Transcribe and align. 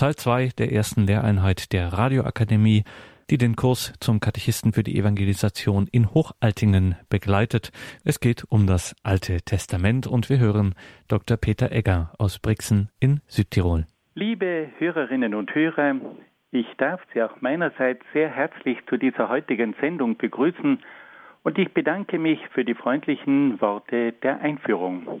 Teil 0.00 0.14
2 0.14 0.48
der 0.56 0.72
ersten 0.72 1.02
Lehreinheit 1.02 1.74
der 1.74 1.92
Radioakademie, 1.92 2.84
die 3.28 3.36
den 3.36 3.54
Kurs 3.54 3.92
zum 4.00 4.18
Katechisten 4.18 4.72
für 4.72 4.82
die 4.82 4.98
Evangelisation 4.98 5.88
in 5.92 6.14
Hochaltingen 6.14 6.96
begleitet. 7.10 7.70
Es 8.02 8.18
geht 8.18 8.46
um 8.48 8.66
das 8.66 8.96
Alte 9.02 9.42
Testament 9.42 10.06
und 10.06 10.30
wir 10.30 10.38
hören 10.38 10.74
Dr. 11.08 11.36
Peter 11.36 11.70
Egger 11.70 12.14
aus 12.16 12.38
Brixen 12.38 12.88
in 12.98 13.20
Südtirol. 13.26 13.84
Liebe 14.14 14.70
Hörerinnen 14.78 15.34
und 15.34 15.54
Hörer, 15.54 15.96
ich 16.50 16.66
darf 16.78 17.02
Sie 17.12 17.22
auch 17.22 17.38
meinerseits 17.42 18.00
sehr 18.14 18.30
herzlich 18.30 18.78
zu 18.88 18.96
dieser 18.96 19.28
heutigen 19.28 19.74
Sendung 19.82 20.16
begrüßen 20.16 20.78
und 21.42 21.58
ich 21.58 21.74
bedanke 21.74 22.18
mich 22.18 22.40
für 22.54 22.64
die 22.64 22.74
freundlichen 22.74 23.60
Worte 23.60 24.12
der 24.22 24.40
Einführung. 24.40 25.20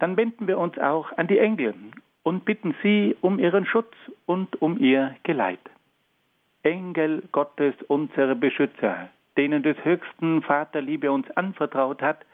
dann 0.00 0.16
wenden 0.16 0.48
wir 0.48 0.58
uns 0.58 0.76
auch 0.78 1.16
an 1.16 1.28
die 1.28 1.38
Engel 1.38 1.74
und 2.22 2.44
bitten 2.44 2.74
sie 2.82 3.16
um 3.20 3.38
ihren 3.38 3.66
Schutz 3.66 3.94
und 4.26 4.60
um 4.60 4.78
ihr 4.78 5.14
Geleit. 5.22 5.60
Engel 6.62 7.22
Gottes, 7.32 7.74
unsere 7.86 8.34
Beschützer, 8.34 9.08
denen 9.36 9.62
des 9.62 9.76
höchsten 9.84 10.42
Vaterliebe 10.42 11.12
uns 11.12 11.30
anvertraut 11.32 12.02
hat, 12.02 12.24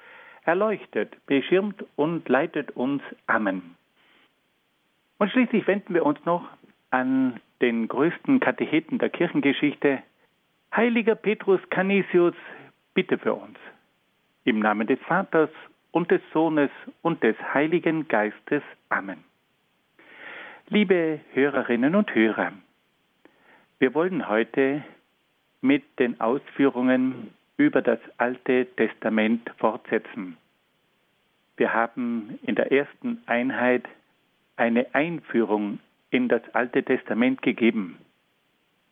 erleuchtet, 0.44 1.14
beschirmt 1.26 1.84
und 1.96 2.28
leitet 2.28 2.70
uns. 2.76 3.02
Amen. 3.26 3.76
Und 5.18 5.30
schließlich 5.30 5.66
wenden 5.66 5.94
wir 5.94 6.06
uns 6.06 6.24
noch 6.24 6.48
an 6.90 7.40
den 7.60 7.88
größten 7.88 8.40
Katecheten 8.40 8.98
der 8.98 9.10
Kirchengeschichte, 9.10 10.02
Heiliger 10.74 11.14
Petrus 11.14 11.60
Canisius, 11.70 12.34
bitte 12.94 13.18
für 13.18 13.34
uns. 13.34 13.58
Im 14.44 14.60
Namen 14.60 14.86
des 14.86 15.00
Vaters 15.00 15.50
und 15.96 16.10
des 16.10 16.20
Sohnes 16.30 16.68
und 17.00 17.22
des 17.22 17.36
Heiligen 17.54 18.06
Geistes. 18.06 18.62
Amen. 18.90 19.24
Liebe 20.68 21.20
Hörerinnen 21.32 21.94
und 21.94 22.14
Hörer, 22.14 22.52
wir 23.78 23.94
wollen 23.94 24.28
heute 24.28 24.84
mit 25.62 25.84
den 25.98 26.20
Ausführungen 26.20 27.30
über 27.56 27.80
das 27.80 27.98
Alte 28.18 28.66
Testament 28.76 29.50
fortsetzen. 29.56 30.36
Wir 31.56 31.72
haben 31.72 32.38
in 32.42 32.56
der 32.56 32.70
ersten 32.70 33.22
Einheit 33.24 33.88
eine 34.56 34.94
Einführung 34.94 35.78
in 36.10 36.28
das 36.28 36.42
Alte 36.52 36.82
Testament 36.82 37.40
gegeben. 37.40 37.96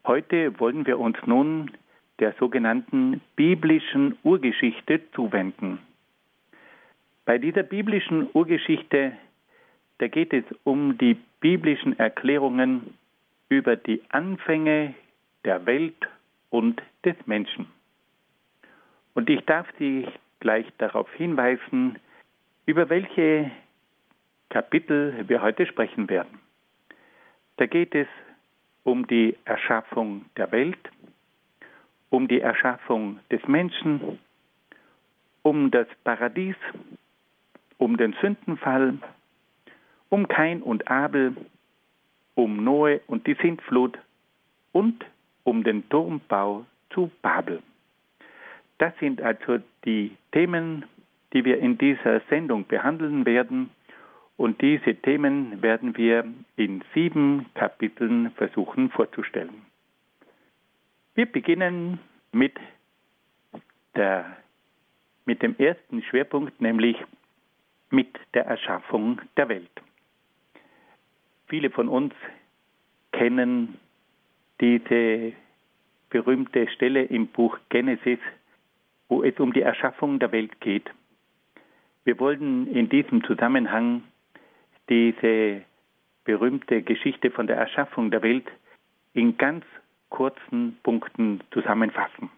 Heute 0.06 0.58
wollen 0.58 0.86
wir 0.86 0.98
uns 0.98 1.18
nun 1.26 1.70
der 2.18 2.32
sogenannten 2.40 3.20
biblischen 3.36 4.16
Urgeschichte 4.22 5.02
zuwenden. 5.12 5.80
Bei 7.24 7.38
dieser 7.38 7.62
biblischen 7.62 8.28
Urgeschichte, 8.34 9.12
da 9.98 10.08
geht 10.08 10.32
es 10.34 10.44
um 10.64 10.98
die 10.98 11.16
biblischen 11.40 11.98
Erklärungen 11.98 12.94
über 13.48 13.76
die 13.76 14.02
Anfänge 14.10 14.94
der 15.44 15.64
Welt 15.64 15.96
und 16.50 16.82
des 17.04 17.16
Menschen. 17.26 17.66
Und 19.14 19.30
ich 19.30 19.40
darf 19.46 19.66
Sie 19.78 20.06
gleich 20.40 20.66
darauf 20.78 21.10
hinweisen, 21.14 21.98
über 22.66 22.90
welche 22.90 23.50
Kapitel 24.50 25.24
wir 25.26 25.40
heute 25.40 25.66
sprechen 25.66 26.08
werden. 26.10 26.38
Da 27.56 27.66
geht 27.66 27.94
es 27.94 28.08
um 28.82 29.06
die 29.06 29.36
Erschaffung 29.44 30.26
der 30.36 30.52
Welt, 30.52 30.90
um 32.10 32.28
die 32.28 32.40
Erschaffung 32.40 33.20
des 33.30 33.46
Menschen, 33.48 34.18
um 35.42 35.70
das 35.70 35.86
Paradies, 36.04 36.56
um 37.78 37.96
den 37.96 38.14
Sündenfall, 38.20 38.98
um 40.08 40.28
Kain 40.28 40.62
und 40.62 40.88
Abel, 40.88 41.36
um 42.34 42.64
Noe 42.64 43.00
und 43.06 43.26
die 43.26 43.34
Sintflut 43.34 43.98
und 44.72 45.04
um 45.44 45.62
den 45.62 45.88
Turmbau 45.88 46.66
zu 46.90 47.10
Babel. 47.22 47.62
Das 48.78 48.92
sind 48.98 49.20
also 49.20 49.58
die 49.84 50.16
Themen, 50.32 50.84
die 51.32 51.44
wir 51.44 51.58
in 51.58 51.78
dieser 51.78 52.20
Sendung 52.30 52.66
behandeln 52.66 53.26
werden. 53.26 53.70
Und 54.36 54.60
diese 54.62 54.94
Themen 54.96 55.62
werden 55.62 55.96
wir 55.96 56.24
in 56.56 56.82
sieben 56.92 57.46
Kapiteln 57.54 58.32
versuchen 58.32 58.90
vorzustellen. 58.90 59.62
Wir 61.14 61.26
beginnen 61.26 62.00
mit, 62.32 62.54
der, 63.94 64.36
mit 65.24 65.42
dem 65.42 65.54
ersten 65.58 66.02
Schwerpunkt, 66.02 66.60
nämlich 66.60 66.96
mit 67.90 68.18
der 68.34 68.46
Erschaffung 68.46 69.20
der 69.36 69.48
Welt. 69.48 69.70
Viele 71.46 71.70
von 71.70 71.88
uns 71.88 72.14
kennen 73.12 73.78
diese 74.60 75.32
berühmte 76.10 76.68
Stelle 76.68 77.04
im 77.04 77.28
Buch 77.28 77.58
Genesis, 77.68 78.18
wo 79.08 79.22
es 79.22 79.38
um 79.38 79.52
die 79.52 79.62
Erschaffung 79.62 80.18
der 80.18 80.32
Welt 80.32 80.60
geht. 80.60 80.90
Wir 82.04 82.18
wollen 82.18 82.66
in 82.66 82.88
diesem 82.88 83.24
Zusammenhang 83.24 84.02
diese 84.88 85.62
berühmte 86.24 86.82
Geschichte 86.82 87.30
von 87.30 87.46
der 87.46 87.56
Erschaffung 87.56 88.10
der 88.10 88.22
Welt 88.22 88.46
in 89.12 89.36
ganz 89.36 89.64
kurzen 90.08 90.78
Punkten 90.82 91.40
zusammenfassen. 91.50 92.30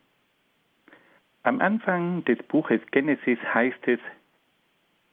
Am 1.43 1.61
Anfang 1.61 2.25
des 2.25 2.43
Buches 2.45 2.81
Genesis 2.91 3.39
heißt 3.53 3.87
es, 3.87 4.01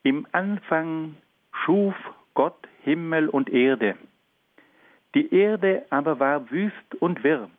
im 0.03 0.27
Anfang 0.31 1.15
schuf 1.51 1.95
Gott 2.33 2.67
Himmel 2.83 3.29
und 3.29 3.49
Erde. 3.49 3.95
Die 5.15 5.33
Erde 5.33 5.85
aber 5.89 6.19
war 6.19 6.49
wüst 6.51 6.95
und 6.99 7.23
wirr. 7.23 7.49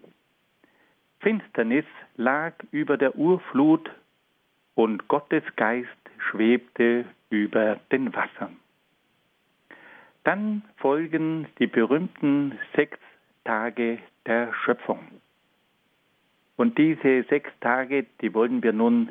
Finsternis 1.21 1.87
lag 2.17 2.53
über 2.71 2.99
der 2.99 3.17
Urflut 3.17 3.91
und 4.75 5.09
Gottes 5.09 5.45
Geist 5.57 5.89
schwebte 6.19 7.07
über 7.31 7.81
den 7.91 8.15
Wassern. 8.15 8.57
Dann 10.25 10.63
folgen 10.77 11.47
die 11.59 11.67
berühmten 11.67 12.59
sechs 12.75 12.99
Tage 13.45 13.99
der 14.27 14.53
Schöpfung. 14.53 15.01
Und 16.57 16.79
diese 16.79 17.25
sechs 17.25 17.51
Tage, 17.61 18.07
die 18.21 18.33
wollen 18.33 18.63
wir 18.63 18.73
nun 18.73 19.11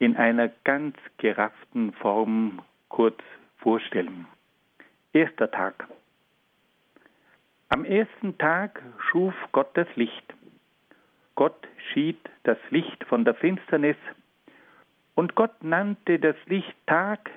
in 0.00 0.16
einer 0.16 0.48
ganz 0.64 0.96
gerafften 1.18 1.92
Form 1.92 2.62
kurz 2.88 3.18
vorstellen. 3.58 4.26
Erster 5.12 5.50
Tag. 5.50 5.86
Am 7.68 7.84
ersten 7.84 8.36
Tag 8.38 8.82
schuf 8.98 9.34
Gott 9.52 9.68
das 9.74 9.86
Licht. 9.94 10.34
Gott 11.34 11.68
schied 11.92 12.18
das 12.42 12.58
Licht 12.70 13.04
von 13.04 13.24
der 13.24 13.34
Finsternis 13.34 13.96
und 15.14 15.34
Gott 15.34 15.62
nannte 15.62 16.18
das 16.18 16.36
Licht 16.46 16.74
Tag 16.86 17.30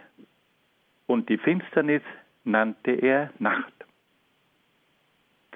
und 1.05 1.27
die 1.27 1.37
Finsternis 1.37 2.01
nannte 2.45 2.91
er 2.91 3.29
Nacht. 3.39 3.73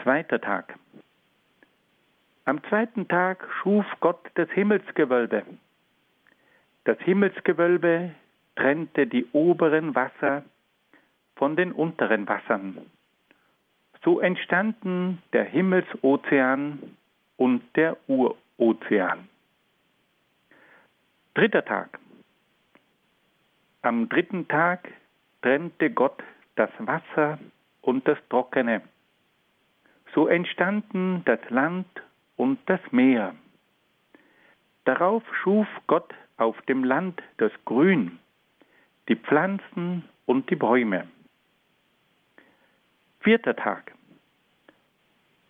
Zweiter 0.04 0.42
Tag. 0.42 0.78
Am 2.44 2.62
zweiten 2.66 3.08
Tag 3.08 3.48
schuf 3.62 3.86
Gott 4.02 4.30
das 4.36 4.50
Himmelsgewölbe 4.52 5.44
das 6.88 6.98
Himmelsgewölbe 7.00 8.12
trennte 8.56 9.08
die 9.08 9.26
oberen 9.34 9.94
Wasser 9.94 10.46
von 11.36 11.58
den 11.58 11.74
unteren 11.74 12.26
Wassern. 12.30 12.78
So 14.06 14.22
entstanden 14.22 15.22
der 15.34 15.44
Himmelsozean 15.44 16.96
und 17.36 17.62
der 17.76 17.98
Urozean. 18.08 19.28
Dritter 21.34 21.66
Tag. 21.66 22.00
Am 23.82 24.08
dritten 24.08 24.48
Tag 24.48 24.90
trennte 25.42 25.92
Gott 25.92 26.24
das 26.56 26.70
Wasser 26.80 27.38
und 27.82 28.08
das 28.08 28.18
Trockene. 28.30 28.82
So 30.16 30.28
entstanden 30.28 31.22
das 31.26 31.42
Land 31.50 31.88
und 32.38 32.60
das 32.68 32.80
Meer. 32.92 33.36
Darauf 34.86 35.24
schuf 35.44 35.68
Gott 35.86 36.14
auf 36.38 36.62
dem 36.64 36.84
Land 36.84 37.22
das 37.38 37.52
Grün, 37.66 38.20
die 39.10 39.16
Pflanzen 39.16 40.04
und 40.26 40.50
die 40.50 40.56
Bäume. 40.56 41.08
Vierter 43.20 43.56
Tag. 43.56 43.94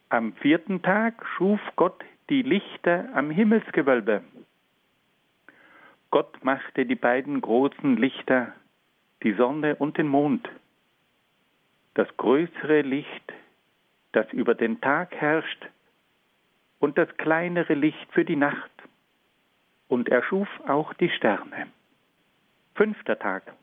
Am 0.10 0.34
vierten 0.34 0.82
Tag 0.82 1.26
schuf 1.36 1.60
Gott 1.76 2.04
die 2.30 2.42
Lichter 2.42 3.10
am 3.14 3.30
Himmelsgewölbe. 3.30 4.24
Gott 6.10 6.44
machte 6.44 6.86
die 6.86 6.96
beiden 6.96 7.42
großen 7.42 7.98
Lichter, 7.98 8.54
die 9.24 9.34
Sonne 9.34 9.76
und 9.76 9.98
den 9.98 10.08
Mond. 10.08 10.50
Das 11.96 12.08
größere 12.16 12.82
Licht, 12.82 13.34
das 14.14 14.32
über 14.32 14.56
den 14.56 14.80
Tag 14.80 15.14
herrscht, 15.16 15.68
und 16.80 16.98
das 16.98 17.10
kleinere 17.18 17.74
Licht 17.74 18.12
für 18.12 18.24
die 18.24 18.36
Nacht. 18.36 18.77
Und 19.88 20.10
er 20.10 20.24
schuf 20.24 20.50
auch 20.68 20.94
die 20.96 21.10
Sterne. 21.10 21.68
Fünfter 22.76 23.18
Tag. 23.18 23.54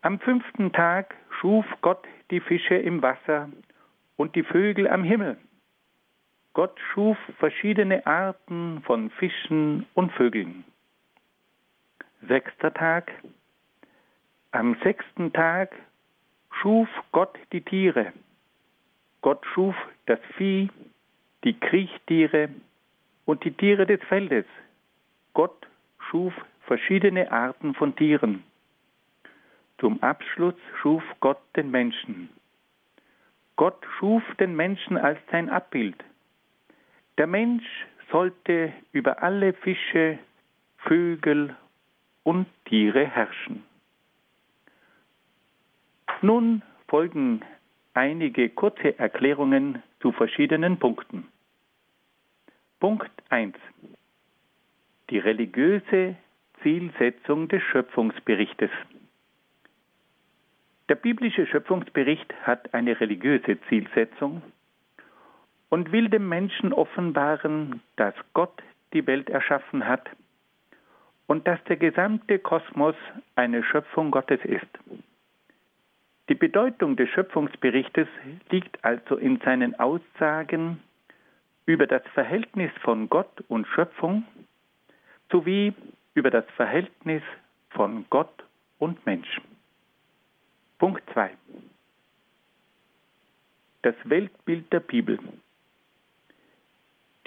Am 0.00 0.20
fünften 0.20 0.72
Tag 0.72 1.14
schuf 1.40 1.66
Gott 1.80 2.06
die 2.30 2.40
Fische 2.40 2.76
im 2.76 3.02
Wasser 3.02 3.48
und 4.16 4.34
die 4.36 4.44
Vögel 4.44 4.88
am 4.88 5.02
Himmel. 5.02 5.38
Gott 6.54 6.78
schuf 6.92 7.16
verschiedene 7.38 8.06
Arten 8.06 8.82
von 8.82 9.10
Fischen 9.10 9.86
und 9.94 10.12
Vögeln. 10.12 10.64
Sechster 12.26 12.72
Tag. 12.74 13.12
Am 14.50 14.76
sechsten 14.82 15.32
Tag 15.32 15.74
schuf 16.50 16.88
Gott 17.12 17.38
die 17.52 17.60
Tiere. 17.60 18.12
Gott 19.20 19.44
schuf 19.54 19.76
das 20.06 20.20
Vieh, 20.36 20.70
die 21.44 21.58
Kriechtiere 21.58 22.48
und 23.24 23.44
die 23.44 23.52
Tiere 23.52 23.86
des 23.86 24.02
Feldes. 24.08 24.46
Gott 25.38 25.68
schuf 26.10 26.34
verschiedene 26.62 27.30
Arten 27.30 27.72
von 27.72 27.94
Tieren. 27.94 28.42
Zum 29.78 30.02
Abschluss 30.02 30.56
schuf 30.82 31.04
Gott 31.20 31.38
den 31.54 31.70
Menschen. 31.70 32.28
Gott 33.54 33.86
schuf 33.96 34.24
den 34.40 34.56
Menschen 34.56 34.96
als 34.96 35.20
sein 35.30 35.48
Abbild. 35.48 35.94
Der 37.18 37.28
Mensch 37.28 37.64
sollte 38.10 38.72
über 38.90 39.22
alle 39.22 39.52
Fische, 39.52 40.18
Vögel 40.78 41.54
und 42.24 42.48
Tiere 42.64 43.06
herrschen. 43.06 43.62
Nun 46.20 46.62
folgen 46.88 47.42
einige 47.94 48.48
kurze 48.48 48.98
Erklärungen 48.98 49.84
zu 50.00 50.10
verschiedenen 50.10 50.80
Punkten. 50.80 51.28
Punkt 52.80 53.12
1. 53.28 53.54
Die 55.10 55.18
religiöse 55.18 56.16
Zielsetzung 56.62 57.48
des 57.48 57.62
Schöpfungsberichtes. 57.62 58.70
Der 60.88 60.96
biblische 60.96 61.46
Schöpfungsbericht 61.46 62.34
hat 62.42 62.72
eine 62.74 62.98
religiöse 63.00 63.58
Zielsetzung 63.68 64.42
und 65.68 65.92
will 65.92 66.08
dem 66.08 66.28
Menschen 66.28 66.72
offenbaren, 66.72 67.80
dass 67.96 68.14
Gott 68.34 68.62
die 68.92 69.06
Welt 69.06 69.28
erschaffen 69.28 69.86
hat 69.86 70.08
und 71.26 71.46
dass 71.46 71.62
der 71.64 71.76
gesamte 71.76 72.38
Kosmos 72.38 72.96
eine 73.36 73.62
Schöpfung 73.62 74.10
Gottes 74.10 74.40
ist. 74.44 74.66
Die 76.28 76.34
Bedeutung 76.34 76.96
des 76.96 77.08
Schöpfungsberichtes 77.10 78.08
liegt 78.50 78.84
also 78.84 79.16
in 79.16 79.38
seinen 79.40 79.78
Aussagen 79.78 80.80
über 81.66 81.86
das 81.86 82.02
Verhältnis 82.14 82.70
von 82.82 83.08
Gott 83.08 83.44
und 83.48 83.66
Schöpfung 83.68 84.24
sowie 85.30 85.74
über 86.14 86.30
das 86.30 86.44
Verhältnis 86.56 87.22
von 87.70 88.06
Gott 88.10 88.44
und 88.78 89.04
Mensch. 89.06 89.40
Punkt 90.78 91.02
2. 91.12 91.30
Das 93.82 93.94
Weltbild 94.04 94.72
der 94.72 94.80
Bibel. 94.80 95.18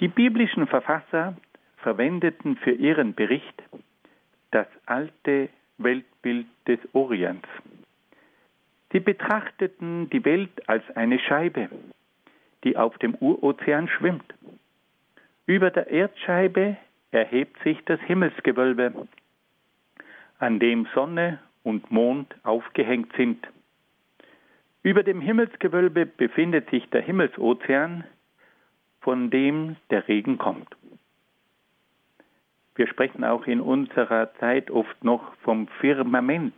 Die 0.00 0.08
biblischen 0.08 0.66
Verfasser 0.66 1.36
verwendeten 1.78 2.56
für 2.56 2.72
ihren 2.72 3.14
Bericht 3.14 3.62
das 4.50 4.66
alte 4.86 5.48
Weltbild 5.78 6.46
des 6.66 6.78
Orients. 6.92 7.48
Sie 8.92 9.00
betrachteten 9.00 10.10
die 10.10 10.24
Welt 10.24 10.68
als 10.68 10.84
eine 10.94 11.18
Scheibe, 11.18 11.70
die 12.64 12.76
auf 12.76 12.98
dem 12.98 13.14
Urozean 13.14 13.88
schwimmt. 13.88 14.34
Über 15.46 15.70
der 15.70 15.88
Erdscheibe 15.88 16.76
erhebt 17.12 17.62
sich 17.62 17.78
das 17.84 18.00
Himmelsgewölbe, 18.00 19.06
an 20.38 20.58
dem 20.58 20.88
Sonne 20.94 21.38
und 21.62 21.90
Mond 21.90 22.34
aufgehängt 22.42 23.12
sind. 23.16 23.46
Über 24.82 25.04
dem 25.04 25.20
Himmelsgewölbe 25.20 26.06
befindet 26.06 26.68
sich 26.70 26.88
der 26.90 27.02
Himmelsozean, 27.02 28.04
von 29.00 29.30
dem 29.30 29.76
der 29.90 30.08
Regen 30.08 30.38
kommt. 30.38 30.68
Wir 32.74 32.88
sprechen 32.88 33.22
auch 33.22 33.46
in 33.46 33.60
unserer 33.60 34.32
Zeit 34.34 34.70
oft 34.70 35.04
noch 35.04 35.34
vom 35.36 35.68
Firmament, 35.80 36.54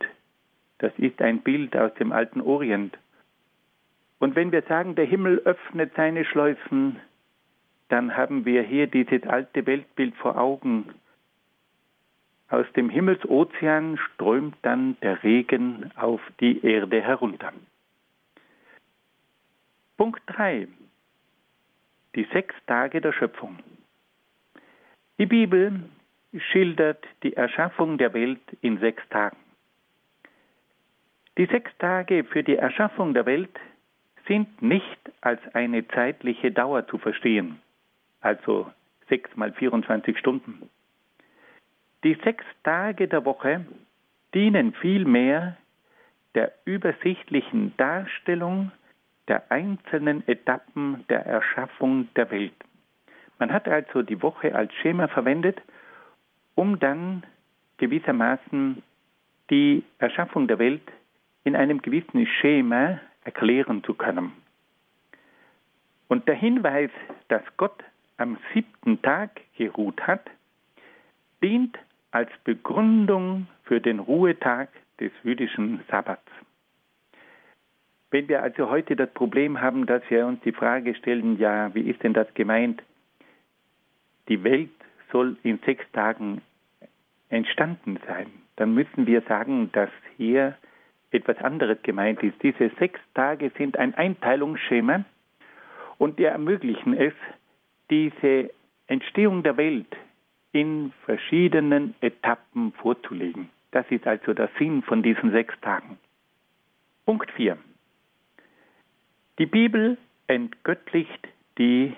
das 0.78 0.92
ist 0.98 1.20
ein 1.20 1.40
Bild 1.40 1.76
aus 1.76 1.92
dem 1.94 2.12
alten 2.12 2.40
Orient. 2.40 2.96
Und 4.18 4.36
wenn 4.36 4.52
wir 4.52 4.62
sagen, 4.62 4.94
der 4.94 5.06
Himmel 5.06 5.38
öffnet 5.44 5.92
seine 5.96 6.24
Schleusen, 6.24 7.00
dann 7.88 8.16
haben 8.16 8.44
wir 8.44 8.62
hier 8.62 8.86
dieses 8.86 9.22
alte 9.24 9.66
Weltbild 9.66 10.14
vor 10.16 10.38
Augen. 10.38 10.94
Aus 12.48 12.66
dem 12.76 12.88
Himmelsozean 12.88 13.98
strömt 13.98 14.56
dann 14.62 14.96
der 15.00 15.22
Regen 15.22 15.90
auf 15.96 16.20
die 16.40 16.64
Erde 16.64 17.00
herunter. 17.00 17.52
Punkt 19.96 20.22
3. 20.26 20.68
Die 22.14 22.26
sechs 22.32 22.54
Tage 22.66 23.00
der 23.00 23.12
Schöpfung. 23.12 23.58
Die 25.18 25.26
Bibel 25.26 25.80
schildert 26.36 27.04
die 27.22 27.34
Erschaffung 27.34 27.98
der 27.98 28.12
Welt 28.14 28.40
in 28.60 28.78
sechs 28.78 29.02
Tagen. 29.10 29.36
Die 31.38 31.46
sechs 31.46 31.70
Tage 31.78 32.24
für 32.24 32.42
die 32.42 32.56
Erschaffung 32.56 33.14
der 33.14 33.26
Welt 33.26 33.56
sind 34.26 34.62
nicht 34.62 35.12
als 35.20 35.40
eine 35.54 35.86
zeitliche 35.88 36.50
Dauer 36.50 36.86
zu 36.86 36.98
verstehen, 36.98 37.60
also 38.24 38.70
sechs 39.08 39.34
mal 39.36 39.52
24 39.52 40.18
Stunden. 40.18 40.70
Die 42.02 42.16
sechs 42.24 42.44
Tage 42.62 43.08
der 43.08 43.24
Woche 43.24 43.64
dienen 44.34 44.74
vielmehr 44.74 45.56
der 46.34 46.52
übersichtlichen 46.64 47.76
Darstellung 47.76 48.72
der 49.28 49.50
einzelnen 49.50 50.26
Etappen 50.28 51.04
der 51.08 51.24
Erschaffung 51.24 52.08
der 52.14 52.30
Welt. 52.30 52.54
Man 53.38 53.52
hat 53.52 53.68
also 53.68 54.02
die 54.02 54.20
Woche 54.22 54.54
als 54.54 54.72
Schema 54.74 55.08
verwendet, 55.08 55.60
um 56.54 56.78
dann 56.78 57.24
gewissermaßen 57.78 58.82
die 59.50 59.82
Erschaffung 59.98 60.46
der 60.46 60.58
Welt 60.58 60.82
in 61.44 61.56
einem 61.56 61.80
gewissen 61.82 62.26
Schema 62.26 63.00
erklären 63.24 63.82
zu 63.84 63.94
können. 63.94 64.32
Und 66.08 66.28
der 66.28 66.34
Hinweis, 66.34 66.90
dass 67.28 67.42
Gott 67.56 67.82
am 68.16 68.38
siebten 68.52 69.00
Tag 69.02 69.40
geruht 69.56 70.00
hat, 70.06 70.30
dient 71.42 71.78
als 72.10 72.30
Begründung 72.44 73.46
für 73.64 73.80
den 73.80 73.98
Ruhetag 73.98 74.68
des 75.00 75.12
jüdischen 75.22 75.80
Sabbats. 75.90 76.30
Wenn 78.10 78.28
wir 78.28 78.42
also 78.42 78.70
heute 78.70 78.94
das 78.94 79.12
Problem 79.12 79.60
haben, 79.60 79.86
dass 79.86 80.02
wir 80.08 80.26
uns 80.26 80.40
die 80.42 80.52
Frage 80.52 80.94
stellen, 80.94 81.38
ja, 81.38 81.74
wie 81.74 81.90
ist 81.90 82.02
denn 82.04 82.12
das 82.12 82.32
gemeint? 82.34 82.80
Die 84.28 84.44
Welt 84.44 84.70
soll 85.10 85.36
in 85.42 85.58
sechs 85.66 85.84
Tagen 85.92 86.40
entstanden 87.28 87.98
sein, 88.06 88.28
dann 88.56 88.74
müssen 88.74 89.06
wir 89.06 89.22
sagen, 89.22 89.70
dass 89.72 89.90
hier 90.16 90.56
etwas 91.10 91.38
anderes 91.38 91.82
gemeint 91.82 92.22
ist. 92.22 92.40
Diese 92.42 92.70
sechs 92.78 93.00
Tage 93.14 93.50
sind 93.58 93.76
ein 93.76 93.94
Einteilungsschema 93.94 95.04
und 95.98 96.18
die 96.18 96.24
ermöglichen 96.24 96.94
es, 96.94 97.14
diese 97.94 98.50
Entstehung 98.88 99.44
der 99.44 99.56
Welt 99.56 99.96
in 100.50 100.92
verschiedenen 101.04 101.94
Etappen 102.00 102.72
vorzulegen. 102.72 103.50
Das 103.70 103.86
ist 103.88 104.04
also 104.04 104.34
der 104.34 104.50
Sinn 104.58 104.82
von 104.82 105.02
diesen 105.02 105.30
sechs 105.30 105.54
Tagen. 105.60 105.96
Punkt 107.06 107.30
4. 107.30 107.56
Die 109.38 109.46
Bibel 109.46 109.96
entgöttlicht 110.26 111.28
die 111.56 111.94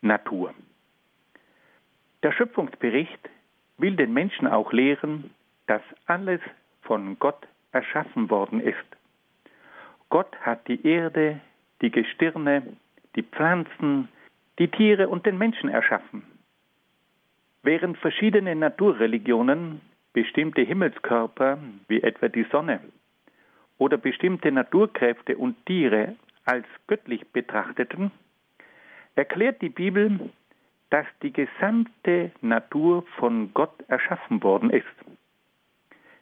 Natur. 0.00 0.54
Der 2.22 2.32
Schöpfungsbericht 2.32 3.28
will 3.76 3.96
den 3.96 4.14
Menschen 4.14 4.46
auch 4.46 4.72
lehren, 4.72 5.30
dass 5.66 5.82
alles 6.06 6.40
von 6.80 7.18
Gott 7.18 7.46
erschaffen 7.72 8.30
worden 8.30 8.60
ist. 8.60 8.88
Gott 10.08 10.34
hat 10.40 10.66
die 10.66 10.86
Erde, 10.86 11.40
die 11.82 11.90
Gestirne, 11.90 12.62
die 13.16 13.22
Pflanzen, 13.22 14.08
die 14.58 14.68
Tiere 14.68 15.08
und 15.08 15.26
den 15.26 15.38
Menschen 15.38 15.68
erschaffen. 15.68 16.22
Während 17.62 17.98
verschiedene 17.98 18.54
Naturreligionen 18.54 19.80
bestimmte 20.12 20.62
Himmelskörper, 20.62 21.58
wie 21.88 22.02
etwa 22.02 22.28
die 22.28 22.46
Sonne, 22.52 22.80
oder 23.78 23.96
bestimmte 23.96 24.52
Naturkräfte 24.52 25.36
und 25.36 25.56
Tiere 25.66 26.14
als 26.44 26.66
göttlich 26.86 27.26
betrachteten, 27.32 28.12
erklärt 29.16 29.60
die 29.62 29.68
Bibel, 29.70 30.30
dass 30.90 31.06
die 31.22 31.32
gesamte 31.32 32.30
Natur 32.40 33.04
von 33.18 33.52
Gott 33.54 33.74
erschaffen 33.88 34.42
worden 34.42 34.70
ist. 34.70 34.86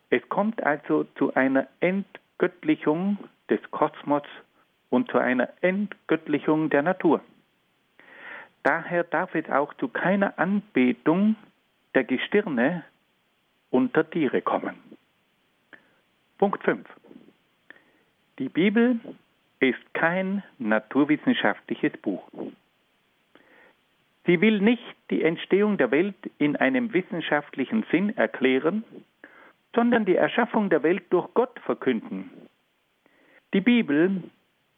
Es 0.08 0.26
kommt 0.28 0.62
also 0.62 1.04
zu 1.16 1.34
einer 1.34 1.66
Entgöttlichung 1.80 3.18
des 3.50 3.60
Kosmos 3.70 4.22
und 4.90 5.10
zu 5.10 5.18
einer 5.18 5.48
Entgöttlichung 5.60 6.70
der 6.70 6.82
Natur. 6.82 7.20
Daher 8.62 9.04
darf 9.04 9.34
es 9.34 9.48
auch 9.50 9.74
zu 9.74 9.88
keiner 9.88 10.38
Anbetung 10.38 11.36
der 11.94 12.04
Gestirne 12.04 12.84
unter 13.70 14.08
Tiere 14.08 14.42
kommen. 14.42 14.76
Punkt 16.38 16.62
5. 16.62 16.86
Die 18.38 18.48
Bibel 18.48 18.98
ist 19.60 19.94
kein 19.94 20.42
naturwissenschaftliches 20.58 21.92
Buch. 21.98 22.28
Sie 24.26 24.40
will 24.40 24.60
nicht 24.60 24.82
die 25.10 25.22
Entstehung 25.22 25.78
der 25.78 25.90
Welt 25.90 26.16
in 26.38 26.56
einem 26.56 26.92
wissenschaftlichen 26.92 27.84
Sinn 27.90 28.16
erklären, 28.16 28.84
sondern 29.74 30.04
die 30.04 30.16
Erschaffung 30.16 30.70
der 30.70 30.82
Welt 30.82 31.04
durch 31.10 31.32
Gott 31.34 31.58
verkünden. 31.60 32.30
Die 33.52 33.60
Bibel 33.60 34.22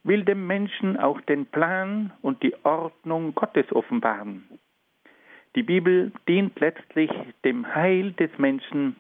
will 0.05 0.25
dem 0.25 0.47
Menschen 0.47 0.99
auch 0.99 1.21
den 1.23 1.47
Plan 1.47 2.13
und 2.23 2.43
die 2.43 2.55
Ordnung 2.65 3.35
Gottes 3.35 3.73
offenbaren. 3.73 4.45
Die 5.57 5.63
Bibel 5.63 6.13
dient 6.29 6.59
letztlich 6.61 7.11
dem 7.45 7.75
Heil 7.75 8.13
des 8.13 8.31
Menschen 8.39 8.97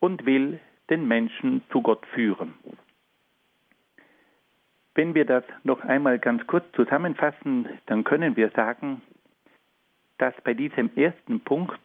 und 0.00 0.24
will 0.26 0.60
den 0.90 1.08
Menschen 1.08 1.62
zu 1.70 1.82
Gott 1.82 2.06
führen. 2.14 2.54
Wenn 4.94 5.14
wir 5.14 5.24
das 5.24 5.44
noch 5.64 5.80
einmal 5.82 6.18
ganz 6.18 6.46
kurz 6.46 6.64
zusammenfassen, 6.72 7.68
dann 7.86 8.04
können 8.04 8.36
wir 8.36 8.50
sagen, 8.50 9.02
dass 10.18 10.34
bei 10.42 10.54
diesem 10.54 10.90
ersten 10.96 11.40
Punkt, 11.40 11.80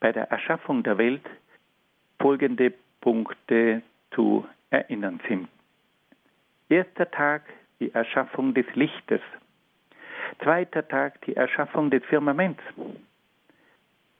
bei 0.00 0.12
der 0.12 0.30
Erschaffung 0.30 0.82
der 0.82 0.98
Welt, 0.98 1.28
folgende 2.18 2.72
Punkte 3.00 3.82
zu 4.12 4.46
erinnern 4.70 5.20
sind. 5.28 5.48
Erster 6.68 7.10
Tag 7.10 7.42
die 7.80 7.92
Erschaffung 7.92 8.54
des 8.54 8.66
Lichtes. 8.74 9.22
Zweiter 10.42 10.86
Tag 10.86 11.20
die 11.22 11.34
Erschaffung 11.34 11.90
des 11.90 12.04
Firmaments. 12.04 12.62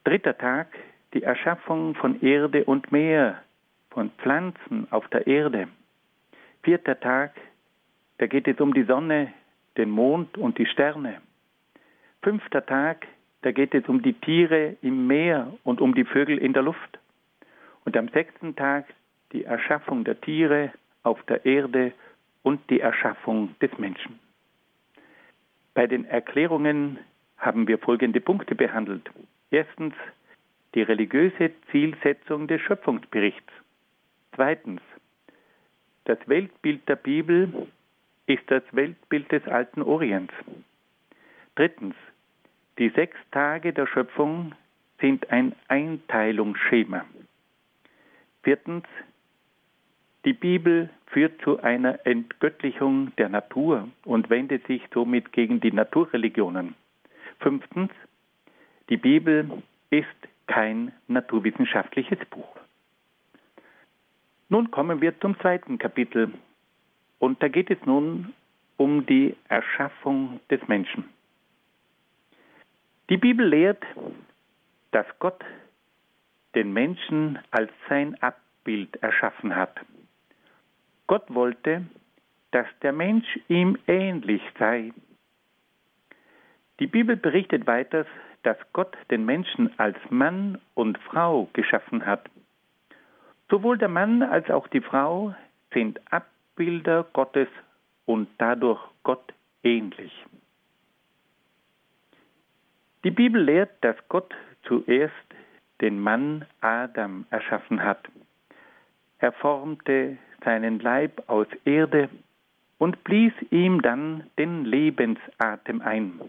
Dritter 0.04 0.36
Tag 0.36 0.68
die 1.12 1.22
Erschaffung 1.22 1.94
von 1.94 2.20
Erde 2.22 2.64
und 2.64 2.90
Meer, 2.92 3.42
von 3.90 4.10
Pflanzen 4.18 4.86
auf 4.90 5.06
der 5.08 5.26
Erde. 5.26 5.68
Vierter 6.62 6.98
Tag, 6.98 7.32
da 8.18 8.26
geht 8.26 8.46
es 8.48 8.60
um 8.60 8.74
die 8.74 8.84
Sonne, 8.84 9.32
den 9.76 9.90
Mond 9.90 10.38
und 10.38 10.58
die 10.58 10.66
Sterne. 10.66 11.20
Fünfter 12.22 12.64
Tag, 12.64 13.06
da 13.42 13.52
geht 13.52 13.74
es 13.74 13.88
um 13.88 14.02
die 14.02 14.12
Tiere 14.12 14.76
im 14.82 15.06
Meer 15.06 15.52
und 15.64 15.80
um 15.80 15.94
die 15.94 16.04
Vögel 16.04 16.38
in 16.38 16.52
der 16.52 16.62
Luft. 16.62 16.98
Und 17.84 17.96
am 17.96 18.08
sechsten 18.08 18.54
Tag 18.56 18.84
die 19.32 19.44
Erschaffung 19.44 20.04
der 20.04 20.20
Tiere 20.20 20.72
auf 21.02 21.22
der 21.24 21.44
Erde 21.46 21.92
und 22.42 22.60
die 22.70 22.80
Erschaffung 22.80 23.54
des 23.60 23.76
Menschen. 23.78 24.18
Bei 25.74 25.86
den 25.86 26.04
Erklärungen 26.04 26.98
haben 27.36 27.68
wir 27.68 27.78
folgende 27.78 28.20
Punkte 28.20 28.54
behandelt. 28.54 29.10
Erstens 29.50 29.94
die 30.74 30.82
religiöse 30.82 31.50
Zielsetzung 31.70 32.46
des 32.46 32.60
Schöpfungsberichts. 32.60 33.52
Zweitens 34.34 34.80
das 36.04 36.18
Weltbild 36.26 36.88
der 36.88 36.96
Bibel 36.96 37.68
ist 38.26 38.42
das 38.48 38.62
Weltbild 38.72 39.30
des 39.32 39.46
alten 39.46 39.82
Orients. 39.82 40.32
Drittens 41.56 41.94
die 42.78 42.88
sechs 42.90 43.16
Tage 43.32 43.72
der 43.72 43.86
Schöpfung 43.86 44.54
sind 45.00 45.30
ein 45.30 45.54
Einteilungsschema. 45.68 47.04
Viertens, 48.42 48.84
die 50.24 50.32
Bibel 50.32 50.90
führt 51.06 51.40
zu 51.42 51.60
einer 51.60 52.06
Entgöttlichung 52.06 53.12
der 53.16 53.28
Natur 53.28 53.88
und 54.04 54.30
wendet 54.30 54.66
sich 54.66 54.82
somit 54.92 55.32
gegen 55.32 55.60
die 55.60 55.72
Naturreligionen. 55.72 56.74
Fünftens, 57.38 57.90
die 58.90 58.96
Bibel 58.96 59.62
ist 59.90 60.06
kein 60.46 60.92
naturwissenschaftliches 61.08 62.18
Buch. 62.28 62.56
Nun 64.48 64.70
kommen 64.70 65.00
wir 65.00 65.18
zum 65.20 65.38
zweiten 65.40 65.78
Kapitel 65.78 66.32
und 67.18 67.42
da 67.42 67.48
geht 67.48 67.70
es 67.70 67.78
nun 67.86 68.34
um 68.76 69.06
die 69.06 69.36
Erschaffung 69.48 70.40
des 70.50 70.66
Menschen. 70.68 71.04
Die 73.08 73.16
Bibel 73.16 73.46
lehrt, 73.46 73.82
dass 74.90 75.06
Gott 75.18 75.44
den 76.54 76.72
Menschen 76.72 77.38
als 77.50 77.70
sein 77.88 78.20
Abbild 78.22 78.96
erschaffen 79.02 79.54
hat. 79.54 79.74
Gott 81.10 81.34
wollte, 81.34 81.84
dass 82.52 82.68
der 82.82 82.92
Mensch 82.92 83.26
ihm 83.48 83.76
ähnlich 83.88 84.42
sei. 84.60 84.92
Die 86.78 86.86
Bibel 86.86 87.16
berichtet 87.16 87.66
weiter, 87.66 88.06
dass 88.44 88.56
Gott 88.72 88.96
den 89.10 89.24
Menschen 89.24 89.76
als 89.76 89.98
Mann 90.10 90.60
und 90.74 90.98
Frau 90.98 91.48
geschaffen 91.52 92.06
hat. 92.06 92.30
Sowohl 93.50 93.76
der 93.76 93.88
Mann 93.88 94.22
als 94.22 94.48
auch 94.50 94.68
die 94.68 94.82
Frau 94.82 95.34
sind 95.74 95.98
Abbilder 96.12 97.04
Gottes 97.12 97.48
und 98.06 98.28
dadurch 98.38 98.80
Gott 99.02 99.34
ähnlich. 99.64 100.12
Die 103.02 103.10
Bibel 103.10 103.42
lehrt, 103.42 103.72
dass 103.80 103.96
Gott 104.08 104.32
zuerst 104.62 105.26
den 105.80 105.98
Mann 105.98 106.46
Adam 106.60 107.26
erschaffen 107.30 107.82
hat. 107.82 108.08
Er 109.18 109.32
formte 109.32 110.16
seinen 110.44 110.78
Leib 110.80 111.22
aus 111.28 111.46
Erde 111.64 112.08
und 112.78 113.04
blies 113.04 113.32
ihm 113.50 113.82
dann 113.82 114.24
den 114.38 114.64
Lebensatem 114.64 115.82
ein. 115.82 116.20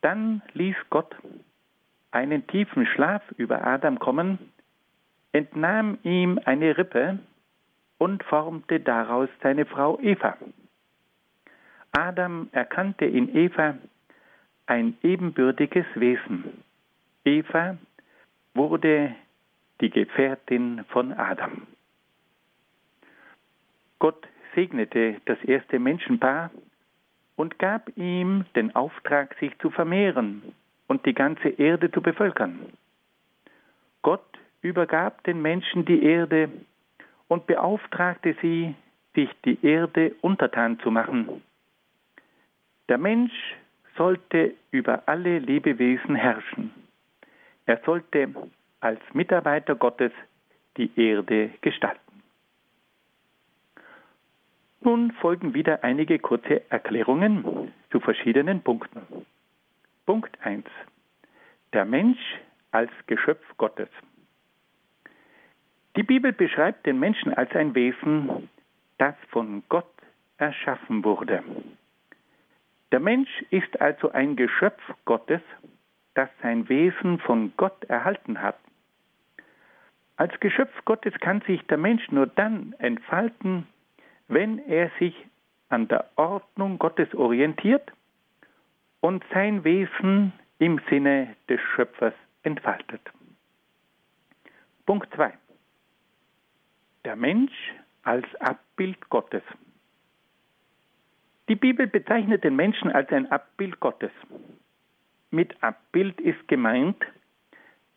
Dann 0.00 0.42
ließ 0.54 0.76
Gott 0.90 1.14
einen 2.10 2.46
tiefen 2.46 2.86
Schlaf 2.86 3.22
über 3.36 3.66
Adam 3.66 3.98
kommen, 3.98 4.38
entnahm 5.32 5.98
ihm 6.02 6.38
eine 6.44 6.76
Rippe 6.76 7.18
und 7.98 8.22
formte 8.24 8.80
daraus 8.80 9.28
seine 9.42 9.64
Frau 9.64 9.98
Eva. 10.00 10.36
Adam 11.92 12.48
erkannte 12.52 13.04
in 13.04 13.34
Eva 13.34 13.76
ein 14.66 14.96
ebenbürtiges 15.02 15.86
Wesen. 15.94 16.62
Eva 17.24 17.76
wurde 18.54 19.14
die 19.80 19.90
Gefährtin 19.90 20.84
von 20.88 21.12
Adam. 21.12 21.66
Gott 24.02 24.26
segnete 24.56 25.20
das 25.26 25.38
erste 25.44 25.78
Menschenpaar 25.78 26.50
und 27.36 27.60
gab 27.60 27.96
ihm 27.96 28.44
den 28.56 28.74
Auftrag, 28.74 29.32
sich 29.38 29.56
zu 29.60 29.70
vermehren 29.70 30.42
und 30.88 31.06
die 31.06 31.14
ganze 31.14 31.50
Erde 31.50 31.88
zu 31.88 32.02
bevölkern. 32.02 32.58
Gott 34.02 34.26
übergab 34.60 35.22
den 35.22 35.40
Menschen 35.40 35.84
die 35.84 36.02
Erde 36.02 36.50
und 37.28 37.46
beauftragte 37.46 38.34
sie, 38.42 38.74
sich 39.14 39.30
die 39.44 39.64
Erde 39.64 40.16
untertan 40.20 40.80
zu 40.80 40.90
machen. 40.90 41.40
Der 42.88 42.98
Mensch 42.98 43.54
sollte 43.96 44.54
über 44.72 45.04
alle 45.06 45.38
Lebewesen 45.38 46.16
herrschen. 46.16 46.74
Er 47.66 47.80
sollte 47.84 48.34
als 48.80 49.00
Mitarbeiter 49.12 49.76
Gottes 49.76 50.10
die 50.76 50.90
Erde 50.96 51.50
gestalten. 51.60 52.01
Nun 54.84 55.12
folgen 55.12 55.54
wieder 55.54 55.84
einige 55.84 56.18
kurze 56.18 56.68
Erklärungen 56.70 57.72
zu 57.92 58.00
verschiedenen 58.00 58.62
Punkten. 58.62 59.02
Punkt 60.06 60.36
1. 60.44 60.64
Der 61.72 61.84
Mensch 61.84 62.18
als 62.72 62.90
Geschöpf 63.06 63.44
Gottes. 63.58 63.88
Die 65.96 66.02
Bibel 66.02 66.32
beschreibt 66.32 66.84
den 66.84 66.98
Menschen 66.98 67.32
als 67.32 67.54
ein 67.54 67.76
Wesen, 67.76 68.48
das 68.98 69.14
von 69.28 69.62
Gott 69.68 69.92
erschaffen 70.38 71.04
wurde. 71.04 71.44
Der 72.90 73.00
Mensch 73.00 73.30
ist 73.50 73.80
also 73.80 74.10
ein 74.10 74.34
Geschöpf 74.34 74.82
Gottes, 75.04 75.42
das 76.14 76.28
sein 76.42 76.68
Wesen 76.68 77.20
von 77.20 77.52
Gott 77.56 77.84
erhalten 77.84 78.42
hat. 78.42 78.58
Als 80.16 80.38
Geschöpf 80.40 80.74
Gottes 80.84 81.14
kann 81.20 81.40
sich 81.42 81.64
der 81.68 81.78
Mensch 81.78 82.10
nur 82.10 82.26
dann 82.26 82.74
entfalten, 82.78 83.66
wenn 84.32 84.58
er 84.58 84.90
sich 84.98 85.14
an 85.68 85.88
der 85.88 86.10
Ordnung 86.16 86.78
Gottes 86.78 87.14
orientiert 87.14 87.90
und 89.00 89.24
sein 89.32 89.64
Wesen 89.64 90.32
im 90.58 90.80
Sinne 90.88 91.36
des 91.48 91.60
Schöpfers 91.74 92.14
entfaltet. 92.42 93.00
Punkt 94.86 95.12
2. 95.14 95.32
Der 97.04 97.16
Mensch 97.16 97.72
als 98.02 98.26
Abbild 98.40 99.08
Gottes. 99.10 99.42
Die 101.48 101.56
Bibel 101.56 101.86
bezeichnet 101.86 102.44
den 102.44 102.56
Menschen 102.56 102.90
als 102.90 103.10
ein 103.10 103.30
Abbild 103.30 103.80
Gottes. 103.80 104.12
Mit 105.30 105.62
Abbild 105.62 106.20
ist 106.20 106.46
gemeint, 106.48 107.02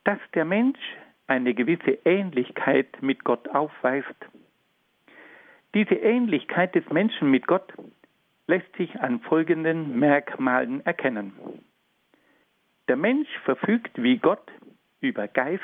dass 0.03 0.19
der 0.33 0.45
Mensch 0.45 0.79
eine 1.27 1.53
gewisse 1.53 1.99
Ähnlichkeit 2.05 3.01
mit 3.01 3.23
Gott 3.23 3.47
aufweist. 3.49 4.15
Diese 5.75 5.96
Ähnlichkeit 5.96 6.74
des 6.74 6.89
Menschen 6.89 7.29
mit 7.29 7.48
Gott 7.48 7.74
lässt 8.48 8.74
sich 8.77 8.98
an 9.01 9.20
folgenden 9.20 10.00
Merkmalen 10.00 10.86
erkennen. 10.86 11.34
Der 12.88 12.96
Mensch 12.96 13.27
verfügt 13.44 14.01
wie 14.01 14.17
Gott 14.17 14.50
über 15.01 15.27
Geist, 15.27 15.62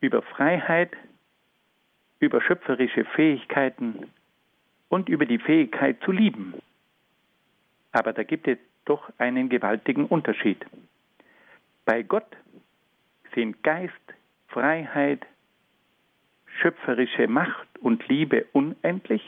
über 0.00 0.22
Freiheit, 0.22 0.92
über 2.20 2.40
schöpferische 2.40 3.04
Fähigkeiten 3.04 4.12
und 4.88 5.08
über 5.08 5.26
die 5.26 5.38
Fähigkeit 5.40 6.00
zu 6.04 6.12
lieben. 6.12 6.54
Aber 7.90 8.12
da 8.12 8.22
gibt 8.22 8.46
es 8.46 8.58
doch 8.84 9.12
einen 9.18 9.48
gewaltigen 9.48 10.06
Unterschied. 10.06 10.64
Bei 11.84 12.04
Gott 12.04 12.36
sind 13.34 13.60
Geist, 13.64 13.92
Freiheit, 14.46 15.26
schöpferische 16.60 17.26
Macht 17.26 17.71
und 17.82 18.06
Liebe 18.08 18.46
unendlich. 18.52 19.22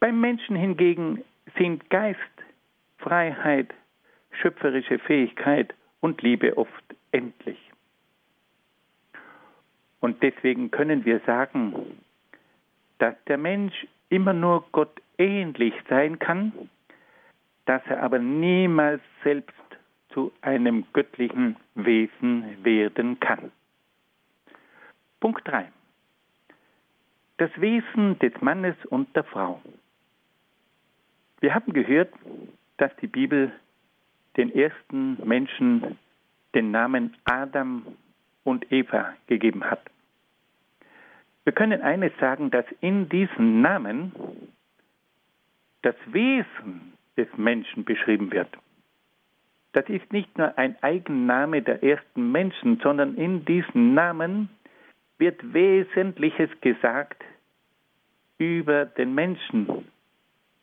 Beim 0.00 0.20
Menschen 0.20 0.56
hingegen 0.56 1.24
sind 1.58 1.88
Geist, 1.90 2.18
Freiheit, 2.98 3.72
schöpferische 4.30 4.98
Fähigkeit 4.98 5.74
und 6.00 6.22
Liebe 6.22 6.56
oft 6.56 6.84
endlich. 7.12 7.58
Und 10.00 10.22
deswegen 10.22 10.70
können 10.70 11.04
wir 11.04 11.20
sagen, 11.20 12.00
dass 12.98 13.14
der 13.26 13.38
Mensch 13.38 13.86
immer 14.08 14.32
nur 14.32 14.64
Gott 14.72 15.00
ähnlich 15.18 15.74
sein 15.88 16.18
kann, 16.18 16.52
dass 17.66 17.82
er 17.86 18.02
aber 18.02 18.18
niemals 18.18 19.02
selbst 19.22 19.54
zu 20.12 20.32
einem 20.40 20.86
göttlichen 20.92 21.56
Wesen 21.74 22.64
werden 22.64 23.20
kann. 23.20 23.52
Punkt 25.20 25.46
3. 25.46 25.70
Das 27.40 27.50
Wesen 27.58 28.18
des 28.18 28.38
Mannes 28.42 28.76
und 28.90 29.16
der 29.16 29.24
Frau. 29.24 29.62
Wir 31.40 31.54
haben 31.54 31.72
gehört, 31.72 32.12
dass 32.76 32.94
die 32.96 33.06
Bibel 33.06 33.50
den 34.36 34.54
ersten 34.54 35.16
Menschen 35.26 35.96
den 36.54 36.70
Namen 36.70 37.16
Adam 37.24 37.86
und 38.44 38.70
Eva 38.70 39.14
gegeben 39.26 39.64
hat. 39.64 39.80
Wir 41.44 41.54
können 41.54 41.80
eines 41.80 42.12
sagen, 42.20 42.50
dass 42.50 42.66
in 42.82 43.08
diesen 43.08 43.62
Namen 43.62 44.12
das 45.80 45.96
Wesen 46.08 46.92
des 47.16 47.28
Menschen 47.38 47.86
beschrieben 47.86 48.32
wird. 48.32 48.50
Das 49.72 49.88
ist 49.88 50.12
nicht 50.12 50.36
nur 50.36 50.58
ein 50.58 50.76
Eigenname 50.82 51.62
der 51.62 51.82
ersten 51.82 52.32
Menschen, 52.32 52.80
sondern 52.82 53.14
in 53.14 53.46
diesen 53.46 53.94
Namen 53.94 54.50
wird 55.20 55.52
Wesentliches 55.52 56.50
gesagt 56.62 57.22
über 58.38 58.86
den 58.86 59.14
Menschen, 59.14 59.86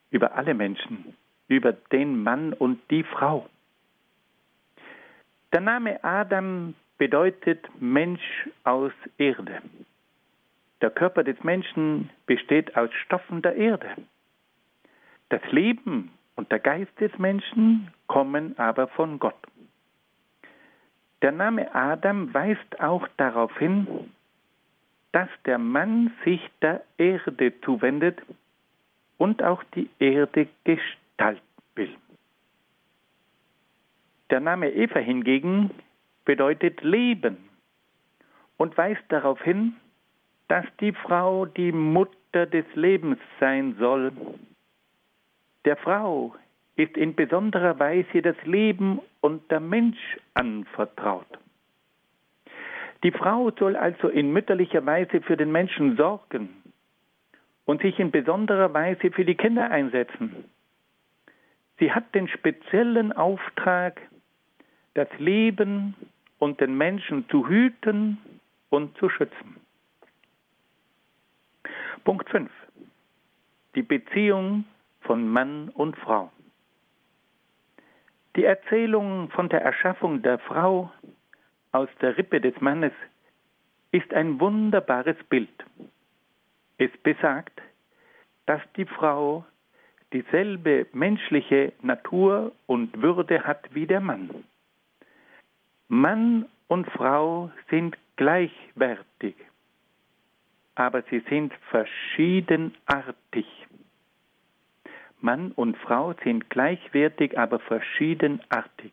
über 0.10 0.36
alle 0.36 0.56
Menschen, 0.56 1.15
über 1.48 1.74
den 1.74 2.24
Mann 2.24 2.54
und 2.54 2.80
die 2.89 3.04
Frau. 3.04 3.48
Der 5.54 5.62
Name 5.62 6.04
Adam 6.04 6.74
bedeutet 6.98 7.70
Mensch 7.80 8.50
aus 8.63 8.91
Erde. 9.20 9.62
Der 10.82 10.89
Körper 10.89 11.24
des 11.24 11.41
Menschen 11.43 12.10
besteht 12.26 12.76
aus 12.76 12.89
Stoffen 13.06 13.43
der 13.43 13.56
Erde. 13.56 13.89
Das 15.30 15.41
Leben 15.52 16.12
und 16.36 16.52
der 16.52 16.60
Geist 16.60 17.00
des 17.00 17.15
Menschen 17.20 17.91
kommen 18.08 18.58
aber 18.58 18.88
von 18.88 19.20
Gott. 19.20 19.38
Der 21.22 21.32
Name 21.32 21.74
Adam 21.74 22.34
weist 22.34 22.80
auch 22.80 23.08
darauf 23.17 23.56
hin, 23.58 24.12
dass 25.12 25.30
der 25.46 25.58
Mann 25.58 26.13
sich 26.24 26.41
der 26.62 26.84
Erde 26.98 27.54
zuwendet 27.62 28.22
und 29.17 29.41
auch 29.43 29.63
die 29.76 29.89
Erde 30.00 30.48
gestalten 30.63 31.41
will. 31.76 31.96
Der 34.30 34.39
Name 34.39 34.72
Eva 34.72 35.00
hingegen 35.00 35.72
bedeutet 36.26 36.82
Leben 36.82 37.38
und 38.58 38.78
weist 38.78 39.04
darauf 39.10 39.41
hin, 39.41 39.76
dass 40.50 40.65
die 40.80 40.91
Frau 40.91 41.46
die 41.46 41.72
Mutter 41.72 42.46
des 42.46 42.65
Lebens 42.76 43.20
sein 43.39 43.76
soll. 43.80 44.12
Der 45.65 45.78
Frau 45.78 46.36
ist 46.76 46.96
in 46.96 47.15
besonderer 47.15 47.80
Weise 47.80 48.22
das 48.22 48.38
Leben 48.43 49.00
und 49.22 49.50
der 49.52 49.60
Mensch 49.60 50.17
anvertraut. 50.34 51.28
Die 53.04 53.12
Frau 53.12 53.52
soll 53.52 53.76
also 53.76 54.10
in 54.10 54.32
mütterlicher 54.34 54.86
Weise 54.86 55.22
für 55.22 55.38
den 55.38 55.52
Menschen 55.52 55.98
sorgen 55.98 56.50
und 57.66 57.82
sich 57.82 58.00
in 58.00 58.12
besonderer 58.12 58.74
Weise 58.74 59.12
für 59.12 59.26
die 59.26 59.36
Kinder 59.36 59.70
einsetzen. 59.70 60.46
Sie 61.80 61.92
hat 61.92 62.16
den 62.16 62.28
speziellen 62.28 63.14
Auftrag, 63.14 64.02
das 64.96 65.08
Leben 65.20 65.96
und 66.40 66.60
den 66.60 66.76
Menschen 66.76 67.30
zu 67.30 67.48
hüten 67.48 68.18
und 68.70 68.98
zu 68.98 69.10
schützen. 69.10 69.58
Punkt 72.04 72.30
5. 72.30 72.50
Die 73.76 73.84
Beziehung 73.84 74.66
von 75.02 75.28
Mann 75.28 75.70
und 75.70 75.96
Frau. 75.98 76.32
Die 78.36 78.46
Erzählung 78.46 79.30
von 79.30 79.50
der 79.50 79.62
Erschaffung 79.62 80.22
der 80.22 80.40
Frau 80.40 80.92
aus 81.72 81.90
der 82.02 82.18
Rippe 82.18 82.42
des 82.42 82.60
Mannes 82.62 82.94
ist 83.92 84.14
ein 84.14 84.40
wunderbares 84.40 85.18
Bild. 85.30 85.50
Es 86.78 86.92
besagt, 87.04 87.62
dass 88.46 88.62
die 88.76 88.86
Frau 88.86 89.46
dieselbe 90.14 90.88
menschliche 90.94 91.74
Natur 91.82 92.54
und 92.66 93.02
Würde 93.02 93.44
hat 93.44 93.74
wie 93.74 93.86
der 93.86 94.00
Mann. 94.00 94.44
Mann 95.88 96.46
und 96.68 96.88
Frau 96.92 97.52
sind 97.70 97.98
gleichwertig, 98.16 99.36
aber 100.76 101.02
sie 101.10 101.20
sind 101.30 101.54
verschiedenartig. 101.70 103.46
Mann 105.20 105.52
und 105.54 105.78
Frau 105.78 106.14
sind 106.24 106.50
gleichwertig, 106.50 107.38
aber 107.38 107.60
verschiedenartig. 107.60 108.92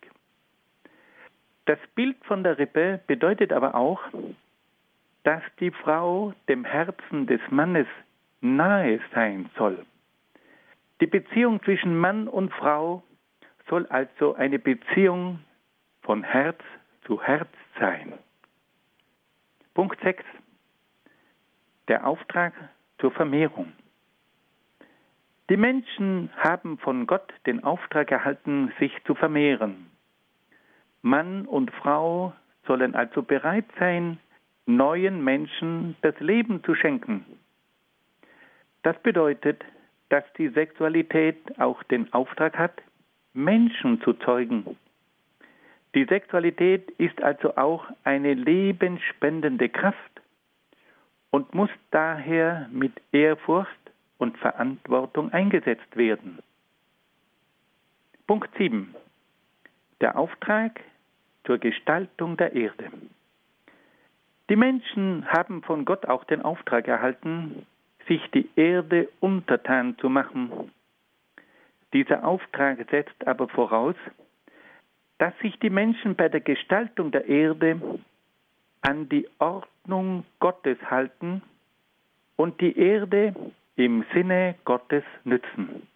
Das 1.66 1.78
Bild 1.94 2.16
von 2.24 2.42
der 2.44 2.58
Rippe 2.58 3.00
bedeutet 3.06 3.52
aber 3.52 3.74
auch, 3.74 4.00
dass 5.22 5.42
die 5.60 5.70
Frau 5.70 6.34
dem 6.48 6.64
Herzen 6.64 7.26
des 7.26 7.40
Mannes 7.50 7.86
nahe 8.40 9.00
sein 9.14 9.48
soll. 9.56 9.84
Die 11.00 11.06
Beziehung 11.06 11.62
zwischen 11.62 11.96
Mann 11.96 12.28
und 12.28 12.52
Frau 12.52 13.02
soll 13.68 13.86
also 13.86 14.34
eine 14.34 14.58
Beziehung 14.58 15.40
von 16.02 16.22
Herz 16.22 16.60
zu 17.06 17.22
Herz 17.22 17.48
sein. 17.80 18.12
Punkt 19.72 19.98
6. 20.02 20.22
Der 21.88 22.06
Auftrag 22.06 22.52
zur 22.98 23.10
Vermehrung. 23.10 23.72
Die 25.50 25.56
Menschen 25.56 26.30
haben 26.36 26.78
von 26.78 27.06
Gott 27.06 27.32
den 27.46 27.64
Auftrag 27.64 28.10
erhalten, 28.10 28.72
sich 28.78 28.92
zu 29.04 29.14
vermehren. 29.14 29.90
Mann 31.04 31.44
und 31.44 31.70
Frau 31.70 32.32
sollen 32.66 32.94
also 32.94 33.22
bereit 33.22 33.66
sein, 33.78 34.18
neuen 34.64 35.22
Menschen 35.22 35.96
das 36.00 36.18
Leben 36.18 36.64
zu 36.64 36.74
schenken. 36.74 37.26
Das 38.82 38.98
bedeutet, 39.02 39.62
dass 40.08 40.24
die 40.38 40.48
Sexualität 40.48 41.36
auch 41.60 41.82
den 41.82 42.10
Auftrag 42.14 42.56
hat, 42.56 42.80
Menschen 43.34 44.00
zu 44.00 44.14
zeugen. 44.14 44.78
Die 45.94 46.06
Sexualität 46.06 46.90
ist 46.92 47.22
also 47.22 47.54
auch 47.56 47.84
eine 48.04 48.32
lebensspendende 48.32 49.68
Kraft 49.68 50.22
und 51.30 51.54
muss 51.54 51.70
daher 51.90 52.66
mit 52.72 52.92
Ehrfurcht 53.12 53.68
und 54.16 54.38
Verantwortung 54.38 55.30
eingesetzt 55.34 55.96
werden. 55.96 56.38
Punkt 58.26 58.48
7. 58.56 58.94
Der 60.00 60.16
Auftrag 60.16 60.80
zur 61.44 61.58
Gestaltung 61.58 62.36
der 62.36 62.54
Erde. 62.54 62.90
Die 64.50 64.56
Menschen 64.56 65.26
haben 65.28 65.62
von 65.62 65.84
Gott 65.84 66.06
auch 66.06 66.24
den 66.24 66.42
Auftrag 66.42 66.86
erhalten, 66.88 67.66
sich 68.06 68.22
die 68.32 68.48
Erde 68.56 69.08
untertan 69.20 69.96
zu 69.98 70.10
machen. 70.10 70.70
Dieser 71.92 72.24
Auftrag 72.24 72.78
setzt 72.90 73.26
aber 73.26 73.48
voraus, 73.48 73.96
dass 75.18 75.32
sich 75.38 75.58
die 75.60 75.70
Menschen 75.70 76.16
bei 76.16 76.28
der 76.28 76.40
Gestaltung 76.40 77.10
der 77.10 77.26
Erde 77.26 77.80
an 78.82 79.08
die 79.08 79.26
Ordnung 79.38 80.24
Gottes 80.40 80.76
halten 80.90 81.40
und 82.36 82.60
die 82.60 82.76
Erde 82.76 83.34
im 83.76 84.04
Sinne 84.12 84.56
Gottes 84.64 85.04
nützen. 85.24 85.86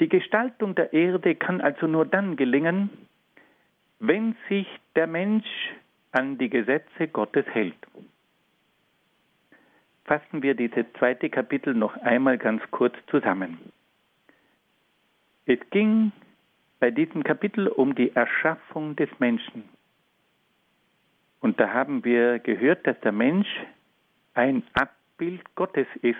Die 0.00 0.08
Gestaltung 0.08 0.74
der 0.74 0.92
Erde 0.92 1.34
kann 1.34 1.60
also 1.60 1.86
nur 1.86 2.06
dann 2.06 2.36
gelingen, 2.36 2.90
wenn 4.00 4.34
sich 4.48 4.66
der 4.96 5.06
Mensch 5.06 5.46
an 6.12 6.38
die 6.38 6.48
Gesetze 6.48 7.06
Gottes 7.06 7.46
hält. 7.52 7.76
Fassen 10.04 10.42
wir 10.42 10.54
dieses 10.54 10.86
zweite 10.98 11.30
Kapitel 11.30 11.74
noch 11.74 11.96
einmal 11.98 12.38
ganz 12.38 12.62
kurz 12.72 12.94
zusammen. 13.08 13.58
Es 15.46 15.58
ging 15.70 16.12
bei 16.80 16.90
diesem 16.90 17.22
Kapitel 17.22 17.68
um 17.68 17.94
die 17.94 18.10
Erschaffung 18.16 18.96
des 18.96 19.10
Menschen. 19.18 19.64
Und 21.40 21.60
da 21.60 21.72
haben 21.72 22.04
wir 22.04 22.38
gehört, 22.38 22.86
dass 22.86 22.98
der 23.00 23.12
Mensch 23.12 23.48
ein 24.34 24.62
Abbild 24.74 25.42
Gottes 25.54 25.86
ist. 26.02 26.16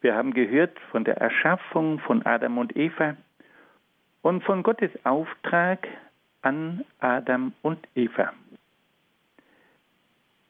Wir 0.00 0.14
haben 0.14 0.34
gehört 0.34 0.78
von 0.90 1.04
der 1.04 1.18
Erschaffung 1.18 2.00
von 2.00 2.26
Adam 2.26 2.58
und 2.58 2.76
Eva 2.76 3.16
und 4.22 4.42
von 4.42 4.62
Gottes 4.62 4.90
Auftrag 5.04 5.86
an 6.42 6.84
Adam 6.98 7.52
und 7.62 7.86
Eva. 7.94 8.32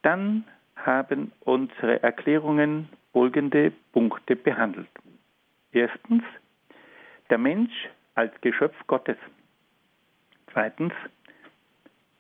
Dann 0.03 0.45
haben 0.77 1.33
unsere 1.41 2.03
Erklärungen 2.03 2.89
folgende 3.13 3.73
Punkte 3.93 4.37
behandelt. 4.37 4.89
Erstens, 5.73 6.25
der 7.31 7.39
Mensch 7.39 7.89
als 8.15 8.33
Geschöpf 8.41 8.75
Gottes. 8.87 9.17
Zweitens, 10.53 10.93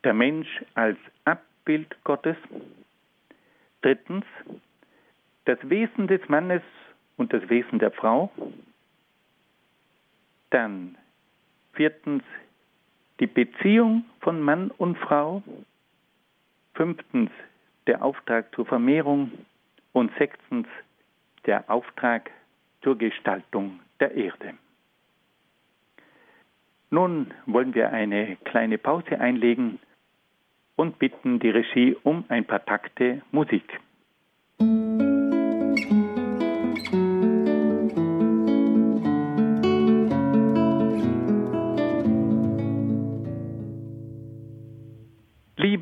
der 0.04 0.14
Mensch 0.14 0.62
als 0.74 0.98
Abbild 1.24 1.96
Gottes. 2.04 2.36
Drittens, 3.82 4.24
das 5.44 5.58
Wesen 5.62 6.06
des 6.06 6.26
Mannes 6.28 6.62
und 7.16 7.32
das 7.32 7.48
Wesen 7.48 7.78
der 7.78 7.90
Frau. 7.90 8.30
Dann 10.50 10.96
viertens, 11.72 12.22
die 13.22 13.28
Beziehung 13.28 14.04
von 14.18 14.40
Mann 14.40 14.72
und 14.78 14.98
Frau. 14.98 15.44
Fünftens, 16.74 17.30
der 17.86 18.02
Auftrag 18.02 18.52
zur 18.52 18.66
Vermehrung. 18.66 19.30
Und 19.92 20.10
sechstens, 20.18 20.66
der 21.46 21.70
Auftrag 21.70 22.30
zur 22.82 22.98
Gestaltung 22.98 23.78
der 24.00 24.12
Erde. 24.16 24.54
Nun 26.90 27.32
wollen 27.46 27.74
wir 27.74 27.92
eine 27.92 28.36
kleine 28.44 28.76
Pause 28.76 29.20
einlegen 29.20 29.78
und 30.74 30.98
bitten 30.98 31.38
die 31.38 31.50
Regie 31.50 31.96
um 32.02 32.24
ein 32.28 32.44
paar 32.44 32.64
Takte 32.64 33.22
Musik. 33.30 33.78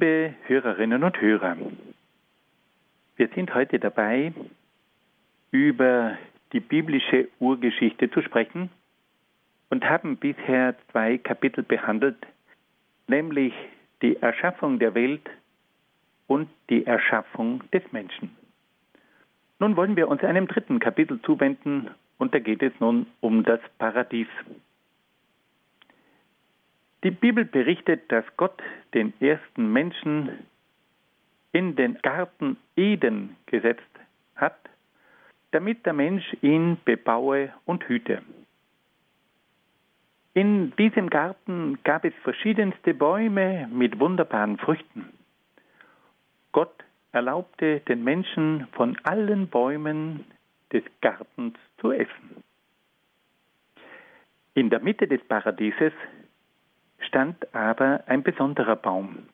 Liebe 0.00 0.34
Hörerinnen 0.46 1.04
und 1.04 1.20
Hörer, 1.20 1.58
wir 3.16 3.28
sind 3.34 3.52
heute 3.52 3.78
dabei, 3.78 4.32
über 5.50 6.16
die 6.54 6.60
biblische 6.60 7.28
Urgeschichte 7.38 8.10
zu 8.10 8.22
sprechen 8.22 8.70
und 9.68 9.84
haben 9.84 10.16
bisher 10.16 10.74
zwei 10.90 11.18
Kapitel 11.18 11.62
behandelt, 11.62 12.16
nämlich 13.08 13.52
die 14.00 14.16
Erschaffung 14.16 14.78
der 14.78 14.94
Welt 14.94 15.28
und 16.28 16.48
die 16.70 16.86
Erschaffung 16.86 17.62
des 17.70 17.82
Menschen. 17.92 18.34
Nun 19.58 19.76
wollen 19.76 19.96
wir 19.96 20.08
uns 20.08 20.24
einem 20.24 20.48
dritten 20.48 20.78
Kapitel 20.78 21.20
zuwenden 21.20 21.90
und 22.16 22.32
da 22.32 22.38
geht 22.38 22.62
es 22.62 22.72
nun 22.80 23.04
um 23.20 23.44
das 23.44 23.60
Paradies. 23.76 24.28
Die 27.02 27.10
Bibel 27.10 27.44
berichtet, 27.44 28.12
dass 28.12 28.24
Gott 28.36 28.62
den 28.92 29.14
ersten 29.20 29.72
Menschen 29.72 30.46
in 31.52 31.74
den 31.74 31.98
Garten 32.02 32.58
Eden 32.76 33.36
gesetzt 33.46 33.82
hat, 34.36 34.58
damit 35.52 35.84
der 35.86 35.94
Mensch 35.94 36.24
ihn 36.42 36.76
bebaue 36.84 37.52
und 37.64 37.88
hüte. 37.88 38.22
In 40.34 40.72
diesem 40.76 41.10
Garten 41.10 41.78
gab 41.82 42.04
es 42.04 42.14
verschiedenste 42.22 42.94
Bäume 42.94 43.68
mit 43.72 43.98
wunderbaren 43.98 44.58
Früchten. 44.58 45.06
Gott 46.52 46.84
erlaubte 47.12 47.80
den 47.80 48.04
Menschen 48.04 48.68
von 48.72 48.96
allen 49.02 49.48
Bäumen 49.48 50.24
des 50.72 50.84
Gartens 51.00 51.58
zu 51.80 51.90
essen. 51.90 52.44
In 54.54 54.70
der 54.70 54.80
Mitte 54.80 55.08
des 55.08 55.22
Paradieses 55.24 55.92
stand 57.10 57.52
aber 57.54 58.04
ein 58.06 58.22
besonderer 58.22 58.76
Baum, 58.76 59.26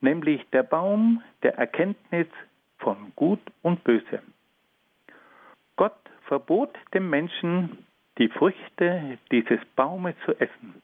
nämlich 0.00 0.44
der 0.50 0.64
Baum 0.64 1.22
der 1.44 1.56
Erkenntnis 1.56 2.26
von 2.78 3.12
Gut 3.14 3.40
und 3.62 3.84
Böse. 3.84 4.22
Gott 5.76 5.96
verbot 6.26 6.74
dem 6.94 7.08
Menschen 7.08 7.86
die 8.18 8.28
Früchte 8.28 9.18
dieses 9.30 9.60
Baumes 9.76 10.16
zu 10.24 10.32
essen. 10.40 10.82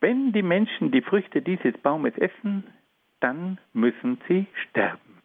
Wenn 0.00 0.32
die 0.32 0.42
Menschen 0.42 0.90
die 0.92 1.00
Früchte 1.00 1.40
dieses 1.40 1.76
Baumes 1.78 2.16
essen, 2.18 2.64
dann 3.20 3.58
müssen 3.72 4.20
sie 4.28 4.46
sterben. 4.68 5.22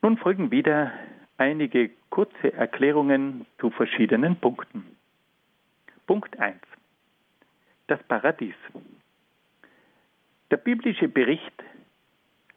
Nun 0.00 0.16
folgen 0.16 0.50
wieder 0.50 0.92
einige 1.36 1.90
kurze 2.08 2.54
Erklärungen 2.54 3.44
zu 3.58 3.70
verschiedenen 3.70 4.36
Punkten. 4.36 4.96
Punkt 6.06 6.38
1. 6.38 6.56
Das 7.86 8.02
Paradies. 8.04 8.54
Der 10.50 10.56
biblische 10.56 11.08
Bericht 11.08 11.52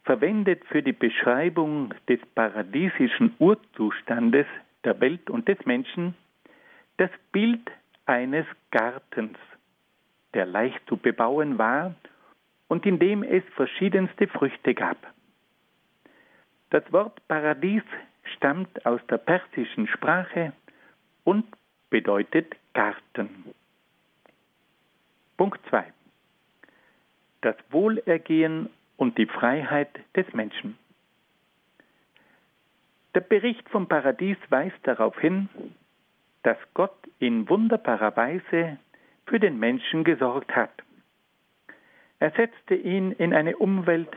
verwendet 0.04 0.64
für 0.66 0.82
die 0.82 0.92
Beschreibung 0.92 1.92
des 2.08 2.20
paradiesischen 2.34 3.34
Urzustandes 3.38 4.46
der 4.84 4.98
Welt 5.00 5.28
und 5.28 5.46
des 5.48 5.58
Menschen 5.66 6.14
das 6.96 7.10
Bild 7.30 7.70
eines 8.06 8.46
Gartens, 8.70 9.36
der 10.32 10.46
leicht 10.46 10.80
zu 10.88 10.96
bebauen 10.96 11.58
war 11.58 11.94
und 12.68 12.86
in 12.86 12.98
dem 12.98 13.22
es 13.22 13.44
verschiedenste 13.54 14.28
Früchte 14.28 14.74
gab. 14.74 14.96
Das 16.70 16.90
Wort 16.90 17.20
Paradies 17.28 17.82
stammt 18.36 18.86
aus 18.86 19.00
der 19.10 19.18
persischen 19.18 19.88
Sprache 19.88 20.52
und 21.24 21.44
bedeutet 21.90 22.56
Garten. 22.72 23.54
Punkt 25.38 25.60
2. 25.70 25.84
Das 27.42 27.54
Wohlergehen 27.70 28.68
und 28.96 29.16
die 29.18 29.26
Freiheit 29.26 29.88
des 30.16 30.30
Menschen. 30.34 30.76
Der 33.14 33.20
Bericht 33.20 33.66
vom 33.70 33.86
Paradies 33.86 34.36
weist 34.48 34.78
darauf 34.82 35.16
hin, 35.20 35.48
dass 36.42 36.58
Gott 36.74 36.98
in 37.20 37.48
wunderbarer 37.48 38.16
Weise 38.16 38.78
für 39.26 39.38
den 39.38 39.60
Menschen 39.60 40.02
gesorgt 40.02 40.54
hat. 40.56 40.72
Er 42.18 42.32
setzte 42.32 42.74
ihn 42.74 43.12
in 43.12 43.32
eine 43.32 43.56
Umwelt, 43.58 44.14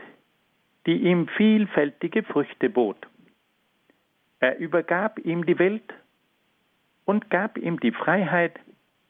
die 0.86 0.96
ihm 1.02 1.28
vielfältige 1.28 2.24
Früchte 2.24 2.68
bot. 2.68 2.98
Er 4.40 4.58
übergab 4.58 5.20
ihm 5.20 5.46
die 5.46 5.60
Welt 5.60 5.94
und 7.04 7.30
gab 7.30 7.58
ihm 7.58 7.78
die 7.78 7.92
Freiheit, 7.92 8.58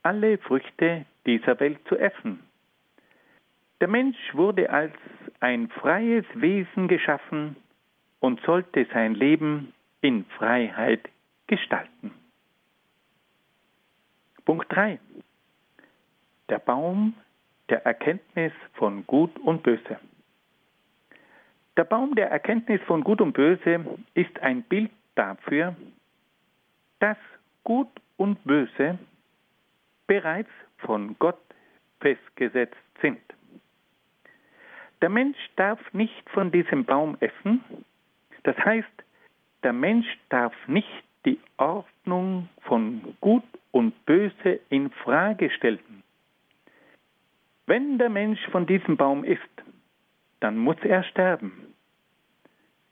alle 0.02 0.36
Früchte 0.36 1.06
dieser 1.26 1.58
Welt 1.60 1.78
zu 1.88 1.96
essen. 1.96 2.40
Der 3.80 3.88
Mensch 3.88 4.18
wurde 4.32 4.70
als 4.70 4.94
ein 5.40 5.68
freies 5.68 6.24
Wesen 6.34 6.88
geschaffen 6.88 7.56
und 8.20 8.40
sollte 8.42 8.86
sein 8.92 9.14
Leben 9.14 9.74
in 10.00 10.24
Freiheit 10.36 11.08
gestalten. 11.46 12.12
Punkt 14.44 14.72
3. 14.72 14.98
Der 16.48 16.58
Baum 16.58 17.14
der 17.68 17.84
Erkenntnis 17.86 18.52
von 18.74 19.06
Gut 19.06 19.36
und 19.40 19.62
Böse. 19.62 19.98
Der 21.76 21.84
Baum 21.84 22.14
der 22.14 22.30
Erkenntnis 22.30 22.80
von 22.82 23.02
Gut 23.02 23.20
und 23.20 23.32
Böse 23.32 23.84
ist 24.14 24.38
ein 24.40 24.62
Bild 24.62 24.90
dafür, 25.14 25.74
dass 26.98 27.16
Gut 27.64 27.88
und 28.16 28.42
Böse 28.44 28.98
bereits 30.06 30.50
von 30.82 31.16
Gott 31.18 31.40
festgesetzt 32.00 32.76
sind. 33.00 33.20
Der 35.00 35.08
Mensch 35.08 35.38
darf 35.56 35.80
nicht 35.92 36.30
von 36.30 36.52
diesem 36.52 36.84
Baum 36.84 37.16
essen, 37.20 37.64
das 38.44 38.56
heißt, 38.56 38.88
der 39.62 39.72
Mensch 39.72 40.06
darf 40.28 40.54
nicht 40.66 41.04
die 41.24 41.38
Ordnung 41.56 42.48
von 42.62 43.16
Gut 43.20 43.44
und 43.70 44.04
Böse 44.06 44.60
in 44.68 44.90
Frage 44.90 45.50
stellen. 45.50 46.02
Wenn 47.66 47.98
der 47.98 48.10
Mensch 48.10 48.40
von 48.50 48.66
diesem 48.66 48.96
Baum 48.96 49.24
isst, 49.24 49.42
dann 50.40 50.58
muss 50.58 50.76
er 50.82 51.04
sterben. 51.04 51.74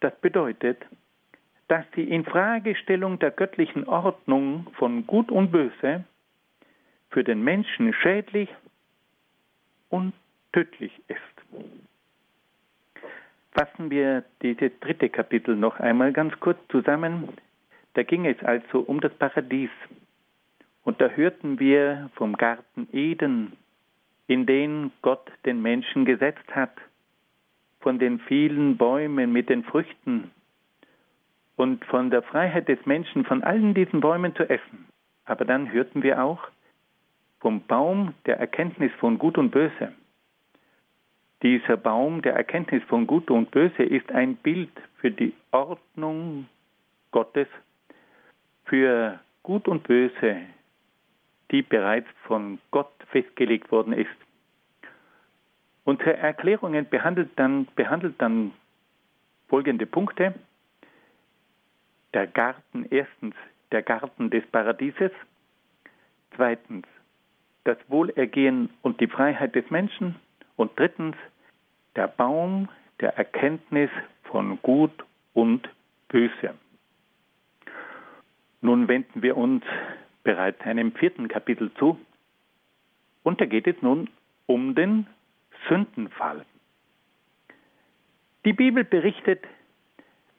Das 0.00 0.18
bedeutet, 0.20 0.79
dass 1.68 1.85
die 1.96 2.09
Infragestellung 2.11 3.18
der 3.18 3.31
göttlichen 3.33 3.87
Ordnung 3.87 4.68
von 4.74 5.07
Gut 5.07 5.31
und 5.31 5.50
Böse 5.50 6.05
für 7.11 7.25
den 7.25 7.42
Menschen 7.42 7.92
schädlich 7.94 8.49
und 9.88 10.12
tödlich 10.53 10.92
ist. 11.09 11.18
Fassen 13.53 13.90
wir 13.90 14.25
dieses 14.42 14.70
dritte 14.81 15.09
Kapitel 15.09 15.57
noch 15.57 15.81
einmal 15.81 16.12
ganz 16.12 16.38
kurz 16.40 16.59
zusammen. 16.68 17.29
Da 17.94 18.05
ging 18.05 18.27
es 18.27 18.40
also 18.44 18.81
um 18.81 19.01
das 19.01 19.12
Paradies. 19.14 19.70
Und 20.85 21.01
da 21.01 21.09
hörten 21.09 21.59
wir 21.59 22.11
vom 22.14 22.37
Garten 22.37 22.88
Eden, 22.92 23.53
in 24.29 24.46
den 24.46 24.92
Gott 25.03 25.31
den 25.44 25.61
Menschen 25.61 26.05
gesetzt 26.05 26.55
hat, 26.55 26.73
von 27.81 27.99
den 27.99 28.20
vielen 28.20 28.77
Bäumen 28.77 29.33
mit 29.33 29.49
den 29.49 29.64
Früchten 29.64 30.31
und 31.57 31.85
von 31.87 32.11
der 32.11 32.23
Freiheit 32.23 32.68
des 32.68 32.85
Menschen, 32.87 33.25
von 33.25 33.42
allen 33.42 33.75
diesen 33.75 34.01
Bäumen 34.01 34.35
zu 34.37 34.49
essen. 34.49 34.87
Aber 35.25 35.44
dann 35.44 35.73
hörten 35.73 36.03
wir 36.03 36.23
auch 36.23 36.49
vom 37.40 37.62
Baum 37.66 38.14
der 38.26 38.38
Erkenntnis 38.38 38.92
von 39.00 39.18
Gut 39.18 39.38
und 39.38 39.50
Böse. 39.50 39.92
Dieser 41.42 41.79
Baum 41.79 42.20
der 42.20 42.35
Erkenntnis 42.35 42.83
von 42.85 43.07
Gut 43.07 43.31
und 43.31 43.50
Böse 43.50 43.83
ist 43.83 44.11
ein 44.12 44.37
Bild 44.37 44.70
für 44.98 45.11
die 45.11 45.33
Ordnung 45.50 46.46
Gottes, 47.11 47.48
für 48.66 49.18
Gut 49.42 49.66
und 49.66 49.83
Böse, 49.85 50.37
die 51.50 51.62
bereits 51.62 52.09
von 52.24 52.59
Gott 52.70 52.92
festgelegt 53.11 53.72
worden 53.72 53.94
ist. 53.94 54.11
Unsere 55.85 56.18
Erklärungen 56.18 56.87
behandelt 56.88 57.31
dann, 57.37 57.66
behandelt 57.74 58.14
dann 58.18 58.53
folgende 59.48 59.87
Punkte. 59.87 60.35
Der 62.12 62.26
Garten, 62.26 62.87
erstens 62.90 63.35
der 63.72 63.83
Garten 63.83 64.29
des 64.29 64.46
Paradieses, 64.48 65.12
zweitens 66.37 66.87
das 67.64 67.79
Wohlergehen 67.88 68.70
und 68.83 69.01
die 69.01 69.07
Freiheit 69.07 69.55
des 69.55 69.70
Menschen 69.70 70.16
und 70.57 70.79
drittens 70.79 71.16
der 71.96 72.09
Baum 72.09 72.68
der 73.01 73.16
Erkenntnis 73.16 73.90
von 74.25 74.61
Gut 74.62 74.92
und 75.35 75.68
Böse. 76.09 76.55
Nun 78.61 78.88
wenden 78.88 79.23
wir 79.23 79.37
uns 79.37 79.64
bereits 80.23 80.61
einem 80.62 80.92
vierten 80.92 81.29
Kapitel 81.29 81.73
zu 81.75 81.99
und 83.23 83.40
da 83.40 83.46
geht 83.46 83.66
es 83.66 83.81
nun 83.83 84.09
um 84.46 84.75
den 84.75 85.07
Sündenfall. 85.68 86.44
Die 88.44 88.53
Bibel 88.53 88.85
berichtet, 88.85 89.44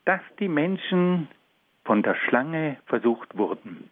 dass 0.04 0.20
die 0.40 0.48
Menschen 0.48 1.28
von 1.84 2.02
der 2.02 2.14
Schlange 2.14 2.78
versucht 2.86 3.36
wurden. 3.36 3.90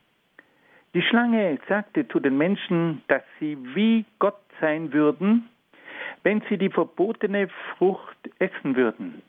Die 0.94 1.02
Schlange 1.02 1.58
sagte 1.68 2.08
zu 2.08 2.18
den 2.18 2.36
Menschen, 2.36 3.02
dass 3.06 3.22
sie 3.38 3.56
wie 3.74 4.04
Gott 4.18 4.40
sein 4.60 4.92
würden, 4.92 5.48
wenn 6.24 6.42
sie 6.48 6.58
die 6.58 6.70
verbotene 6.70 7.48
Frucht 7.76 8.18
essen 8.38 8.74
würden. 8.74 9.22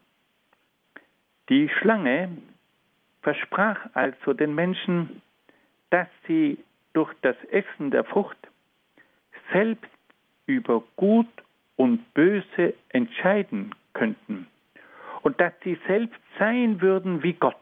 Die 1.49 1.69
Schlange 1.69 2.29
versprach 3.21 3.77
also 3.93 4.33
den 4.33 4.55
Menschen, 4.55 5.21
dass 5.91 6.07
sie 6.27 6.57
durch 6.93 7.13
das 7.21 7.35
Essen 7.51 7.91
der 7.91 8.05
Frucht 8.05 8.37
selbst 9.53 9.91
über 10.47 10.83
Gut 10.95 11.27
und 11.75 12.13
Böse 12.13 12.73
entscheiden 12.89 13.75
könnten 13.93 14.47
und 15.21 15.39
dass 15.39 15.53
sie 15.63 15.77
selbst 15.87 16.19
sein 16.39 16.81
würden 16.81 17.21
wie 17.21 17.33
Gott. 17.33 17.57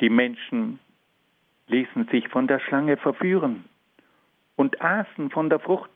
Die 0.00 0.10
Menschen 0.10 0.78
ließen 1.66 2.06
sich 2.08 2.28
von 2.28 2.46
der 2.46 2.60
Schlange 2.60 2.96
verführen 2.96 3.64
und 4.56 4.80
aßen 4.80 5.30
von 5.30 5.48
der 5.50 5.60
Frucht. 5.60 5.90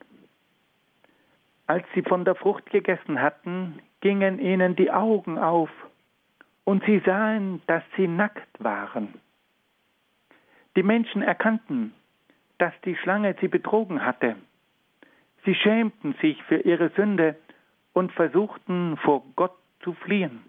Als 1.67 1.85
sie 1.93 2.01
von 2.01 2.25
der 2.25 2.35
Frucht 2.35 2.65
gegessen 2.71 3.21
hatten, 3.21 3.79
gingen 4.01 4.39
ihnen 4.39 4.75
die 4.75 4.91
Augen 4.91 5.37
auf 5.37 5.69
und 6.63 6.83
sie 6.85 6.99
sahen, 7.05 7.61
dass 7.67 7.83
sie 7.95 8.07
nackt 8.07 8.63
waren. 8.63 9.13
Die 10.75 10.83
Menschen 10.83 11.21
erkannten, 11.21 11.93
dass 12.57 12.73
die 12.85 12.95
Schlange 12.95 13.35
sie 13.39 13.47
betrogen 13.47 14.05
hatte. 14.05 14.35
Sie 15.45 15.55
schämten 15.55 16.15
sich 16.21 16.41
für 16.43 16.57
ihre 16.57 16.89
Sünde 16.89 17.35
und 17.93 18.11
versuchten 18.11 18.97
vor 18.97 19.23
Gott 19.35 19.55
zu 19.81 19.93
fliehen. 19.93 20.41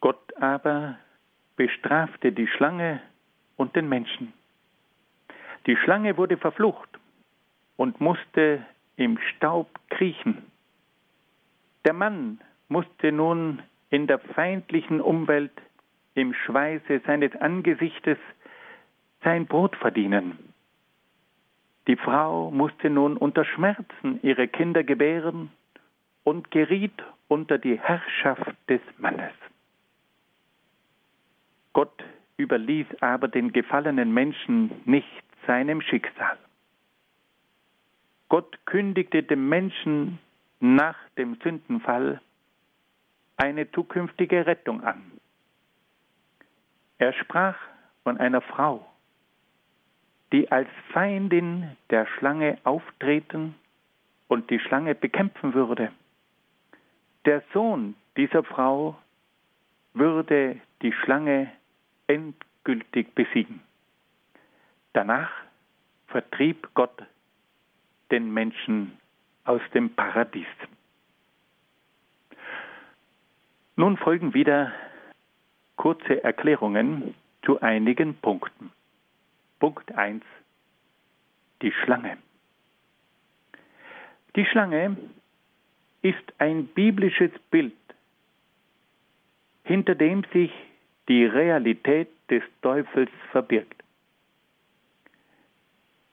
Gott 0.00 0.36
aber 0.40 0.98
bestrafte 1.58 2.30
die 2.32 2.46
Schlange 2.46 3.02
und 3.56 3.74
den 3.76 3.88
Menschen. 3.88 4.32
Die 5.66 5.76
Schlange 5.76 6.16
wurde 6.16 6.38
verflucht 6.38 6.88
und 7.76 8.00
musste 8.00 8.64
im 8.96 9.18
Staub 9.18 9.68
kriechen. 9.90 10.46
Der 11.84 11.92
Mann 11.92 12.40
musste 12.68 13.12
nun 13.12 13.62
in 13.90 14.06
der 14.06 14.20
feindlichen 14.20 15.00
Umwelt 15.00 15.52
im 16.14 16.32
Schweiße 16.32 17.00
seines 17.04 17.34
Angesichtes 17.36 18.18
sein 19.24 19.46
Brot 19.46 19.74
verdienen. 19.76 20.38
Die 21.88 21.96
Frau 21.96 22.52
musste 22.52 22.88
nun 22.88 23.16
unter 23.16 23.44
Schmerzen 23.44 24.20
ihre 24.22 24.46
Kinder 24.46 24.84
gebären 24.84 25.50
und 26.22 26.52
geriet 26.52 27.02
unter 27.26 27.58
die 27.58 27.80
Herrschaft 27.80 28.54
des 28.68 28.80
Mannes. 28.98 29.32
Gott 31.78 32.02
überließ 32.38 32.88
aber 33.02 33.28
den 33.28 33.52
gefallenen 33.52 34.12
Menschen 34.12 34.82
nicht 34.84 35.06
seinem 35.46 35.80
Schicksal. 35.80 36.36
Gott 38.28 38.58
kündigte 38.66 39.22
dem 39.22 39.48
Menschen 39.48 40.18
nach 40.58 40.96
dem 41.16 41.36
Sündenfall 41.36 42.20
eine 43.36 43.70
zukünftige 43.70 44.44
Rettung 44.44 44.82
an. 44.82 45.12
Er 46.98 47.12
sprach 47.12 47.54
von 48.02 48.18
einer 48.18 48.40
Frau, 48.40 48.84
die 50.32 50.50
als 50.50 50.68
Feindin 50.92 51.76
der 51.90 52.06
Schlange 52.06 52.58
auftreten 52.64 53.54
und 54.26 54.50
die 54.50 54.58
Schlange 54.58 54.96
bekämpfen 54.96 55.54
würde. 55.54 55.92
Der 57.24 57.44
Sohn 57.52 57.94
dieser 58.16 58.42
Frau 58.42 58.98
würde 59.94 60.60
die 60.82 60.92
Schlange 60.92 61.52
endgültig 62.08 63.14
besiegen. 63.14 63.62
Danach 64.92 65.30
vertrieb 66.08 66.68
Gott 66.74 67.02
den 68.10 68.32
Menschen 68.32 68.98
aus 69.44 69.60
dem 69.74 69.94
Paradies. 69.94 70.46
Nun 73.76 73.96
folgen 73.96 74.34
wieder 74.34 74.72
kurze 75.76 76.24
Erklärungen 76.24 77.14
zu 77.42 77.60
einigen 77.60 78.16
Punkten. 78.16 78.72
Punkt 79.60 79.92
1. 79.92 80.22
Die 81.62 81.72
Schlange. 81.72 82.18
Die 84.36 84.44
Schlange 84.46 84.96
ist 86.02 86.32
ein 86.38 86.66
biblisches 86.66 87.30
Bild, 87.50 87.72
hinter 89.64 89.94
dem 89.94 90.24
sich 90.32 90.52
die 91.08 91.24
Realität 91.24 92.08
des 92.30 92.42
Teufels 92.62 93.10
verbirgt. 93.32 93.82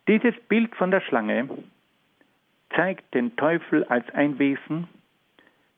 Dieses 0.08 0.36
Bild 0.48 0.76
von 0.76 0.92
der 0.92 1.02
Schlange 1.02 1.50
zeigt 2.76 3.14
den 3.14 3.36
Teufel 3.36 3.84
als 3.86 4.10
ein 4.14 4.40
Wesen, 4.40 4.88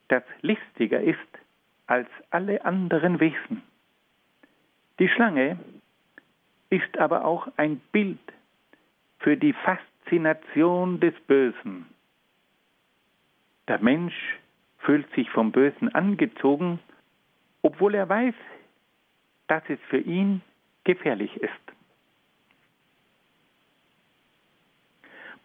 das 0.10 0.24
listiger 0.42 1.02
ist 1.02 1.20
als 1.88 2.08
alle 2.30 2.64
anderen 2.66 3.20
Wesen. 3.20 3.64
Die 5.00 5.10
Schlange 5.10 5.58
ist 6.70 6.98
aber 6.98 7.26
auch 7.26 7.48
ein 7.58 7.80
Bild 7.92 8.20
für 9.20 9.38
die 9.38 9.54
Faszination 9.54 11.00
des 11.00 11.14
Bösen. 11.28 11.86
Der 13.68 13.80
Mensch 13.80 14.38
fühlt 14.80 15.10
sich 15.14 15.30
vom 15.30 15.52
Bösen 15.52 15.94
angezogen 15.94 16.80
obwohl 17.68 17.96
er 17.96 18.08
weiß, 18.08 18.34
dass 19.48 19.64
es 19.70 19.80
für 19.90 20.00
ihn 20.00 20.42
gefährlich 20.84 21.36
ist. 21.38 21.52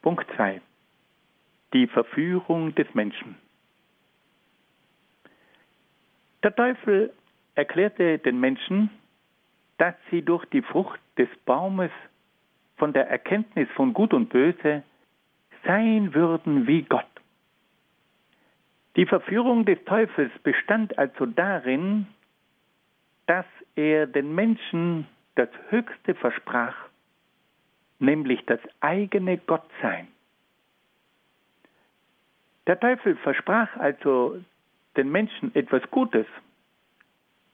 Punkt 0.02 0.26
2. 0.36 0.60
Die 1.72 1.86
Verführung 1.86 2.74
des 2.74 2.92
Menschen. 2.94 3.36
Der 6.42 6.54
Teufel 6.54 7.12
erklärte 7.54 8.18
den 8.18 8.40
Menschen, 8.40 8.90
dass 9.78 9.94
sie 10.10 10.22
durch 10.22 10.44
die 10.46 10.62
Frucht 10.62 11.00
des 11.16 11.28
Baumes 11.44 11.90
von 12.76 12.92
der 12.92 13.08
Erkenntnis 13.08 13.68
von 13.76 13.92
Gut 13.92 14.12
und 14.12 14.28
Böse 14.28 14.82
sein 15.64 16.14
würden 16.14 16.66
wie 16.66 16.82
Gott. 16.82 17.06
Die 18.96 19.06
Verführung 19.06 19.64
des 19.64 19.82
Teufels 19.84 20.32
bestand 20.42 20.98
also 20.98 21.26
darin, 21.26 22.06
dass 23.26 23.46
er 23.76 24.06
den 24.06 24.34
Menschen 24.34 25.06
das 25.34 25.48
Höchste 25.70 26.14
versprach, 26.14 26.74
nämlich 27.98 28.44
das 28.46 28.60
eigene 28.80 29.38
Gottsein. 29.38 30.08
Der 32.66 32.78
Teufel 32.78 33.16
versprach 33.16 33.74
also 33.76 34.40
den 34.96 35.10
Menschen 35.10 35.54
etwas 35.54 35.82
Gutes 35.90 36.26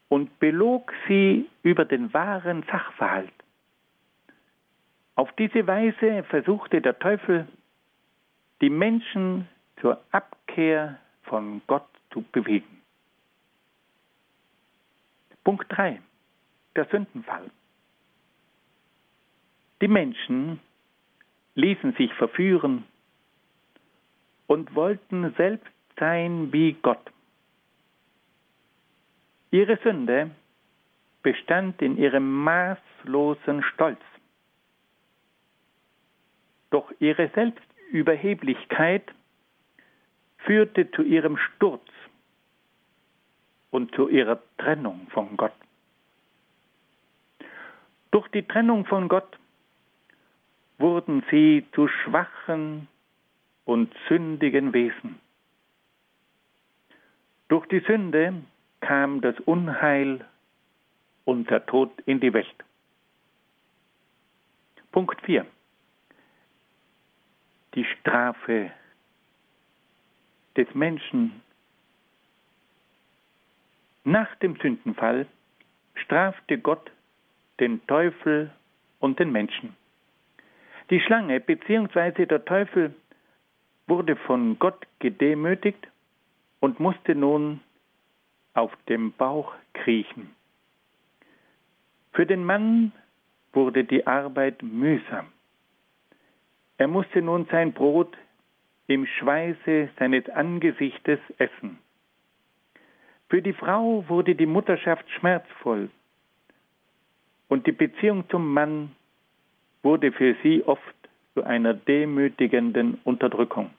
und 0.08 0.38
belog 0.38 0.92
sie 1.06 1.48
über 1.62 1.84
den 1.84 2.12
wahren 2.12 2.64
Sachverhalt. 2.70 3.32
Auf 5.14 5.32
diese 5.32 5.66
Weise 5.66 6.24
versuchte 6.24 6.80
der 6.80 6.98
Teufel, 6.98 7.48
die 8.60 8.70
Menschen 8.70 9.48
zur 9.80 10.00
Abkehr 10.10 10.98
von 11.24 11.62
Gott 11.66 11.88
zu 12.10 12.22
bewegen. 12.32 12.82
Punkt 15.44 15.66
3. 15.70 16.00
Der 16.78 16.86
Sündenfall. 16.92 17.50
Die 19.80 19.88
Menschen 19.88 20.60
ließen 21.56 21.94
sich 21.94 22.14
verführen 22.14 22.84
und 24.46 24.76
wollten 24.76 25.34
selbst 25.34 25.72
sein 25.98 26.52
wie 26.52 26.74
Gott. 26.74 27.04
Ihre 29.50 29.76
Sünde 29.82 30.30
bestand 31.24 31.82
in 31.82 31.98
ihrem 31.98 32.44
maßlosen 32.44 33.64
Stolz. 33.64 34.00
Doch 36.70 36.92
ihre 37.00 37.28
Selbstüberheblichkeit 37.30 39.12
führte 40.36 40.88
zu 40.92 41.02
ihrem 41.02 41.38
Sturz 41.38 41.90
und 43.72 43.92
zu 43.96 44.08
ihrer 44.08 44.40
Trennung 44.58 45.08
von 45.10 45.36
Gott. 45.36 45.50
Durch 48.10 48.28
die 48.28 48.42
Trennung 48.42 48.86
von 48.86 49.08
Gott 49.08 49.38
wurden 50.78 51.24
sie 51.30 51.66
zu 51.72 51.88
schwachen 51.88 52.88
und 53.64 53.92
sündigen 54.08 54.72
Wesen. 54.72 55.20
Durch 57.48 57.66
die 57.66 57.80
Sünde 57.80 58.34
kam 58.80 59.20
das 59.20 59.38
Unheil 59.40 60.24
und 61.24 61.50
der 61.50 61.66
Tod 61.66 61.90
in 62.06 62.20
die 62.20 62.32
Welt. 62.32 62.64
Punkt 64.92 65.20
4. 65.22 65.46
Die 67.74 67.84
Strafe 67.84 68.70
des 70.56 70.74
Menschen. 70.74 71.42
Nach 74.04 74.34
dem 74.36 74.56
Sündenfall 74.56 75.26
strafte 75.94 76.58
Gott 76.58 76.90
den 77.60 77.86
Teufel 77.86 78.50
und 79.00 79.18
den 79.18 79.32
Menschen. 79.32 79.76
Die 80.90 81.00
Schlange 81.00 81.40
bzw. 81.40 82.26
der 82.26 82.44
Teufel 82.44 82.94
wurde 83.86 84.16
von 84.16 84.58
Gott 84.58 84.86
gedemütigt 84.98 85.88
und 86.60 86.80
musste 86.80 87.14
nun 87.14 87.60
auf 88.54 88.72
dem 88.88 89.12
Bauch 89.12 89.54
kriechen. 89.74 90.34
Für 92.12 92.26
den 92.26 92.44
Mann 92.44 92.92
wurde 93.52 93.84
die 93.84 94.06
Arbeit 94.06 94.62
mühsam. 94.62 95.26
Er 96.78 96.88
musste 96.88 97.22
nun 97.22 97.46
sein 97.50 97.72
Brot 97.72 98.16
im 98.86 99.06
Schweiße 99.06 99.90
seines 99.98 100.28
Angesichtes 100.30 101.20
essen. 101.38 101.78
Für 103.28 103.42
die 103.42 103.52
Frau 103.52 104.04
wurde 104.08 104.34
die 104.34 104.46
Mutterschaft 104.46 105.08
schmerzvoll 105.10 105.90
und 107.48 107.66
die 107.66 107.72
Beziehung 107.72 108.28
zum 108.28 108.52
Mann 108.52 108.94
wurde 109.82 110.12
für 110.12 110.36
sie 110.42 110.62
oft 110.64 110.82
zu 111.34 111.44
einer 111.44 111.74
demütigenden 111.74 112.98
Unterdrückung. 113.04 113.70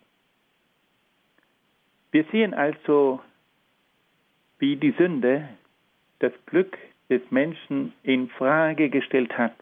Wir 2.12 2.26
sehen 2.32 2.54
also 2.54 3.22
wie 4.58 4.76
die 4.76 4.92
Sünde 4.92 5.50
das 6.20 6.34
Glück 6.48 6.78
des 7.10 7.22
Menschen 7.32 7.94
in 8.04 8.30
Frage 8.30 8.90
gestellt 8.90 9.38
hat. 9.38 9.54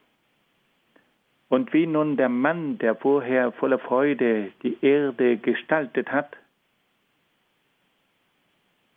Und 1.50 1.72
wie 1.74 1.88
nun 1.88 2.17
der 2.17 2.30
Mann, 2.30 2.78
der 2.78 2.96
vorher 2.96 3.52
voller 3.54 3.80
Freude 3.80 4.52
die 4.63 4.78
Erde 4.82 5.38
gestaltet 5.38 6.12
hat, 6.12 6.36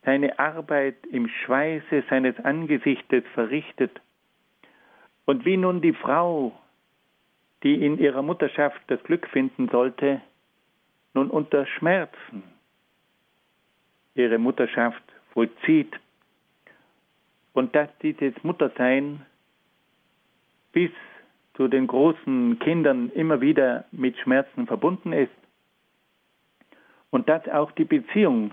seine 0.04 0.38
Arbeit 0.38 0.96
im 1.12 1.28
Schweiße 1.28 2.04
seines 2.08 2.38
Angesichtes 2.40 3.22
verrichtet, 3.34 4.00
und 5.30 5.44
wie 5.44 5.56
nun 5.56 5.80
die 5.80 5.92
Frau, 5.92 6.50
die 7.62 7.86
in 7.86 7.98
ihrer 8.00 8.20
Mutterschaft 8.20 8.80
das 8.88 9.00
Glück 9.04 9.28
finden 9.28 9.68
sollte, 9.68 10.20
nun 11.14 11.30
unter 11.30 11.66
Schmerzen 11.66 12.42
ihre 14.16 14.38
Mutterschaft 14.38 15.04
vollzieht 15.32 15.92
und 17.52 17.76
dass 17.76 17.88
dieses 18.02 18.34
Muttersein 18.42 19.24
bis 20.72 20.90
zu 21.54 21.68
den 21.68 21.86
großen 21.86 22.58
Kindern 22.58 23.10
immer 23.10 23.40
wieder 23.40 23.84
mit 23.92 24.18
Schmerzen 24.18 24.66
verbunden 24.66 25.12
ist 25.12 25.30
und 27.10 27.28
dass 27.28 27.46
auch 27.46 27.70
die 27.70 27.84
Beziehung 27.84 28.50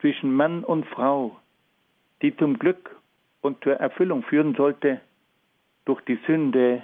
zwischen 0.00 0.32
Mann 0.32 0.64
und 0.64 0.86
Frau, 0.86 1.38
die 2.22 2.34
zum 2.34 2.58
Glück 2.58 2.96
und 3.42 3.62
zur 3.62 3.74
Erfüllung 3.74 4.22
führen 4.22 4.54
sollte, 4.54 5.02
durch 5.84 6.00
die 6.02 6.18
Sünde 6.26 6.82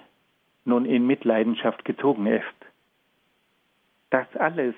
nun 0.65 0.85
in 0.85 1.07
Mitleidenschaft 1.07 1.85
gezogen 1.85 2.27
ist. 2.27 2.45
Das 4.11 4.27
alles 4.37 4.75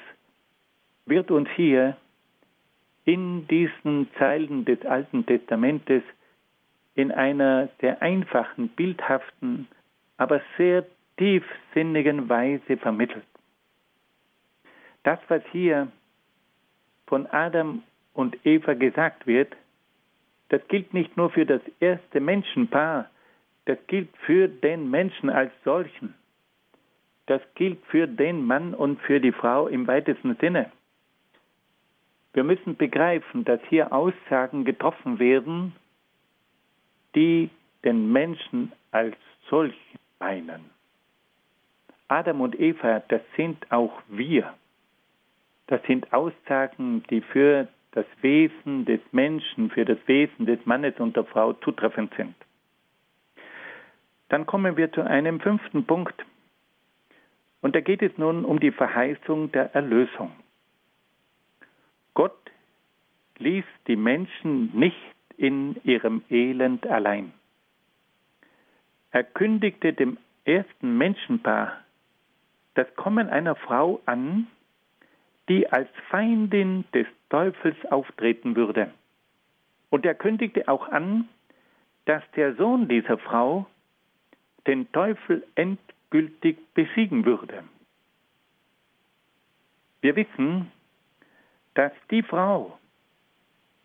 wird 1.06 1.30
uns 1.30 1.48
hier 1.56 1.96
in 3.04 3.46
diesen 3.48 4.08
Zeilen 4.18 4.64
des 4.64 4.84
Alten 4.86 5.26
Testamentes 5.26 6.02
in 6.94 7.10
einer 7.10 7.68
sehr 7.80 8.00
einfachen, 8.02 8.68
bildhaften, 8.68 9.66
aber 10.18 10.40
sehr 10.56 10.84
tiefsinnigen 11.16 12.28
Weise 12.28 12.76
vermittelt. 12.76 13.24
Das, 15.02 15.18
was 15.28 15.42
hier 15.50 15.88
von 17.06 17.26
Adam 17.26 17.82
und 18.14 18.36
Eva 18.46 18.74
gesagt 18.74 19.26
wird, 19.26 19.56
das 20.50 20.60
gilt 20.68 20.94
nicht 20.94 21.16
nur 21.16 21.30
für 21.30 21.46
das 21.46 21.62
erste 21.80 22.20
Menschenpaar, 22.20 23.10
das 23.64 23.78
gilt 23.86 24.08
für 24.26 24.48
den 24.48 24.90
Menschen 24.90 25.30
als 25.30 25.52
solchen. 25.64 26.14
Das 27.26 27.40
gilt 27.54 27.84
für 27.86 28.06
den 28.06 28.44
Mann 28.44 28.74
und 28.74 29.00
für 29.02 29.20
die 29.20 29.32
Frau 29.32 29.68
im 29.68 29.86
weitesten 29.86 30.36
Sinne. 30.36 30.72
Wir 32.32 32.44
müssen 32.44 32.76
begreifen, 32.76 33.44
dass 33.44 33.60
hier 33.68 33.92
Aussagen 33.92 34.64
getroffen 34.64 35.18
werden, 35.18 35.76
die 37.14 37.50
den 37.84 38.10
Menschen 38.10 38.72
als 38.90 39.16
solch 39.48 39.76
meinen. 40.18 40.70
Adam 42.08 42.40
und 42.40 42.58
Eva, 42.58 43.00
das 43.08 43.22
sind 43.36 43.70
auch 43.70 44.02
wir. 44.08 44.54
Das 45.66 45.82
sind 45.84 46.12
Aussagen, 46.12 47.02
die 47.10 47.20
für 47.20 47.68
das 47.92 48.06
Wesen 48.20 48.84
des 48.84 49.00
Menschen, 49.12 49.70
für 49.70 49.84
das 49.84 49.98
Wesen 50.06 50.46
des 50.46 50.64
Mannes 50.66 50.94
und 50.98 51.16
der 51.16 51.24
Frau 51.24 51.52
zutreffend 51.54 52.12
sind. 52.16 52.34
Dann 54.32 54.46
kommen 54.46 54.78
wir 54.78 54.90
zu 54.90 55.02
einem 55.02 55.40
fünften 55.40 55.84
Punkt. 55.84 56.24
Und 57.60 57.76
da 57.76 57.82
geht 57.82 58.00
es 58.00 58.16
nun 58.16 58.46
um 58.46 58.60
die 58.60 58.70
Verheißung 58.70 59.52
der 59.52 59.74
Erlösung. 59.74 60.32
Gott 62.14 62.50
ließ 63.36 63.66
die 63.88 63.96
Menschen 63.96 64.74
nicht 64.74 64.96
in 65.36 65.76
ihrem 65.84 66.22
Elend 66.30 66.86
allein. 66.86 67.34
Er 69.10 69.22
kündigte 69.22 69.92
dem 69.92 70.16
ersten 70.46 70.96
Menschenpaar 70.96 71.84
das 72.72 72.86
Kommen 72.96 73.28
einer 73.28 73.54
Frau 73.54 74.00
an, 74.06 74.46
die 75.50 75.70
als 75.70 75.90
Feindin 76.08 76.86
des 76.94 77.06
Teufels 77.28 77.76
auftreten 77.90 78.56
würde. 78.56 78.94
Und 79.90 80.06
er 80.06 80.14
kündigte 80.14 80.68
auch 80.68 80.88
an, 80.88 81.28
dass 82.06 82.22
der 82.34 82.54
Sohn 82.54 82.88
dieser 82.88 83.18
Frau 83.18 83.66
den 84.66 84.90
Teufel 84.92 85.46
endgültig 85.54 86.58
besiegen 86.74 87.24
würde. 87.24 87.64
Wir 90.00 90.16
wissen, 90.16 90.70
dass 91.74 91.92
die 92.10 92.22
Frau, 92.22 92.78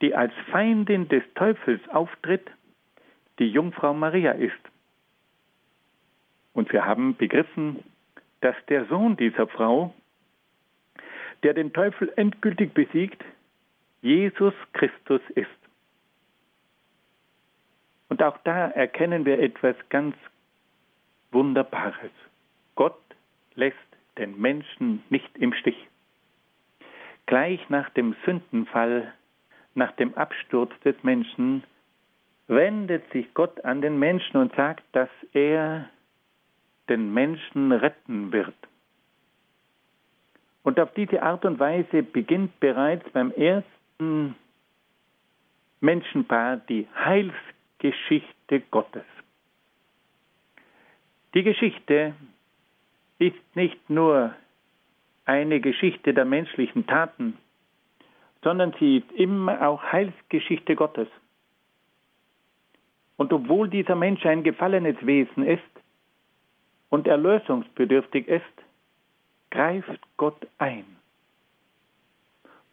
die 0.01 0.13
als 0.13 0.33
Feindin 0.51 1.07
des 1.07 1.23
Teufels 1.35 1.81
auftritt, 1.89 2.49
die 3.39 3.49
Jungfrau 3.49 3.93
Maria 3.93 4.31
ist. 4.31 4.53
Und 6.53 6.71
wir 6.73 6.85
haben 6.85 7.15
begriffen, 7.15 7.83
dass 8.41 8.55
der 8.67 8.85
Sohn 8.85 9.15
dieser 9.15 9.47
Frau, 9.47 9.93
der 11.43 11.53
den 11.53 11.71
Teufel 11.71 12.11
endgültig 12.15 12.73
besiegt, 12.73 13.23
Jesus 14.01 14.53
Christus 14.73 15.21
ist. 15.35 15.47
Und 18.09 18.23
auch 18.23 18.37
da 18.43 18.69
erkennen 18.69 19.25
wir 19.25 19.39
etwas 19.39 19.75
ganz 19.89 20.15
Wunderbares. 21.31 22.11
Gott 22.75 22.99
lässt 23.55 23.77
den 24.17 24.39
Menschen 24.39 25.03
nicht 25.09 25.37
im 25.37 25.53
Stich. 25.53 25.87
Gleich 27.25 27.69
nach 27.69 27.89
dem 27.91 28.15
Sündenfall, 28.25 29.13
nach 29.75 29.91
dem 29.93 30.13
Absturz 30.15 30.71
des 30.83 30.95
Menschen, 31.03 31.63
wendet 32.47 33.09
sich 33.11 33.33
Gott 33.33 33.63
an 33.65 33.81
den 33.81 33.99
Menschen 33.99 34.37
und 34.37 34.55
sagt, 34.55 34.83
dass 34.93 35.09
er 35.33 35.89
den 36.89 37.13
Menschen 37.13 37.71
retten 37.71 38.31
wird. 38.31 38.55
Und 40.63 40.79
auf 40.79 40.93
diese 40.93 41.21
Art 41.21 41.45
und 41.45 41.59
Weise 41.59 42.03
beginnt 42.03 42.59
bereits 42.59 43.09
beim 43.11 43.31
ersten 43.31 44.35
Menschenpaar 45.79 46.57
die 46.57 46.87
Heilsgeschichte 46.95 48.61
Gottes. 48.71 49.05
Die 51.37 51.43
Geschichte 51.43 52.15
ist 53.19 53.55
nicht 53.55 53.91
nur 53.91 54.33
eine 55.25 55.59
Geschichte 55.59 56.15
der 56.15 56.25
menschlichen 56.25 56.87
Taten, 56.87 57.37
sondern 58.41 58.73
sie 58.79 58.97
ist 58.97 59.11
immer 59.11 59.61
auch 59.61 59.83
Heilsgeschichte 59.83 60.75
Gottes. 60.75 61.07
Und 63.17 63.31
obwohl 63.33 63.69
dieser 63.69 63.93
Mensch 63.93 64.25
ein 64.25 64.41
gefallenes 64.41 64.95
Wesen 65.05 65.45
ist 65.45 65.61
und 66.89 67.05
erlösungsbedürftig 67.05 68.27
ist, 68.27 68.43
greift 69.51 70.01
Gott 70.17 70.47
ein. 70.57 70.85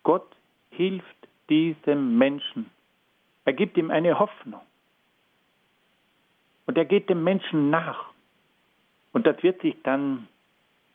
Gott 0.04 0.34
hilft 0.70 1.28
diesem 1.50 2.16
Menschen. 2.16 2.70
Er 3.44 3.52
gibt 3.52 3.76
ihm 3.76 3.90
eine 3.90 4.18
Hoffnung. 4.18 4.62
Und 6.64 6.78
er 6.78 6.86
geht 6.86 7.10
dem 7.10 7.22
Menschen 7.22 7.68
nach. 7.68 8.13
Und 9.14 9.26
das 9.26 9.42
wird 9.42 9.62
sich 9.62 9.76
dann 9.84 10.28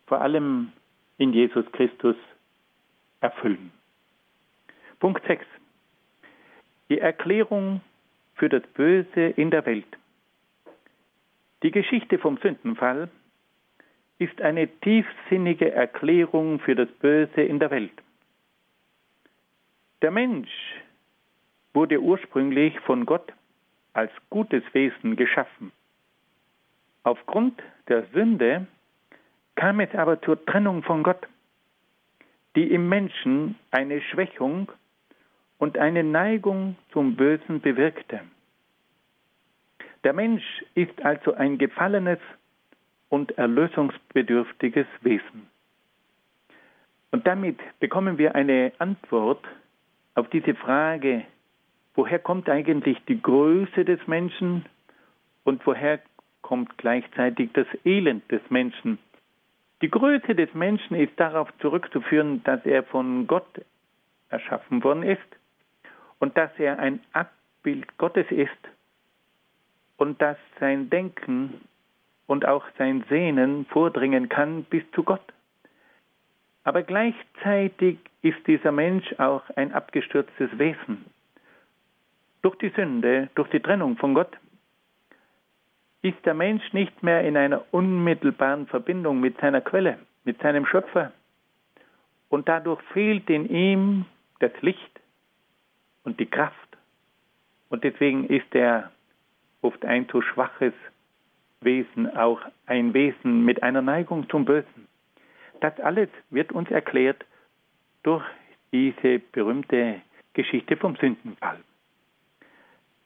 vor 0.06 0.22
allem 0.22 0.74
in 1.18 1.34
Jesus 1.34 1.66
Christus 1.72 2.18
erfüllen. 3.22 3.72
Punkt 5.00 5.26
6. 5.26 5.46
Die 6.90 7.00
Erklärung 7.00 7.82
für 8.36 8.50
das 8.50 8.64
Böse 8.74 9.22
in 9.22 9.52
der 9.52 9.66
Welt. 9.66 9.98
Die 11.64 11.72
Geschichte 11.72 12.20
vom 12.20 12.38
Sündenfall 12.38 13.10
ist 14.18 14.42
eine 14.42 14.68
tiefsinnige 14.68 15.72
Erklärung 15.72 16.60
für 16.60 16.76
das 16.76 16.90
Böse 17.00 17.42
in 17.42 17.60
der 17.60 17.72
Welt. 17.72 18.04
Der 20.02 20.12
Mensch 20.12 20.52
wurde 21.74 22.02
ursprünglich 22.02 22.78
von 22.82 23.06
Gott 23.06 23.32
als 23.94 24.12
gutes 24.30 24.64
Wesen 24.74 25.16
geschaffen. 25.16 25.72
Aufgrund 27.10 27.60
der 27.88 28.03
Sünde 28.14 28.68
kam 29.55 29.80
es 29.80 29.89
aber 29.95 30.22
zur 30.22 30.45
Trennung 30.45 30.84
von 30.84 31.01
Gott, 31.01 31.28
die 32.55 32.72
im 32.72 32.88
Menschen 32.88 33.55
eine 33.72 33.99
Schwächung 33.99 34.72
und 35.57 35.80
eine 35.80 36.03
Neigung 36.03 36.76
zum 36.91 37.16
Bösen 37.16 37.62
bewirkte. 37.62 38.22
Der 40.03 40.14
Mensch 40.14 40.43
ist 40.76 41.03
also 41.03 41.34
ein 41.34 41.57
gefallenes 41.57 42.20
und 43.10 43.36
erlösungsbedürftiges 43.39 44.86
Wesen. 45.01 45.49
Und 47.10 47.26
damit 47.26 47.57
bekommen 47.80 48.20
wir 48.20 48.36
eine 48.36 48.72
Antwort 48.78 49.43
auf 50.14 50.30
diese 50.30 50.53
Frage, 50.53 51.26
woher 51.95 52.20
kommt 52.20 52.47
eigentlich 52.49 53.03
die 53.07 53.20
Größe 53.20 53.84
des 53.84 54.05
Menschen 54.05 54.68
und 55.43 55.66
woher 55.66 55.99
kommt 56.50 56.80
gleichzeitig 56.80 57.52
das 57.54 57.68
Elend 57.86 58.24
des 58.32 58.41
Menschen. 58.50 58.97
Die 59.84 59.91
Größe 59.91 60.34
des 60.34 60.52
Menschen 60.56 60.95
ist 60.95 61.14
darauf 61.20 61.47
zurückzuführen, 61.60 62.43
dass 62.43 62.66
er 62.66 62.82
von 62.82 63.28
Gott 63.28 63.62
erschaffen 64.30 64.84
worden 64.84 65.04
ist 65.04 65.30
und 66.18 66.36
dass 66.36 66.50
er 66.58 66.80
ein 66.80 67.02
Abbild 67.14 67.95
Gottes 68.00 68.26
ist 68.32 68.50
und 69.97 70.20
dass 70.24 70.38
sein 70.60 70.89
Denken 70.89 71.62
und 72.26 72.47
auch 72.47 72.66
sein 72.80 73.06
Sehnen 73.10 73.68
vordringen 73.68 74.28
kann 74.28 74.64
bis 74.64 74.82
zu 74.93 75.04
Gott. 75.04 75.34
Aber 76.64 76.82
gleichzeitig 76.82 78.00
ist 78.24 78.39
dieser 78.47 78.72
Mensch 78.72 79.14
auch 79.20 79.43
ein 79.56 79.72
abgestürztes 79.72 80.50
Wesen. 80.58 81.06
Durch 82.41 82.56
die 82.56 82.70
Sünde, 82.70 83.30
durch 83.36 83.52
die 83.52 83.60
Trennung 83.60 83.97
von 83.97 84.16
Gott, 84.16 84.36
ist 86.02 86.26
der 86.26 86.34
Mensch 86.34 86.74
nicht 86.74 87.04
mehr 87.04 87.28
in 87.28 87.36
einer 87.36 87.64
unmittelbaren 87.72 88.68
Verbindung 88.68 89.20
mit 89.20 89.38
seiner 89.39 89.62
Quelle, 89.62 90.00
mit 90.24 90.41
seinem 90.41 90.66
Schöpfer. 90.66 91.12
Und 92.30 92.47
dadurch 92.47 92.82
fehlt 92.93 93.30
in 93.30 93.50
ihm 93.50 94.06
das 94.39 94.52
Licht 94.62 95.00
und 96.04 96.20
die 96.20 96.26
Kraft. 96.26 96.56
Und 97.70 97.84
deswegen 97.84 98.26
ist 98.26 98.54
er 98.56 98.91
oft 99.62 99.84
ein 99.84 100.08
zu 100.10 100.22
schwaches 100.22 100.74
Wesen, 101.62 102.16
auch 102.16 102.41
ein 102.66 102.93
Wesen 102.93 103.43
mit 103.43 103.64
einer 103.64 103.82
Neigung 103.82 104.30
zum 104.30 104.45
Bösen. 104.45 104.88
Das 105.60 105.78
alles 105.82 106.10
wird 106.30 106.54
uns 106.54 106.72
erklärt 106.72 107.26
durch 108.04 108.24
diese 108.72 109.20
berühmte 109.20 110.02
Geschichte 110.34 110.78
vom 110.78 110.95
Sündenfall. 110.95 111.60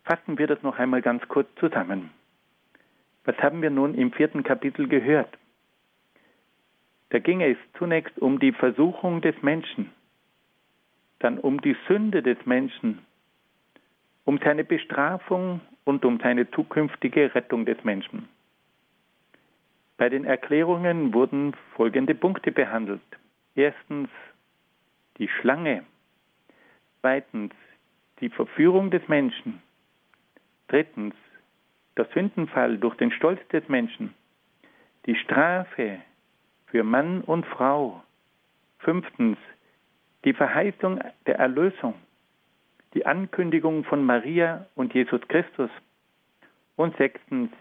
Fassen 0.03 0.37
wir 0.37 0.47
das 0.47 0.61
noch 0.61 0.77
einmal 0.77 1.01
ganz 1.01 1.27
kurz 1.27 1.47
zusammen. 1.55 2.11
Was 3.25 3.37
haben 3.37 3.61
wir 3.61 3.69
nun 3.69 3.95
im 3.95 4.11
vierten 4.11 4.43
Kapitel 4.43 4.87
gehört? 4.87 5.37
Da 7.09 7.19
ging 7.19 7.41
es 7.41 7.57
zunächst 7.77 8.17
um 8.19 8.39
die 8.39 8.51
Versuchung 8.51 9.21
des 9.21 9.39
Menschen, 9.41 9.91
dann 11.19 11.37
um 11.37 11.61
die 11.61 11.75
Sünde 11.87 12.23
des 12.23 12.43
Menschen, 12.45 12.99
um 14.25 14.39
seine 14.39 14.63
Bestrafung 14.63 15.61
und 15.85 16.03
um 16.05 16.19
seine 16.19 16.49
zukünftige 16.51 17.33
Rettung 17.35 17.65
des 17.65 17.83
Menschen. 17.83 18.27
Bei 19.97 20.09
den 20.09 20.25
Erklärungen 20.25 21.13
wurden 21.13 21.55
folgende 21.75 22.15
Punkte 22.15 22.51
behandelt. 22.51 23.01
Erstens 23.55 24.09
die 25.17 25.27
Schlange, 25.27 25.83
zweitens 26.99 27.53
die 28.19 28.29
Verführung 28.29 28.89
des 28.89 29.07
Menschen, 29.07 29.61
drittens 30.67 31.13
der 31.97 32.05
Sündenfall 32.13 32.77
durch 32.77 32.95
den 32.95 33.11
Stolz 33.11 33.39
des 33.49 33.67
Menschen, 33.69 34.13
die 35.05 35.15
Strafe 35.15 35.99
für 36.67 36.83
Mann 36.83 37.21
und 37.21 37.45
Frau, 37.45 38.03
fünftens 38.79 39.37
die 40.25 40.33
Verheißung 40.33 41.01
der 41.25 41.35
Erlösung, 41.35 41.95
die 42.93 43.05
Ankündigung 43.05 43.83
von 43.83 44.05
Maria 44.05 44.65
und 44.75 44.93
Jesus 44.93 45.21
Christus 45.27 45.69
und 46.75 46.95
sechstens 46.97 47.51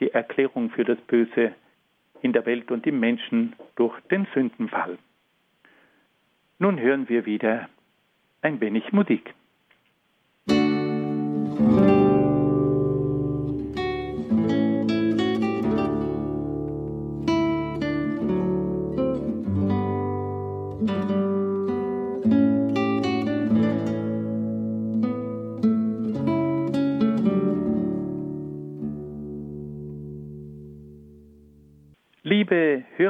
die 0.00 0.10
Erklärung 0.12 0.70
für 0.70 0.84
das 0.84 0.98
Böse 1.02 1.54
in 2.22 2.32
der 2.32 2.46
Welt 2.46 2.70
und 2.70 2.86
im 2.86 3.00
Menschen 3.00 3.54
durch 3.76 3.98
den 4.10 4.26
Sündenfall. 4.34 4.98
Nun 6.58 6.80
hören 6.80 7.08
wir 7.08 7.26
wieder 7.26 7.68
ein 8.42 8.60
wenig 8.60 8.92
Musik. 8.92 9.34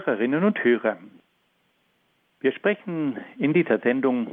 Hörerinnen 0.06 0.44
und 0.44 0.62
Hörer, 0.62 0.98
wir 2.38 2.52
sprechen 2.52 3.18
in 3.38 3.52
dieser 3.52 3.80
Sendung 3.80 4.28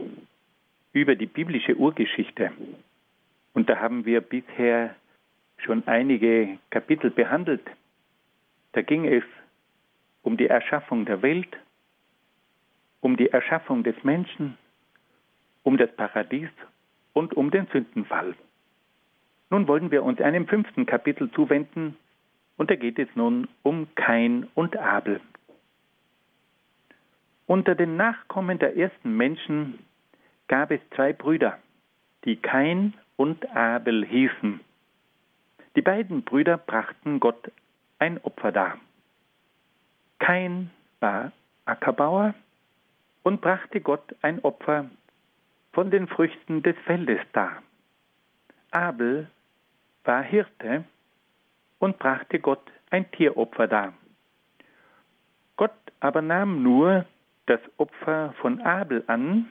über 0.92 1.16
die 1.16 1.26
biblische 1.26 1.76
Urgeschichte. 1.76 2.52
Und 3.54 3.68
da 3.68 3.80
haben 3.80 4.06
wir 4.06 4.22
bisher 4.22 4.96
schon 5.58 5.82
einige 5.88 6.60
Kapitel 6.70 7.10
behandelt. 7.10 7.64
Da 8.74 8.84
ging 8.84 9.06
es 9.06 9.24
um 10.22 10.38
die 10.38 10.46
Erschaffung 10.46 11.06
der 11.06 11.24
Welt, 11.24 11.58
um 13.02 13.18
die 13.18 13.32
Erschaffung 13.32 13.82
des 13.82 13.96
Menschen, 14.04 14.56
um 15.64 15.78
das 15.78 15.92
Paradies 15.96 16.52
und 17.14 17.34
um 17.34 17.50
den 17.50 17.66
Sündenfall. 17.74 18.36
Nun 19.50 19.68
wollen 19.68 19.90
wir 19.90 20.04
uns 20.04 20.22
einem 20.22 20.48
fünften 20.48 20.86
Kapitel 20.86 21.32
zuwenden, 21.32 21.98
und 22.58 22.70
da 22.70 22.76
geht 22.76 23.00
es 23.00 23.10
nun 23.16 23.48
um 23.64 23.88
Kain 23.96 24.48
und 24.54 24.78
Abel. 24.78 25.20
Unter 27.46 27.76
den 27.76 27.98
Nachkommen 27.98 28.60
der 28.60 28.78
ersten 28.78 29.18
Menschen 29.18 29.80
gab 30.48 30.72
es 30.72 30.80
zwei 30.96 31.14
Brüder, 31.14 31.58
die 32.26 32.38
Kain 32.38 32.94
und 33.18 33.50
Abel 33.56 34.06
hießen. 34.06 34.60
Die 35.76 35.82
beiden 35.82 36.24
Brüder 36.24 36.58
brachten 36.58 37.20
Gott 37.20 37.52
ein 38.00 38.20
Opfer 38.24 38.52
dar. 38.52 38.78
Kain 40.20 40.70
war 41.00 41.32
Ackerbauer 41.66 42.34
und 43.24 43.42
brachte 43.42 43.82
Gott 43.82 44.16
ein 44.22 44.40
Opfer 44.44 44.90
von 45.74 45.92
den 45.92 46.08
Früchten 46.08 46.62
des 46.64 46.78
Feldes 46.86 47.20
dar. 47.34 47.62
Abel 48.72 49.30
war 50.04 50.22
Hirte 50.22 50.84
und 51.80 51.98
brachte 52.00 52.40
Gott 52.40 52.72
ein 52.90 53.10
Tieropfer 53.12 53.68
dar. 53.68 53.94
Gott 55.56 55.72
aber 56.00 56.22
nahm 56.22 56.64
nur 56.64 57.06
das 57.46 57.60
Opfer 57.78 58.34
von 58.42 58.62
Abel 58.62 59.04
an, 59.08 59.50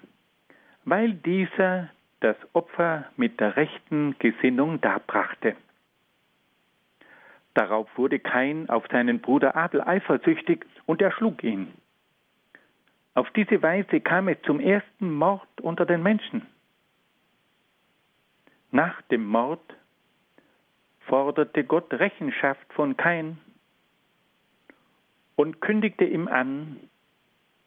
weil 0.85 1.13
dieser 1.15 1.91
das 2.21 2.37
Opfer 2.53 3.07
mit 3.17 3.41
der 3.41 3.57
rechten 3.57 4.17
Gesinnung 4.19 4.81
darbrachte. 4.81 5.57
Darauf 7.55 7.89
wurde 7.97 8.19
Kain 8.19 8.69
auf 8.71 8.87
seinen 8.91 9.21
Bruder 9.21 9.57
Abel 9.57 9.83
eifersüchtig 9.83 10.65
und 10.87 11.03
erschlug 11.03 11.43
ihn. 11.43 11.73
Auf 13.15 13.31
diese 13.33 13.61
Weise 13.63 14.01
kam 14.01 14.29
es 14.29 14.41
zum 14.43 14.59
ersten 14.61 15.13
Mord 15.13 15.61
unter 15.61 15.85
den 15.85 16.03
Menschen. 16.03 16.47
Nach 18.71 19.03
dem 19.03 19.27
Mord 19.27 19.61
forderte 21.01 21.65
Gott 21.65 21.93
Rechenschaft 21.93 22.73
von 22.73 22.97
Kain 22.97 23.39
und 25.37 25.61
kündigte 25.61 26.05
ihm 26.05 26.27
an, 26.29 26.81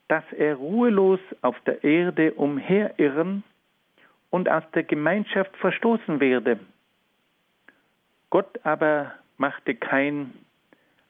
dass 0.07 0.23
er 0.33 0.55
ruhelos 0.55 1.19
auf 1.41 1.59
der 1.61 1.83
Erde 1.83 2.33
umherirren 2.33 3.43
und 4.29 4.49
aus 4.49 4.63
der 4.73 4.83
Gemeinschaft 4.83 5.55
verstoßen 5.57 6.19
werde. 6.19 6.59
Gott 8.29 8.59
aber 8.63 9.13
machte 9.37 9.75
kein 9.75 10.33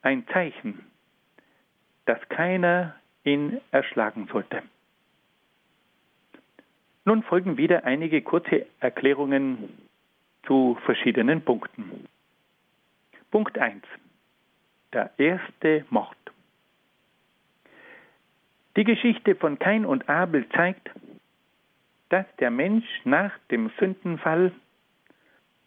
ein 0.02 0.26
Zeichen, 0.28 0.86
dass 2.04 2.20
keiner 2.28 2.94
ihn 3.24 3.60
erschlagen 3.72 4.28
sollte. 4.30 4.62
Nun 7.04 7.22
folgen 7.22 7.56
wieder 7.56 7.84
einige 7.84 8.22
kurze 8.22 8.66
Erklärungen 8.80 9.68
zu 10.46 10.78
verschiedenen 10.84 11.42
Punkten. 11.42 12.06
Punkt 13.30 13.58
1. 13.58 13.82
Der 14.92 15.10
erste 15.18 15.84
Mord. 15.90 16.16
Die 18.76 18.84
Geschichte 18.84 19.34
von 19.34 19.58
Kain 19.58 19.86
und 19.86 20.06
Abel 20.10 20.46
zeigt, 20.50 20.90
dass 22.10 22.26
der 22.38 22.50
Mensch 22.50 22.86
nach 23.04 23.32
dem 23.50 23.70
Sündenfall 23.78 24.52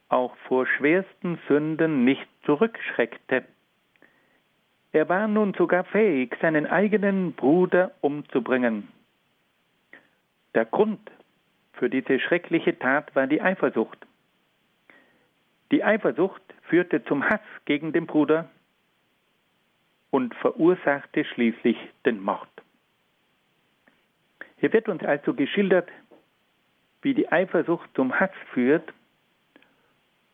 auch 0.09 0.35
vor 0.47 0.67
schwersten 0.67 1.39
Sünden 1.47 2.05
nicht 2.05 2.27
zurückschreckte. 2.45 3.45
Er 4.91 5.09
war 5.09 5.27
nun 5.27 5.55
sogar 5.55 5.85
fähig, 5.85 6.35
seinen 6.39 6.67
eigenen 6.67 7.33
Bruder 7.33 7.91
umzubringen. 8.01 8.87
Der 10.53 10.65
Grund 10.65 10.99
für 11.73 11.89
diese 11.89 12.19
schreckliche 12.19 12.77
Tat 12.77 13.15
war 13.15 13.25
die 13.25 13.41
Eifersucht. 13.41 13.97
Die 15.71 15.83
Eifersucht 15.83 16.41
führte 16.63 17.03
zum 17.05 17.27
Hass 17.27 17.41
gegen 17.65 17.91
den 17.91 18.05
Bruder 18.05 18.49
und 20.11 20.35
verursachte 20.35 21.25
schließlich 21.25 21.77
den 22.05 22.21
Mord. 22.21 22.49
Hier 24.59 24.73
wird 24.73 24.89
uns 24.89 25.03
also 25.03 25.33
geschildert, 25.33 25.89
wie 27.01 27.13
die 27.13 27.31
Eifersucht 27.31 27.89
zum 27.95 28.19
Hass 28.19 28.31
führt 28.53 28.93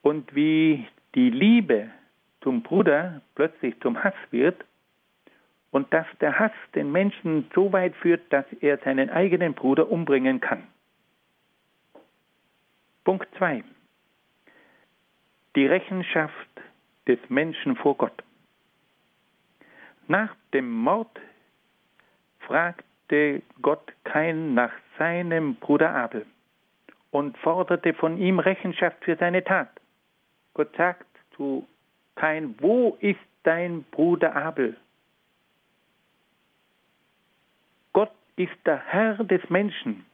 und 0.01 0.35
wie 0.35 0.87
die 1.13 1.29
Liebe 1.29 1.89
zum 2.41 2.63
Bruder 2.63 3.21
plötzlich 3.35 3.79
zum 3.81 4.03
Hass 4.03 4.15
wird 4.31 4.63
und 5.71 5.93
dass 5.93 6.07
der 6.21 6.39
Hass 6.39 6.51
den 6.73 6.91
Menschen 6.91 7.49
so 7.53 7.71
weit 7.71 7.95
führt, 7.97 8.21
dass 8.31 8.45
er 8.61 8.77
seinen 8.79 9.09
eigenen 9.09 9.53
Bruder 9.53 9.89
umbringen 9.91 10.39
kann. 10.39 10.63
Punkt 13.03 13.27
2. 13.37 13.63
Die 15.55 15.67
Rechenschaft 15.67 16.49
des 17.07 17.19
Menschen 17.29 17.75
vor 17.75 17.95
Gott. 17.95 18.23
Nach 20.07 20.35
dem 20.53 20.71
Mord 20.71 21.19
fragte 23.05 23.41
Gott 23.61 23.93
kein 24.03 24.53
nach 24.53 24.71
seinem 24.97 25.55
Bruder 25.55 25.93
Abel 25.93 26.25
und 27.11 27.37
forderte 27.37 27.93
von 27.93 28.17
ihm 28.17 28.39
Rechenschaft 28.39 29.03
für 29.03 29.15
seine 29.17 29.43
Tat. 29.43 29.69
Gott 30.53 30.75
sagt 30.75 31.05
zu 31.35 31.67
Kain, 32.15 32.55
wo 32.59 32.97
ist 33.01 33.19
dein 33.43 33.83
Bruder 33.83 34.35
Abel? 34.35 34.77
Gott 37.93 38.11
ist 38.37 38.55
der 38.65 38.77
Herr 38.77 39.23
des 39.23 39.49
Menschen 39.49 40.05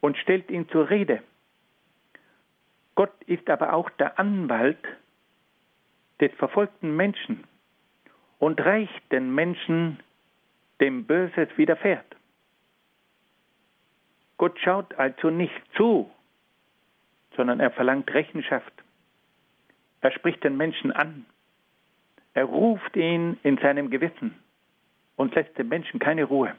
und 0.00 0.16
stellt 0.18 0.50
ihn 0.50 0.68
zur 0.68 0.90
Rede. 0.90 1.22
Gott 2.94 3.12
ist 3.26 3.48
aber 3.48 3.72
auch 3.72 3.88
der 3.90 4.18
Anwalt 4.18 4.84
des 6.20 6.32
verfolgten 6.34 6.94
Menschen 6.94 7.44
und 8.38 8.60
reicht 8.60 9.12
den 9.12 9.34
Menschen, 9.34 9.98
dem 10.82 11.04
Böses 11.04 11.48
widerfährt. 11.56 12.16
Gott 14.36 14.58
schaut 14.58 14.92
also 14.96 15.30
nicht 15.30 15.62
zu, 15.76 16.10
sondern 17.36 17.60
er 17.60 17.70
verlangt 17.70 18.12
Rechenschaft. 18.12 18.72
Er 20.00 20.10
spricht 20.10 20.42
den 20.42 20.56
Menschen 20.56 20.90
an. 20.90 21.24
Er 22.34 22.46
ruft 22.46 22.96
ihn 22.96 23.38
in 23.44 23.58
seinem 23.58 23.90
Gewissen 23.90 24.34
und 25.14 25.34
lässt 25.36 25.56
dem 25.56 25.68
Menschen 25.68 26.00
keine 26.00 26.24
Ruhe. 26.24 26.56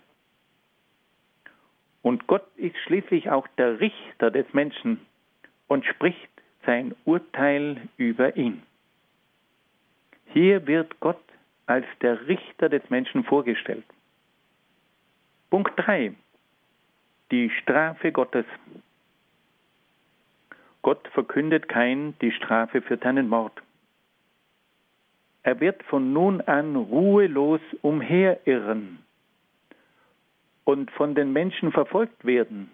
Und 2.02 2.26
Gott 2.28 2.48
ist 2.56 2.78
schließlich 2.86 3.30
auch 3.30 3.48
der 3.58 3.82
Richter 3.82 4.32
des 4.32 4.46
Menschen 4.54 5.06
und 5.68 5.86
spricht 5.86 6.30
sein 6.66 6.96
Urteil 7.04 7.90
über 7.98 8.38
ihn. 8.38 8.64
Hier 10.28 10.66
wird 10.66 11.02
Gott 11.02 11.22
als 11.66 11.86
der 12.02 12.26
Richter 12.28 12.70
des 12.70 12.90
Menschen 12.90 13.26
vorgestellt. 13.26 13.86
Punkt 15.54 15.74
3 15.76 16.16
die 17.30 17.52
Strafe 17.62 18.12
Gottes. 18.12 18.46
Gott 20.82 21.08
verkündet 21.10 21.70
kein 21.70 22.18
die 22.22 22.32
Strafe 22.32 22.82
für 22.82 22.98
seinen 22.98 23.30
Mord. 23.30 23.62
Er 25.44 25.60
wird 25.60 25.84
von 25.84 26.12
nun 26.12 26.42
an 26.42 26.76
ruhelos 26.76 27.62
umherirren 27.84 29.06
und 30.64 30.90
von 30.90 31.14
den 31.14 31.32
Menschen 31.32 31.72
verfolgt 31.72 32.26
werden. 32.26 32.72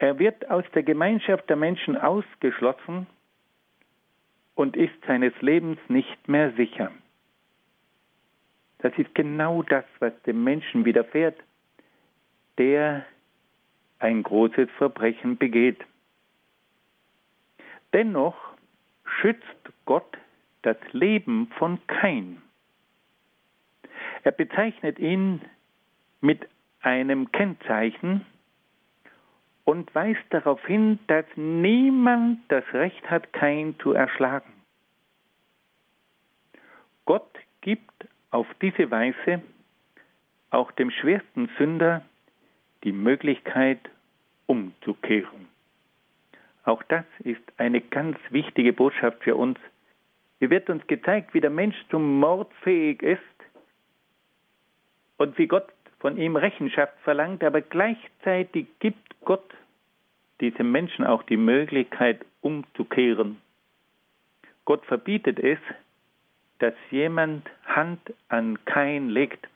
Er 0.00 0.18
wird 0.18 0.50
aus 0.50 0.64
der 0.74 0.82
Gemeinschaft 0.82 1.48
der 1.48 1.56
Menschen 1.56 1.96
ausgeschlossen 1.96 3.06
und 4.56 4.76
ist 4.76 5.00
seines 5.06 5.40
Lebens 5.40 5.78
nicht 5.86 6.26
mehr 6.26 6.50
sicher. 6.54 6.90
Das 8.82 8.92
ist 8.98 9.14
genau 9.14 9.62
das, 9.62 9.84
was 10.00 10.12
dem 10.22 10.42
Menschen 10.42 10.84
widerfährt, 10.84 11.38
der 12.58 13.06
ein 14.00 14.24
großes 14.24 14.68
Verbrechen 14.76 15.38
begeht. 15.38 15.78
Dennoch 17.92 18.36
schützt 19.04 19.44
Gott 19.84 20.18
das 20.62 20.76
Leben 20.90 21.46
von 21.58 21.78
Kain. 21.86 22.42
Er 24.24 24.32
bezeichnet 24.32 24.98
ihn 24.98 25.40
mit 26.20 26.48
einem 26.80 27.30
Kennzeichen 27.30 28.26
und 29.64 29.94
weist 29.94 30.24
darauf 30.30 30.64
hin, 30.66 30.98
dass 31.06 31.24
niemand 31.36 32.40
das 32.48 32.64
Recht 32.72 33.08
hat, 33.08 33.32
Kain 33.32 33.76
zu 33.80 33.92
erschlagen. 33.92 34.52
Gott 37.04 37.38
gibt 37.60 38.08
auf 38.32 38.46
diese 38.60 38.90
Weise 38.90 39.42
auch 40.50 40.72
dem 40.72 40.90
schwersten 40.90 41.48
Sünder 41.58 42.02
die 42.82 42.92
Möglichkeit 42.92 43.78
umzukehren. 44.46 45.48
Auch 46.64 46.82
das 46.84 47.04
ist 47.20 47.42
eine 47.56 47.80
ganz 47.80 48.18
wichtige 48.30 48.72
Botschaft 48.72 49.22
für 49.22 49.36
uns. 49.36 49.58
Hier 50.38 50.50
wird 50.50 50.68
uns 50.68 50.86
gezeigt, 50.86 51.34
wie 51.34 51.40
der 51.40 51.50
Mensch 51.50 51.76
zum 51.90 52.18
Mord 52.18 52.52
fähig 52.62 53.02
ist 53.02 53.20
und 55.18 55.38
wie 55.38 55.46
Gott 55.46 55.68
von 56.00 56.16
ihm 56.18 56.36
Rechenschaft 56.36 56.98
verlangt, 57.04 57.44
aber 57.44 57.60
gleichzeitig 57.60 58.66
gibt 58.80 59.20
Gott 59.24 59.54
diesem 60.40 60.72
Menschen 60.72 61.04
auch 61.04 61.22
die 61.22 61.36
Möglichkeit 61.36 62.24
umzukehren. 62.40 63.40
Gott 64.64 64.84
verbietet 64.86 65.38
es, 65.38 65.58
dass 66.62 66.74
jemand 66.92 67.50
Hand 67.66 68.14
an 68.28 68.64
Kain 68.66 69.08
legt 69.08 69.48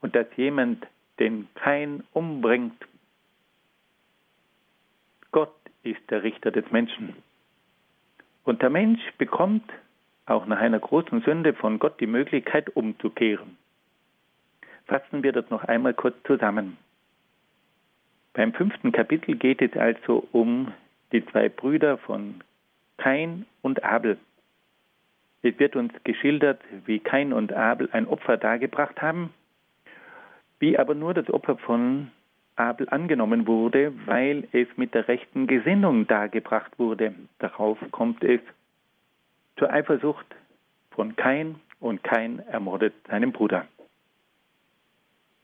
und 0.00 0.16
dass 0.16 0.26
jemand 0.36 0.86
den 1.18 1.48
Kain 1.54 2.02
umbringt. 2.14 2.82
Gott 5.32 5.54
ist 5.82 6.00
der 6.08 6.22
Richter 6.22 6.50
des 6.50 6.64
Menschen. 6.70 7.14
Und 8.44 8.62
der 8.62 8.70
Mensch 8.70 9.02
bekommt 9.18 9.70
auch 10.24 10.46
nach 10.46 10.60
einer 10.60 10.78
großen 10.78 11.20
Sünde 11.20 11.52
von 11.52 11.78
Gott 11.78 12.00
die 12.00 12.06
Möglichkeit 12.06 12.74
umzukehren. 12.74 13.58
Fassen 14.86 15.22
wir 15.22 15.32
das 15.32 15.50
noch 15.50 15.64
einmal 15.64 15.92
kurz 15.92 16.16
zusammen. 16.26 16.78
Beim 18.32 18.54
fünften 18.54 18.92
Kapitel 18.92 19.36
geht 19.36 19.60
es 19.60 19.76
also 19.76 20.26
um 20.32 20.72
die 21.12 21.24
zwei 21.26 21.50
Brüder 21.50 21.98
von 21.98 22.42
Kain 22.96 23.44
und 23.60 23.84
Abel. 23.84 24.18
Es 25.44 25.58
wird 25.58 25.76
uns 25.76 25.92
geschildert, 26.04 26.62
wie 26.86 27.00
Kain 27.00 27.34
und 27.34 27.52
Abel 27.52 27.90
ein 27.92 28.08
Opfer 28.08 28.38
dargebracht 28.38 29.02
haben, 29.02 29.34
wie 30.58 30.78
aber 30.78 30.94
nur 30.94 31.12
das 31.12 31.28
Opfer 31.28 31.58
von 31.58 32.10
Abel 32.56 32.88
angenommen 32.88 33.46
wurde, 33.46 33.92
weil 34.06 34.48
es 34.52 34.66
mit 34.76 34.94
der 34.94 35.06
rechten 35.06 35.46
Gesinnung 35.46 36.06
dargebracht 36.06 36.78
wurde. 36.78 37.14
Darauf 37.40 37.78
kommt 37.90 38.24
es 38.24 38.40
zur 39.58 39.70
Eifersucht 39.70 40.24
von 40.92 41.14
Kain 41.14 41.56
und 41.78 42.02
Kain 42.02 42.38
ermordet 42.38 42.94
seinen 43.06 43.32
Bruder. 43.32 43.66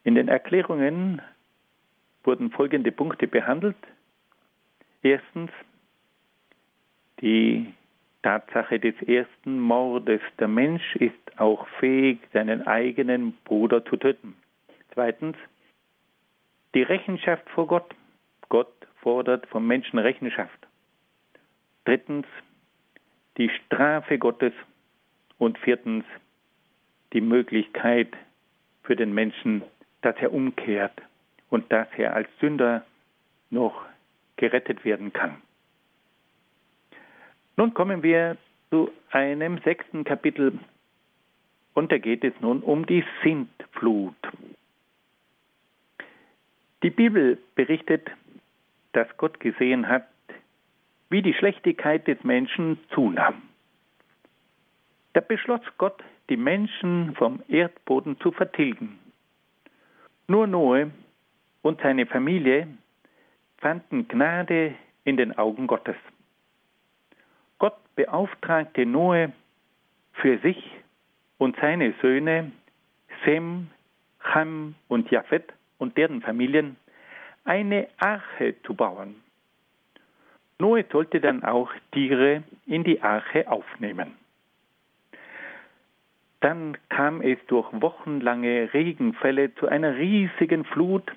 In 0.03 0.15
den 0.15 0.29
Erklärungen 0.29 1.21
wurden 2.23 2.49
folgende 2.49 2.91
Punkte 2.91 3.27
behandelt. 3.27 3.77
Erstens 5.03 5.51
die 7.21 7.71
Tatsache 8.23 8.79
des 8.79 8.95
ersten 9.03 9.59
Mordes. 9.59 10.21
Der 10.39 10.47
Mensch 10.47 10.95
ist 10.95 11.39
auch 11.39 11.67
fähig, 11.79 12.19
seinen 12.33 12.67
eigenen 12.67 13.33
Bruder 13.45 13.83
zu 13.85 13.97
töten. 13.97 14.35
Zweitens, 14.93 15.37
die 16.75 16.83
Rechenschaft 16.83 17.49
vor 17.49 17.67
Gott. 17.67 17.95
Gott 18.49 18.73
fordert 19.01 19.47
vom 19.47 19.65
Menschen 19.65 19.99
Rechenschaft. 19.99 20.67
Drittens, 21.85 22.27
die 23.37 23.49
Strafe 23.49 24.17
Gottes. 24.17 24.53
Und 25.37 25.57
viertens, 25.57 26.05
die 27.13 27.21
Möglichkeit 27.21 28.15
für 28.83 28.95
den 28.95 29.11
Menschen, 29.13 29.63
dass 30.01 30.15
er 30.17 30.31
umkehrt 30.31 30.93
und 31.49 31.71
dass 31.71 31.87
er 31.97 32.13
als 32.13 32.29
Sünder 32.39 32.85
noch 33.49 33.85
gerettet 34.37 34.85
werden 34.85 35.11
kann. 35.13 35.41
Nun 37.61 37.75
kommen 37.75 38.01
wir 38.01 38.37
zu 38.71 38.89
einem 39.11 39.59
sechsten 39.59 40.03
Kapitel 40.03 40.57
und 41.75 41.91
da 41.91 41.99
geht 41.99 42.23
es 42.23 42.33
nun 42.39 42.63
um 42.63 42.87
die 42.87 43.03
Sintflut. 43.21 44.15
Die 46.81 46.89
Bibel 46.89 47.37
berichtet, 47.53 48.09
dass 48.93 49.15
Gott 49.17 49.39
gesehen 49.39 49.87
hat, 49.87 50.07
wie 51.11 51.21
die 51.21 51.35
Schlechtigkeit 51.35 52.07
des 52.07 52.23
Menschen 52.23 52.79
zunahm. 52.95 53.43
Da 55.13 55.21
beschloss 55.21 55.61
Gott, 55.77 56.03
die 56.31 56.37
Menschen 56.37 57.13
vom 57.13 57.43
Erdboden 57.47 58.19
zu 58.21 58.31
vertilgen. 58.31 58.97
Nur 60.27 60.47
Noe 60.47 60.89
und 61.61 61.79
seine 61.81 62.07
Familie 62.07 62.65
fanden 63.59 64.07
Gnade 64.07 64.73
in 65.03 65.15
den 65.15 65.37
Augen 65.37 65.67
Gottes 65.67 65.95
beauftragte 67.95 68.85
Noe 68.85 69.31
für 70.13 70.37
sich 70.39 70.71
und 71.37 71.55
seine 71.57 71.93
Söhne 72.01 72.51
Sem, 73.25 73.67
Ham 74.21 74.75
und 74.87 75.11
Japhet 75.11 75.51
und 75.77 75.97
deren 75.97 76.21
Familien 76.21 76.77
eine 77.43 77.87
Arche 77.97 78.55
zu 78.63 78.73
bauen. 78.73 79.15
Noe 80.59 80.85
sollte 80.91 81.19
dann 81.19 81.43
auch 81.43 81.71
Tiere 81.91 82.43
in 82.67 82.83
die 82.83 83.01
Arche 83.01 83.49
aufnehmen. 83.49 84.15
Dann 86.39 86.77
kam 86.89 87.21
es 87.21 87.37
durch 87.47 87.67
wochenlange 87.71 88.73
Regenfälle 88.73 89.53
zu 89.55 89.67
einer 89.67 89.95
riesigen 89.95 90.65
Flut, 90.65 91.11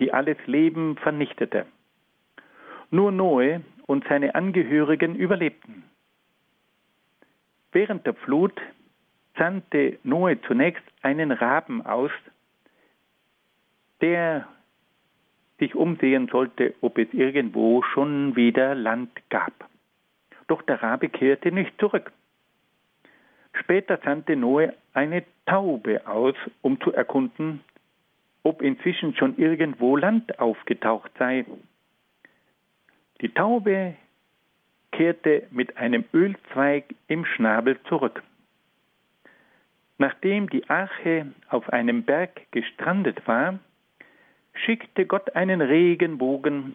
die 0.00 0.12
alles 0.12 0.38
Leben 0.46 0.96
vernichtete. 0.96 1.66
Nur 2.90 3.12
Noe 3.12 3.62
und 3.86 4.04
seine 4.08 4.34
Angehörigen 4.34 5.14
überlebten. 5.14 5.84
Während 7.72 8.06
der 8.06 8.14
Flut 8.14 8.60
sandte 9.36 9.98
Noe 10.02 10.40
zunächst 10.42 10.84
einen 11.02 11.30
Raben 11.30 11.84
aus, 11.84 12.10
der 14.00 14.46
sich 15.58 15.74
umsehen 15.74 16.28
sollte, 16.28 16.74
ob 16.80 16.98
es 16.98 17.12
irgendwo 17.12 17.82
schon 17.82 18.36
wieder 18.36 18.74
Land 18.74 19.10
gab. 19.30 19.52
Doch 20.48 20.62
der 20.62 20.82
Rabe 20.82 21.08
kehrte 21.08 21.50
nicht 21.50 21.78
zurück. 21.78 22.12
Später 23.54 23.98
sandte 24.04 24.36
Noe 24.36 24.74
eine 24.92 25.24
Taube 25.46 26.06
aus, 26.06 26.34
um 26.62 26.80
zu 26.80 26.92
erkunden, 26.92 27.60
ob 28.42 28.62
inzwischen 28.62 29.14
schon 29.16 29.36
irgendwo 29.38 29.96
Land 29.96 30.38
aufgetaucht 30.38 31.10
sei. 31.18 31.44
Die 33.20 33.32
Taube 33.32 33.96
kehrte 34.92 35.46
mit 35.50 35.76
einem 35.76 36.04
Ölzweig 36.12 36.84
im 37.08 37.24
Schnabel 37.24 37.78
zurück. 37.84 38.22
Nachdem 39.98 40.50
die 40.50 40.68
Arche 40.68 41.32
auf 41.48 41.70
einem 41.70 42.02
Berg 42.02 42.50
gestrandet 42.50 43.26
war, 43.26 43.58
schickte 44.52 45.06
Gott 45.06 45.34
einen 45.34 45.60
Regenbogen 45.60 46.74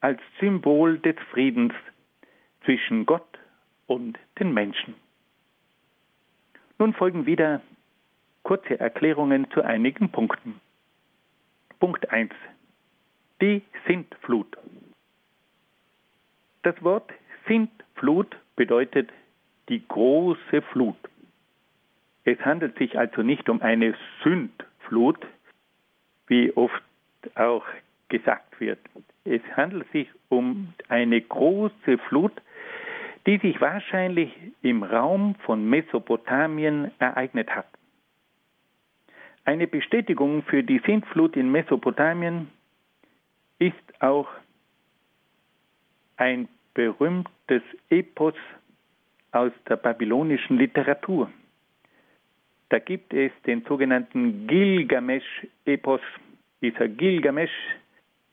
als 0.00 0.20
Symbol 0.38 0.98
des 0.98 1.16
Friedens 1.30 1.74
zwischen 2.64 3.06
Gott 3.06 3.38
und 3.86 4.18
den 4.38 4.52
Menschen. 4.54 4.94
Nun 6.78 6.92
folgen 6.94 7.26
wieder 7.26 7.60
kurze 8.42 8.78
Erklärungen 8.78 9.50
zu 9.50 9.62
einigen 9.62 10.10
Punkten. 10.10 10.60
Punkt 11.80 12.10
1. 12.10 12.30
Die 13.40 13.62
Sintflut. 13.86 14.56
Das 16.66 16.82
Wort 16.82 17.12
Sintflut 17.46 18.34
bedeutet 18.56 19.10
die 19.68 19.86
große 19.86 20.62
Flut. 20.72 20.96
Es 22.24 22.40
handelt 22.40 22.76
sich 22.76 22.98
also 22.98 23.22
nicht 23.22 23.48
um 23.48 23.62
eine 23.62 23.94
Sündflut, 24.24 25.24
wie 26.26 26.50
oft 26.56 26.82
auch 27.36 27.64
gesagt 28.08 28.58
wird. 28.58 28.80
Es 29.24 29.42
handelt 29.56 29.88
sich 29.92 30.08
um 30.28 30.74
eine 30.88 31.20
große 31.20 31.98
Flut, 32.08 32.32
die 33.26 33.38
sich 33.38 33.60
wahrscheinlich 33.60 34.32
im 34.62 34.82
Raum 34.82 35.36
von 35.44 35.70
Mesopotamien 35.70 36.90
ereignet 36.98 37.48
hat. 37.48 37.68
Eine 39.44 39.68
Bestätigung 39.68 40.42
für 40.42 40.64
die 40.64 40.80
Sintflut 40.84 41.36
in 41.36 41.52
Mesopotamien 41.52 42.50
ist 43.60 44.02
auch 44.02 44.26
ein 46.16 46.48
berühmtes 46.76 47.62
Epos 47.88 48.34
aus 49.32 49.50
der 49.66 49.76
babylonischen 49.76 50.58
Literatur. 50.58 51.30
Da 52.68 52.78
gibt 52.78 53.14
es 53.14 53.32
den 53.46 53.64
sogenannten 53.64 54.46
Gilgamesch-Epos. 54.46 56.02
Dieser 56.60 56.88
Gilgamesch, 56.88 57.56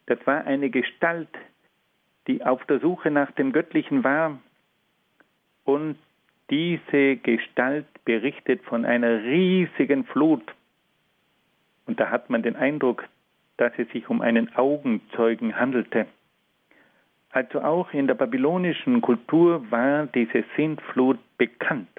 das 0.07 0.19
war 0.25 0.43
eine 0.45 0.69
Gestalt, 0.69 1.29
die 2.27 2.43
auf 2.43 2.65
der 2.65 2.79
Suche 2.81 3.11
nach 3.11 3.31
dem 3.31 3.53
Göttlichen 3.53 4.03
war. 4.03 4.39
Und 5.63 5.97
diese 6.49 7.15
Gestalt 7.15 7.85
berichtet 8.03 8.61
von 8.63 8.83
einer 8.83 9.23
riesigen 9.23 10.03
Flut. 10.03 10.43
Und 11.85 11.97
da 11.97 12.09
hat 12.09 12.29
man 12.29 12.43
den 12.43 12.57
Eindruck, 12.57 13.07
dass 13.55 13.71
es 13.77 13.87
sich 13.91 14.09
um 14.09 14.19
einen 14.19 14.53
Augenzeugen 14.55 15.57
handelte. 15.57 16.07
Also 17.33 17.61
auch 17.61 17.91
in 17.93 18.05
der 18.05 18.13
babylonischen 18.13 19.01
Kultur 19.01 19.69
war 19.71 20.05
diese 20.05 20.43
Sintflut 20.55 21.17
bekannt. 21.37 21.89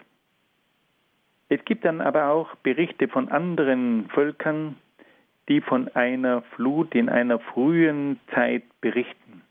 Es 1.48 1.62
gibt 1.64 1.84
dann 1.84 2.00
aber 2.00 2.28
auch 2.28 2.54
Berichte 2.62 3.08
von 3.08 3.28
anderen 3.30 4.08
Völkern, 4.10 4.76
die 5.48 5.60
von 5.60 5.88
einer 5.88 6.42
Flut 6.54 6.94
in 6.94 7.08
einer 7.08 7.40
frühen 7.40 8.20
Zeit 8.32 8.62
berichten. 8.80 9.42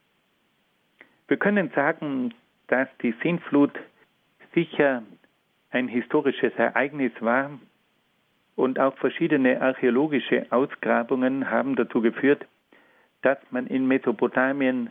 Wir 1.27 1.35
können 1.35 1.69
sagen, 1.75 2.33
dass 2.67 2.87
die 3.01 3.13
Sintflut 3.21 3.73
sicher 4.55 5.03
ein 5.71 5.89
historisches 5.89 6.53
Ereignis 6.55 7.11
war 7.19 7.49
und 8.55 8.79
auch 8.79 8.95
verschiedene 8.97 9.61
archäologische 9.61 10.45
Ausgrabungen 10.49 11.49
haben 11.51 11.75
dazu 11.75 11.99
geführt, 11.99 12.45
dass 13.21 13.37
man 13.51 13.67
in 13.67 13.85
Mesopotamien 13.85 14.89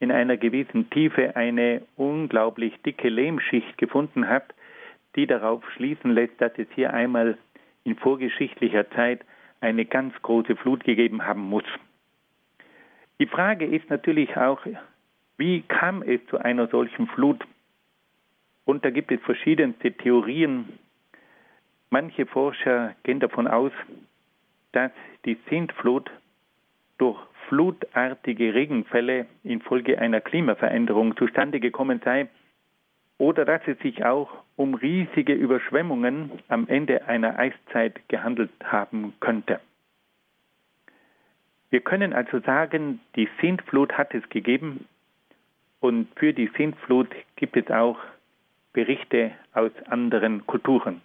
in 0.00 0.10
einer 0.10 0.36
gewissen 0.36 0.90
Tiefe 0.90 1.36
eine 1.36 1.82
unglaublich 1.96 2.74
dicke 2.82 3.08
Lehmschicht 3.08 3.78
gefunden 3.78 4.28
hat, 4.28 4.54
die 5.16 5.26
darauf 5.26 5.62
schließen 5.72 6.10
lässt, 6.10 6.40
dass 6.40 6.52
es 6.58 6.66
hier 6.74 6.92
einmal 6.92 7.38
in 7.84 7.96
vorgeschichtlicher 7.96 8.90
Zeit 8.90 9.24
eine 9.60 9.84
ganz 9.84 10.14
große 10.22 10.56
Flut 10.56 10.84
gegeben 10.84 11.24
haben 11.24 11.42
muss. 11.42 11.64
Die 13.20 13.26
Frage 13.26 13.64
ist 13.64 13.88
natürlich 13.90 14.36
auch, 14.36 14.60
wie 15.36 15.62
kam 15.62 16.02
es 16.02 16.20
zu 16.26 16.38
einer 16.38 16.66
solchen 16.68 17.06
Flut? 17.08 17.44
Und 18.64 18.84
da 18.84 18.90
gibt 18.90 19.12
es 19.12 19.20
verschiedenste 19.22 19.92
Theorien. 19.92 20.78
Manche 21.90 22.26
Forscher 22.26 22.94
gehen 23.04 23.20
davon 23.20 23.46
aus, 23.46 23.72
dass 24.72 24.92
die 25.24 25.38
Sintflut 25.48 26.10
durch 26.98 27.20
flutartige 27.48 28.54
Regenfälle 28.54 29.26
infolge 29.42 29.98
einer 29.98 30.20
Klimaveränderung 30.20 31.16
zustande 31.16 31.60
gekommen 31.60 32.00
sei 32.04 32.28
oder 33.18 33.44
dass 33.44 33.62
es 33.66 33.78
sich 33.78 34.04
auch 34.04 34.30
um 34.56 34.74
riesige 34.74 35.34
Überschwemmungen 35.34 36.30
am 36.48 36.66
Ende 36.68 37.06
einer 37.06 37.38
Eiszeit 37.38 38.08
gehandelt 38.08 38.50
haben 38.62 39.14
könnte. 39.20 39.60
Wir 41.70 41.80
können 41.80 42.12
also 42.12 42.40
sagen, 42.40 43.00
die 43.16 43.28
Sintflut 43.40 43.92
hat 43.94 44.14
es 44.14 44.28
gegeben 44.28 44.86
und 45.80 46.08
für 46.16 46.32
die 46.32 46.50
Sintflut 46.56 47.08
gibt 47.36 47.56
es 47.56 47.70
auch 47.70 47.98
Berichte 48.72 49.32
aus 49.52 49.72
anderen 49.86 50.46
Kulturen. 50.46 51.00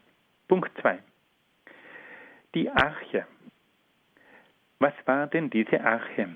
Punkt 0.47 0.71
2. 0.81 0.99
Die 2.55 2.69
Arche. 2.69 3.25
Was 4.79 4.93
war 5.05 5.27
denn 5.27 5.49
diese 5.49 5.83
Arche? 5.83 6.29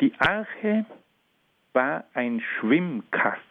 Die 0.00 0.12
Arche 0.18 0.86
war 1.72 2.04
ein 2.14 2.40
Schwimmkasten. 2.40 3.44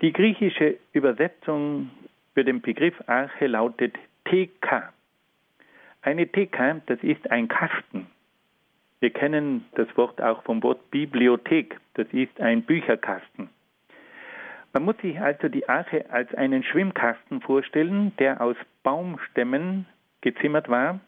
Die 0.00 0.12
griechische 0.12 0.78
Übersetzung 0.92 1.90
für 2.32 2.42
den 2.42 2.62
Begriff 2.62 2.94
Arche 3.06 3.46
lautet 3.46 3.94
Theka. 4.24 4.94
Eine 6.00 6.26
Theka, 6.26 6.80
das 6.86 6.98
ist 7.02 7.30
ein 7.30 7.48
Kasten. 7.48 8.06
Wir 9.00 9.10
kennen 9.10 9.66
das 9.74 9.94
Wort 9.96 10.22
auch 10.22 10.42
vom 10.44 10.62
Wort 10.62 10.90
Bibliothek, 10.90 11.78
das 11.94 12.06
ist 12.12 12.40
ein 12.40 12.62
Bücherkasten. 12.62 13.50
Man 14.72 14.84
muss 14.84 14.96
sich 14.98 15.20
also 15.20 15.48
die 15.48 15.68
Arche 15.68 16.08
als 16.10 16.32
einen 16.34 16.62
Schwimmkasten 16.62 17.42
vorstellen, 17.42 18.12
der 18.18 18.40
aus 18.40 18.56
Baumstämmen 18.82 19.86
gezimmert 20.22 20.68
war. 20.68 21.00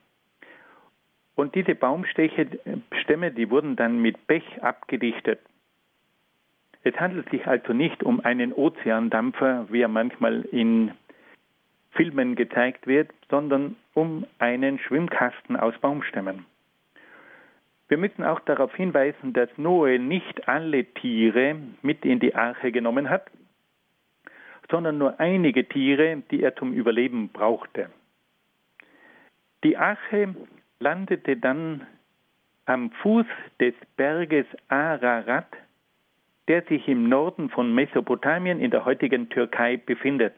Und 1.34 1.54
diese 1.54 1.74
Baumstämme, 1.74 3.30
die 3.30 3.50
wurden 3.50 3.76
dann 3.76 4.00
mit 4.02 4.26
Pech 4.26 4.62
abgedichtet. 4.62 5.40
Es 6.84 6.94
handelt 6.98 7.30
sich 7.30 7.46
also 7.46 7.72
nicht 7.72 8.02
um 8.02 8.20
einen 8.20 8.52
Ozeandampfer, 8.52 9.66
wie 9.70 9.82
er 9.82 9.88
manchmal 9.88 10.42
in 10.42 10.92
Filmen 11.92 12.34
gezeigt 12.34 12.86
wird, 12.86 13.10
sondern 13.30 13.76
um 13.94 14.26
einen 14.38 14.78
Schwimmkasten 14.78 15.56
aus 15.56 15.78
Baumstämmen. 15.78 16.44
Wir 17.88 17.98
müssen 17.98 18.24
auch 18.24 18.40
darauf 18.40 18.74
hinweisen, 18.74 19.34
dass 19.34 19.50
Noe 19.58 19.98
nicht 19.98 20.48
alle 20.48 20.84
Tiere 20.84 21.56
mit 21.82 22.04
in 22.04 22.20
die 22.20 22.34
Arche 22.34 22.72
genommen 22.72 23.10
hat, 23.10 23.30
sondern 24.70 24.96
nur 24.96 25.20
einige 25.20 25.68
Tiere, 25.68 26.22
die 26.30 26.42
er 26.42 26.56
zum 26.56 26.72
Überleben 26.72 27.28
brauchte. 27.28 27.90
Die 29.62 29.76
Arche 29.76 30.34
landete 30.82 31.36
dann 31.36 31.86
am 32.66 32.90
Fuß 32.90 33.26
des 33.60 33.74
Berges 33.96 34.46
Ararat, 34.68 35.46
der 36.48 36.62
sich 36.62 36.88
im 36.88 37.08
Norden 37.08 37.50
von 37.50 37.72
Mesopotamien 37.74 38.60
in 38.60 38.70
der 38.70 38.84
heutigen 38.84 39.28
Türkei 39.28 39.76
befindet. 39.76 40.34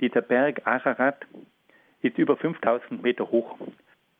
Dieser 0.00 0.22
Berg 0.22 0.66
Ararat 0.66 1.26
ist 2.00 2.16
über 2.16 2.36
5000 2.36 3.02
Meter 3.02 3.30
hoch. 3.30 3.58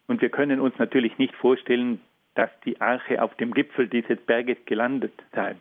Und 0.09 0.21
wir 0.21 0.31
können 0.31 0.61
uns 0.61 0.77
natürlich 0.79 1.17
nicht 1.19 1.35
vorstellen, 1.37 2.01
dass 2.35 2.51
die 2.65 2.81
Arche 2.81 3.23
auf 3.23 3.35
dem 3.37 3.55
Gipfel 3.55 3.89
dieses 3.89 4.19
Berges 4.21 4.59
gelandet 4.67 5.13
sei 5.33 5.57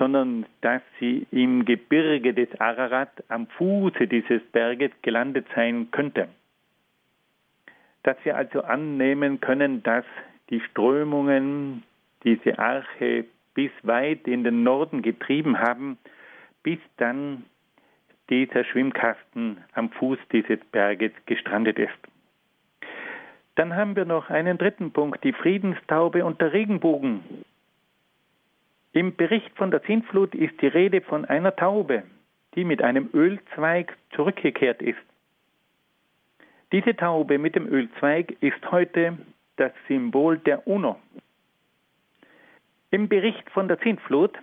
sondern 0.00 0.46
dass 0.62 0.80
sie 0.98 1.26
im 1.30 1.66
Gebirge 1.66 2.32
des 2.32 2.48
Ararat 2.58 3.10
am 3.28 3.46
Fuße 3.48 4.08
dieses 4.08 4.40
Berges 4.50 4.90
gelandet 5.02 5.46
sein 5.54 5.90
könnte. 5.90 6.28
Dass 8.02 8.16
wir 8.24 8.36
also 8.36 8.62
annehmen 8.62 9.40
können, 9.40 9.82
dass 9.82 10.04
die 10.48 10.60
Strömungen 10.60 11.82
diese 12.24 12.58
Arche 12.58 13.24
bis 13.54 13.70
weit 13.82 14.26
in 14.26 14.44
den 14.44 14.62
Norden 14.62 15.02
getrieben 15.02 15.58
haben, 15.58 15.98
bis 16.62 16.78
dann 16.96 17.44
dieser 18.28 18.64
Schwimmkasten 18.64 19.58
am 19.74 19.90
Fuß 19.90 20.18
dieses 20.32 20.60
Berges 20.72 21.12
gestrandet 21.26 21.78
ist. 21.78 21.98
Dann 23.56 23.74
haben 23.74 23.96
wir 23.96 24.04
noch 24.04 24.30
einen 24.30 24.56
dritten 24.56 24.92
Punkt, 24.92 25.22
die 25.24 25.32
Friedenstaube 25.32 26.24
und 26.24 26.40
der 26.40 26.52
Regenbogen. 26.52 27.44
Im 28.92 29.14
Bericht 29.16 29.50
von 29.56 29.70
der 29.70 29.80
Sintflut 29.80 30.34
ist 30.34 30.60
die 30.62 30.68
Rede 30.68 31.00
von 31.00 31.24
einer 31.24 31.54
Taube, 31.54 32.04
die 32.54 32.64
mit 32.64 32.82
einem 32.82 33.10
Ölzweig 33.12 33.96
zurückgekehrt 34.14 34.82
ist. 34.82 34.98
Diese 36.72 36.94
Taube 36.94 37.38
mit 37.38 37.56
dem 37.56 37.66
Ölzweig 37.66 38.36
ist 38.40 38.70
heute 38.70 39.18
das 39.56 39.72
Symbol 39.88 40.38
der 40.38 40.66
UNO. 40.68 40.96
Im 42.92 43.08
Bericht 43.08 43.48
von 43.50 43.66
der 43.66 43.78
Sintflut 43.78 44.38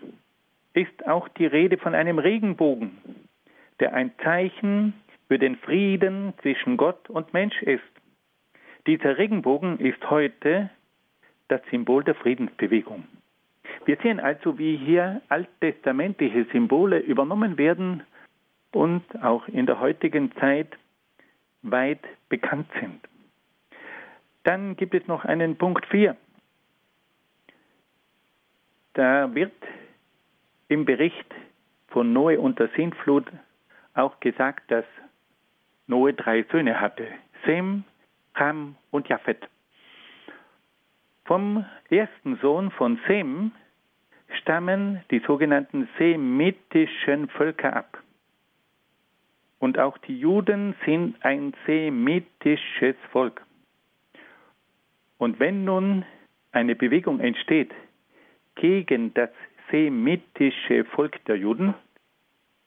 ist 0.73 1.07
auch 1.07 1.29
die 1.29 1.45
Rede 1.45 1.77
von 1.77 1.95
einem 1.95 2.19
Regenbogen, 2.19 2.97
der 3.79 3.93
ein 3.93 4.11
Zeichen 4.23 4.93
für 5.27 5.39
den 5.39 5.55
Frieden 5.57 6.33
zwischen 6.41 6.77
Gott 6.77 7.09
und 7.09 7.33
Mensch 7.33 7.61
ist. 7.61 7.81
Dieser 8.87 9.17
Regenbogen 9.17 9.79
ist 9.79 10.09
heute 10.09 10.69
das 11.47 11.61
Symbol 11.71 12.03
der 12.03 12.15
Friedensbewegung. 12.15 13.05
Wir 13.85 13.97
sehen 14.03 14.19
also, 14.19 14.57
wie 14.57 14.75
hier 14.75 15.21
alttestamentliche 15.29 16.45
Symbole 16.51 16.99
übernommen 16.99 17.57
werden 17.57 18.03
und 18.73 19.03
auch 19.23 19.47
in 19.47 19.65
der 19.65 19.79
heutigen 19.79 20.31
Zeit 20.33 20.77
weit 21.61 22.01
bekannt 22.29 22.69
sind. 22.79 23.01
Dann 24.43 24.75
gibt 24.75 24.93
es 24.93 25.05
noch 25.07 25.25
einen 25.25 25.57
Punkt 25.57 25.85
4. 25.87 26.15
Da 28.93 29.33
wird 29.35 29.53
im 30.69 30.85
Bericht 30.85 31.35
von 31.87 32.13
Noe 32.13 32.39
und 32.39 32.59
der 32.59 32.69
Sintflut 32.69 33.25
auch 33.93 34.19
gesagt, 34.19 34.71
dass 34.71 34.85
Noe 35.87 36.13
drei 36.13 36.43
Söhne 36.51 36.79
hatte: 36.79 37.07
Sem, 37.45 37.83
Ham 38.35 38.75
und 38.91 39.07
Japhet. 39.07 39.47
Vom 41.25 41.65
ersten 41.89 42.37
Sohn 42.37 42.71
von 42.71 42.99
Sem 43.07 43.51
stammen 44.41 45.03
die 45.11 45.19
sogenannten 45.19 45.89
semitischen 45.97 47.27
Völker 47.29 47.75
ab. 47.75 47.97
Und 49.59 49.79
auch 49.79 49.97
die 49.97 50.19
Juden 50.19 50.75
sind 50.85 51.15
ein 51.23 51.53
semitisches 51.65 52.95
Volk. 53.11 53.41
Und 55.17 55.39
wenn 55.39 55.65
nun 55.65 56.05
eine 56.51 56.75
Bewegung 56.75 57.19
entsteht 57.19 57.71
gegen 58.55 59.13
das 59.13 59.29
semitische 59.71 60.85
Volk 60.85 61.23
der 61.25 61.37
Juden, 61.37 61.73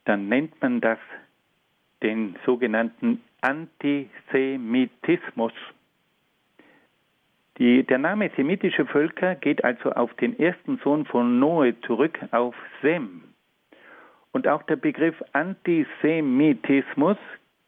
dann 0.05 0.28
nennt 0.28 0.61
man 0.61 0.80
das 0.80 0.99
den 2.03 2.36
sogenannten 2.45 3.22
Antisemitismus. 3.41 5.53
Die, 7.59 7.84
der 7.84 7.99
Name 7.99 8.30
semitische 8.36 8.86
Völker 8.86 9.34
geht 9.34 9.64
also 9.64 9.91
auf 9.93 10.14
den 10.14 10.38
ersten 10.38 10.78
Sohn 10.78 11.05
von 11.05 11.38
Noe 11.38 11.78
zurück, 11.82 12.18
auf 12.30 12.55
Sem. 12.80 13.30
Und 14.33 14.49
auch 14.49 14.62
der 14.64 14.76
Begriff 14.76 15.22
Antisemitismus 15.33 17.16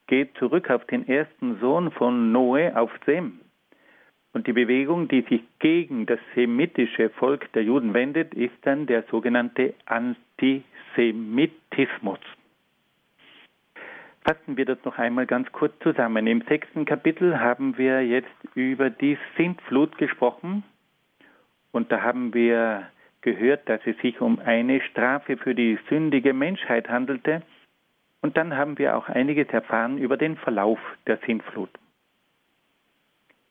geht 0.07 0.37
zurück 0.37 0.69
auf 0.71 0.85
den 0.87 1.09
ersten 1.09 1.59
Sohn 1.59 1.91
von 1.93 2.33
Noe, 2.33 2.77
auf 2.77 2.91
Sem. 3.07 3.41
Und 4.33 4.47
die 4.47 4.53
Bewegung, 4.53 5.09
die 5.09 5.23
sich 5.23 5.43
gegen 5.59 6.07
das 6.07 6.21
semitische 6.35 7.11
Volk 7.11 7.53
der 7.53 7.65
Juden 7.65 7.93
wendet, 7.95 8.33
ist 8.35 8.55
dann 8.63 8.87
der 8.87 9.03
sogenannte 9.11 9.75
Antisemitismus. 9.87 12.21
Fassen 14.25 14.57
wir 14.57 14.65
das 14.65 14.79
noch 14.85 14.99
einmal 14.99 15.27
ganz 15.27 15.51
kurz 15.53 15.77
zusammen. 15.81 16.29
Im 16.29 16.43
sechsten 16.43 16.85
Kapitel 16.85 17.41
haben 17.41 17.77
wir 17.77 18.07
jetzt 18.07 18.29
über 18.55 18.89
die 18.89 19.19
Sintflut 19.37 19.99
gesprochen 19.99 20.63
und 21.73 21.91
da 21.91 22.03
haben 22.03 22.33
wir 22.33 22.87
gehört, 23.23 23.69
dass 23.69 23.81
es 23.87 23.97
sich 23.99 24.21
um 24.21 24.39
eine 24.41 24.81
Strafe 24.81 25.37
für 25.37 25.55
die 25.55 25.79
sündige 25.89 26.35
Menschheit 26.35 26.89
handelte. 26.89 27.43
Und 28.21 28.37
dann 28.37 28.57
haben 28.57 28.79
wir 28.79 28.97
auch 28.97 29.09
einiges 29.09 29.49
erfahren 29.49 29.99
über 29.99 30.17
den 30.17 30.37
Verlauf 30.37 30.79
der 31.07 31.19
Sintflut. 31.27 31.71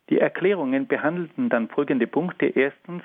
Die 0.10 0.20
Erklärungen 0.20 0.88
behandelten 0.88 1.50
dann 1.50 1.70
folgende 1.70 2.06
Punkte. 2.06 2.46
Erstens, 2.48 3.04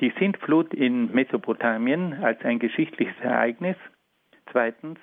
die 0.00 0.12
Sintflut 0.18 0.74
in 0.74 1.12
Mesopotamien 1.12 2.14
als 2.22 2.42
ein 2.44 2.58
geschichtliches 2.58 3.18
Ereignis. 3.20 3.76
Zweitens, 4.50 4.98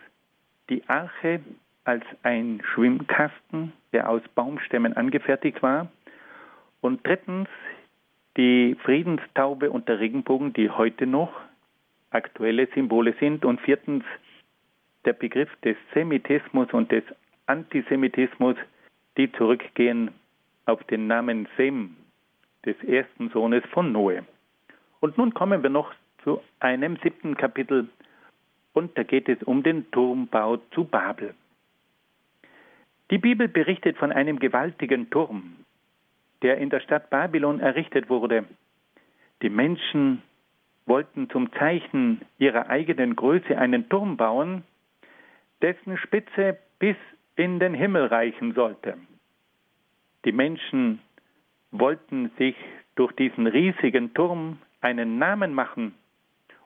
die 0.69 0.83
Arche 0.87 1.39
als 1.85 2.03
ein 2.23 2.61
Schwimmkasten, 2.73 3.71
der 3.93 4.09
aus 4.09 4.21
Baumstämmen 4.35 4.93
angefertigt 4.97 5.63
war. 5.63 5.89
Und 6.81 7.05
drittens, 7.07 7.47
die 8.37 8.77
Friedenstaube 8.83 9.71
und 9.71 9.89
der 9.89 9.99
Regenbogen, 9.99 10.53
die 10.53 10.69
heute 10.69 11.07
noch 11.07 11.31
aktuelle 12.11 12.67
Symbole 12.73 13.15
sind. 13.19 13.43
Und 13.43 13.59
viertens, 13.61 14.03
der 15.05 15.13
Begriff 15.13 15.49
des 15.63 15.75
Semitismus 15.93 16.71
und 16.71 16.91
des 16.91 17.03
Antisemitismus, 17.47 18.55
die 19.17 19.31
zurückgehen 19.33 20.11
auf 20.65 20.83
den 20.85 21.07
Namen 21.07 21.47
Sem, 21.57 21.95
des 22.65 22.81
ersten 22.83 23.29
Sohnes 23.29 23.63
von 23.71 23.91
Noe. 23.91 24.23
Und 24.99 25.17
nun 25.17 25.33
kommen 25.33 25.63
wir 25.63 25.69
noch 25.69 25.93
zu 26.23 26.41
einem 26.59 26.97
siebten 26.97 27.35
Kapitel 27.35 27.87
und 28.73 28.97
da 28.97 29.03
geht 29.03 29.29
es 29.29 29.41
um 29.43 29.63
den 29.63 29.89
Turmbau 29.91 30.57
zu 30.71 30.83
Babel. 30.83 31.33
Die 33.09 33.17
Bibel 33.17 33.47
berichtet 33.47 33.97
von 33.97 34.11
einem 34.11 34.37
gewaltigen 34.37 35.09
Turm, 35.09 35.55
der 36.41 36.57
in 36.57 36.69
der 36.69 36.79
Stadt 36.79 37.09
Babylon 37.09 37.59
errichtet 37.59 38.09
wurde. 38.09 38.45
Die 39.41 39.49
Menschen 39.49 40.21
wollten 40.85 41.29
zum 41.29 41.51
Zeichen 41.53 42.21
ihrer 42.37 42.69
eigenen 42.69 43.15
Größe 43.15 43.57
einen 43.57 43.89
Turm 43.89 44.17
bauen, 44.17 44.63
dessen 45.61 45.97
Spitze 45.97 46.57
bis 46.79 46.95
in 47.35 47.59
den 47.59 47.73
Himmel 47.73 48.05
reichen 48.05 48.53
sollte. 48.53 48.97
Die 50.25 50.31
Menschen 50.31 50.99
wollten 51.71 52.31
sich 52.37 52.55
durch 52.95 53.11
diesen 53.13 53.47
riesigen 53.47 54.13
Turm 54.13 54.59
einen 54.81 55.19
Namen 55.19 55.53
machen 55.53 55.93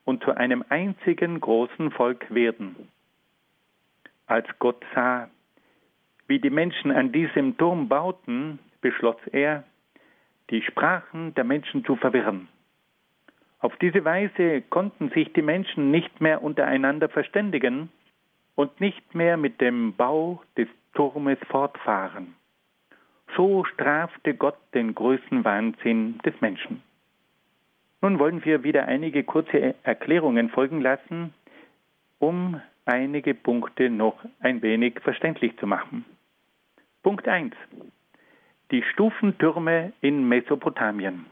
und 0.05 0.23
zu 0.23 0.35
einem 0.35 0.63
einzigen 0.69 1.39
großen 1.39 1.91
Volk 1.91 2.33
werden. 2.33 2.75
Als 4.27 4.47
Gott 4.59 4.83
sah, 4.95 5.29
wie 6.27 6.39
die 6.39 6.49
Menschen 6.49 6.91
an 6.91 7.11
diesem 7.11 7.57
Turm 7.57 7.89
bauten, 7.89 8.59
beschloss 8.81 9.17
er, 9.31 9.63
die 10.49 10.61
Sprachen 10.61 11.33
der 11.35 11.43
Menschen 11.43 11.85
zu 11.85 11.95
verwirren. 11.95 12.47
Auf 13.59 13.75
diese 13.77 14.03
Weise 14.03 14.61
konnten 14.69 15.09
sich 15.09 15.31
die 15.33 15.43
Menschen 15.43 15.91
nicht 15.91 16.19
mehr 16.19 16.41
untereinander 16.41 17.09
verständigen 17.09 17.89
und 18.55 18.81
nicht 18.81 19.15
mehr 19.15 19.37
mit 19.37 19.61
dem 19.61 19.93
Bau 19.93 20.43
des 20.57 20.67
Turmes 20.93 21.37
fortfahren. 21.47 22.35
So 23.35 23.63
strafte 23.63 24.33
Gott 24.33 24.57
den 24.73 24.93
größten 24.93 25.45
Wahnsinn 25.45 26.17
des 26.25 26.33
Menschen. 26.41 26.83
Nun 28.01 28.19
wollen 28.19 28.43
wir 28.43 28.63
wieder 28.63 28.87
einige 28.87 29.23
kurze 29.23 29.75
Erklärungen 29.83 30.49
folgen 30.49 30.81
lassen, 30.81 31.33
um 32.19 32.59
einige 32.85 33.35
Punkte 33.35 33.89
noch 33.89 34.15
ein 34.39 34.61
wenig 34.61 34.99
verständlich 35.01 35.55
zu 35.57 35.67
machen. 35.67 36.03
Punkt 37.03 37.27
1. 37.27 37.53
Die 38.71 38.83
Stufentürme 38.83 39.91
in 39.99 40.27
Mesopotamien. 40.29 41.25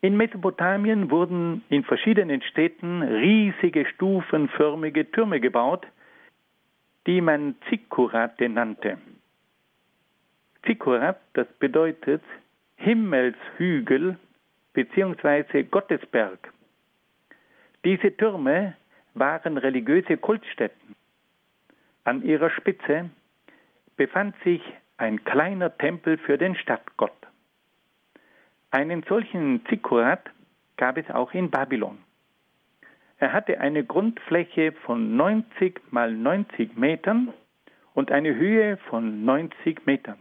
In 0.00 0.16
Mesopotamien 0.16 1.10
wurden 1.10 1.64
in 1.68 1.82
verschiedenen 1.84 2.40
Städten 2.42 3.02
riesige 3.02 3.86
stufenförmige 3.86 5.10
Türme 5.10 5.40
gebaut, 5.40 5.86
die 7.06 7.20
man 7.20 7.56
Zikkurate 7.68 8.48
nannte. 8.48 8.98
Zikkurat, 10.64 11.20
das 11.34 11.48
bedeutet 11.58 12.22
Himmelshügel 12.76 14.16
bzw. 14.74 15.64
Gottesberg. 15.64 16.52
Diese 17.84 18.16
Türme 18.16 18.76
waren 19.14 19.56
religiöse 19.58 20.16
Kultstätten. 20.16 20.94
An 22.04 22.22
ihrer 22.22 22.50
Spitze 22.50 23.10
befand 23.96 24.34
sich 24.44 24.62
ein 25.02 25.24
kleiner 25.24 25.76
Tempel 25.76 26.16
für 26.16 26.38
den 26.38 26.54
Stadtgott. 26.54 27.12
Einen 28.70 29.02
solchen 29.02 29.66
Zikkurat 29.66 30.30
gab 30.76 30.96
es 30.96 31.10
auch 31.10 31.34
in 31.34 31.50
Babylon. 31.50 31.98
Er 33.18 33.32
hatte 33.32 33.60
eine 33.60 33.84
Grundfläche 33.84 34.72
von 34.72 35.16
90 35.16 35.80
mal 35.90 36.12
90 36.12 36.76
Metern 36.76 37.32
und 37.94 38.10
eine 38.10 38.34
Höhe 38.34 38.76
von 38.88 39.24
90 39.24 39.86
Metern. 39.86 40.18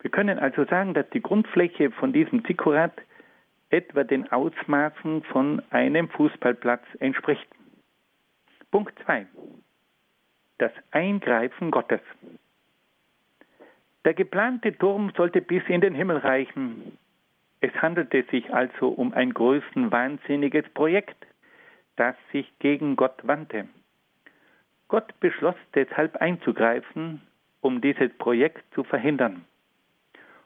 Wir 0.00 0.10
können 0.10 0.38
also 0.38 0.64
sagen, 0.66 0.94
dass 0.94 1.08
die 1.10 1.22
Grundfläche 1.22 1.90
von 1.90 2.12
diesem 2.12 2.44
Zikkurat 2.44 2.92
etwa 3.70 4.04
den 4.04 4.30
Ausmaßen 4.30 5.24
von 5.24 5.62
einem 5.70 6.08
Fußballplatz 6.10 6.84
entspricht. 7.00 7.48
Punkt 8.70 8.96
2. 9.04 9.26
Das 10.58 10.72
Eingreifen 10.92 11.70
Gottes. 11.70 12.00
Der 14.06 14.14
geplante 14.14 14.72
Turm 14.72 15.12
sollte 15.16 15.40
bis 15.40 15.64
in 15.66 15.80
den 15.80 15.96
Himmel 15.96 16.18
reichen. 16.18 16.96
Es 17.60 17.74
handelte 17.82 18.22
sich 18.30 18.54
also 18.54 18.86
um 18.86 19.12
ein 19.12 19.34
größenwahnsinniges 19.34 20.64
Projekt, 20.74 21.26
das 21.96 22.14
sich 22.30 22.46
gegen 22.60 22.94
Gott 22.94 23.26
wandte. 23.26 23.66
Gott 24.86 25.18
beschloss 25.18 25.56
deshalb 25.74 26.14
einzugreifen, 26.18 27.20
um 27.60 27.80
dieses 27.80 28.16
Projekt 28.18 28.62
zu 28.74 28.84
verhindern. 28.84 29.44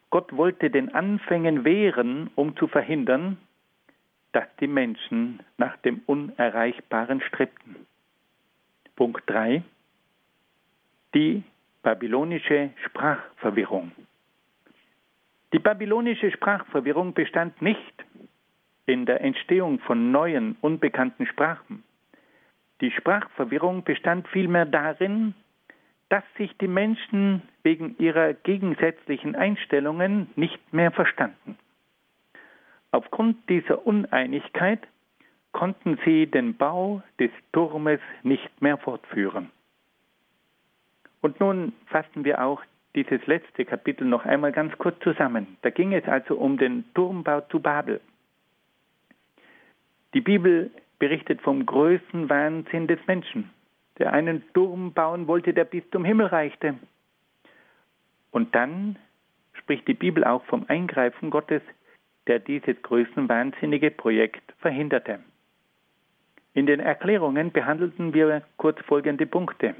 Gott 0.09 0.35
wollte 0.35 0.71
den 0.71 0.95
Anfängen 0.95 1.63
wehren, 1.63 2.31
um 2.37 2.57
zu 2.57 2.67
verhindern, 2.67 3.37
dass 4.33 4.47
die 4.61 4.69
Menschen 4.69 5.41
nach 5.59 5.77
dem 5.79 6.01
Unerreichbaren 6.07 7.21
strebten. 7.21 7.77
Punkt 8.97 9.29
3. 9.29 9.63
Die 11.15 11.43
babylonische 11.83 12.71
Sprachverwirrung. 12.85 13.93
Die 15.53 15.59
babylonische 15.59 16.31
Sprachverwirrung 16.31 17.15
bestand 17.15 17.61
nicht 17.61 18.05
in 18.87 19.07
der 19.07 19.21
Entstehung 19.21 19.79
von 19.81 20.13
neuen, 20.13 20.57
unbekannten 20.61 21.27
Sprachen. 21.27 21.83
Die 22.81 22.91
Sprachverwirrung 22.91 23.85
bestand 23.85 24.29
vielmehr 24.29 24.67
darin, 24.67 25.35
dass 26.09 26.25
sich 26.37 26.57
die 26.59 26.69
Menschen 26.69 27.43
wegen 27.63 27.97
ihrer 27.99 28.35
gegensätzlichen 28.35 29.37
Einstellungen 29.37 30.29
nicht 30.35 30.73
mehr 30.73 30.91
verstanden. 30.91 31.57
Aufgrund 32.91 33.49
dieser 33.49 33.87
Uneinigkeit 33.87 34.81
konnten 35.53 35.99
sie 36.05 36.27
den 36.27 36.57
Bau 36.57 37.03
des 37.19 37.31
Turmes 37.53 38.01
nicht 38.23 38.61
mehr 38.61 38.79
fortführen. 38.79 39.51
Und 41.21 41.41
nun 41.41 41.73
fassen 41.87 42.25
wir 42.25 42.43
auch 42.43 42.63
dieses 42.95 43.25
letzte 43.27 43.65
Kapitel 43.65 44.07
noch 44.07 44.25
einmal 44.25 44.53
ganz 44.53 44.77
kurz 44.79 44.99
zusammen. 45.01 45.57
Da 45.63 45.71
ging 45.71 45.93
es 45.93 46.05
also 46.07 46.37
um 46.37 46.59
den 46.59 46.85
Turmbau 46.95 47.41
zu 47.43 47.61
Babel. 47.61 48.01
Die 50.15 50.21
Bibel 50.21 50.71
berichtet 50.99 51.41
vom 51.41 51.65
größten 51.65 52.29
Wahnsinn 52.29 52.87
des 52.89 52.99
Menschen 53.07 53.51
der 54.01 54.15
einen 54.15 54.43
Turm 54.55 54.93
bauen 54.93 55.29
wollte, 55.29 55.53
der 55.53 55.65
bis 55.65 55.89
zum 55.91 56.05
Himmel 56.05 56.27
reichte. 56.27 56.75
Und 58.33 58.55
dann 58.55 58.97
spricht 59.53 59.87
die 59.87 59.95
Bibel 59.95 60.25
auch 60.25 60.43
vom 60.47 60.65
Eingreifen 60.69 61.31
Gottes, 61.31 61.63
der 62.27 62.39
dieses 62.39 62.81
größenwahnsinnige 62.83 63.91
Projekt 63.91 64.55
verhinderte. 64.59 65.21
In 66.55 66.67
den 66.67 66.81
Erklärungen 66.81 67.53
behandelten 67.53 68.15
wir 68.15 68.43
kurz 68.57 68.81
folgende 68.87 69.27
Punkte. 69.27 69.75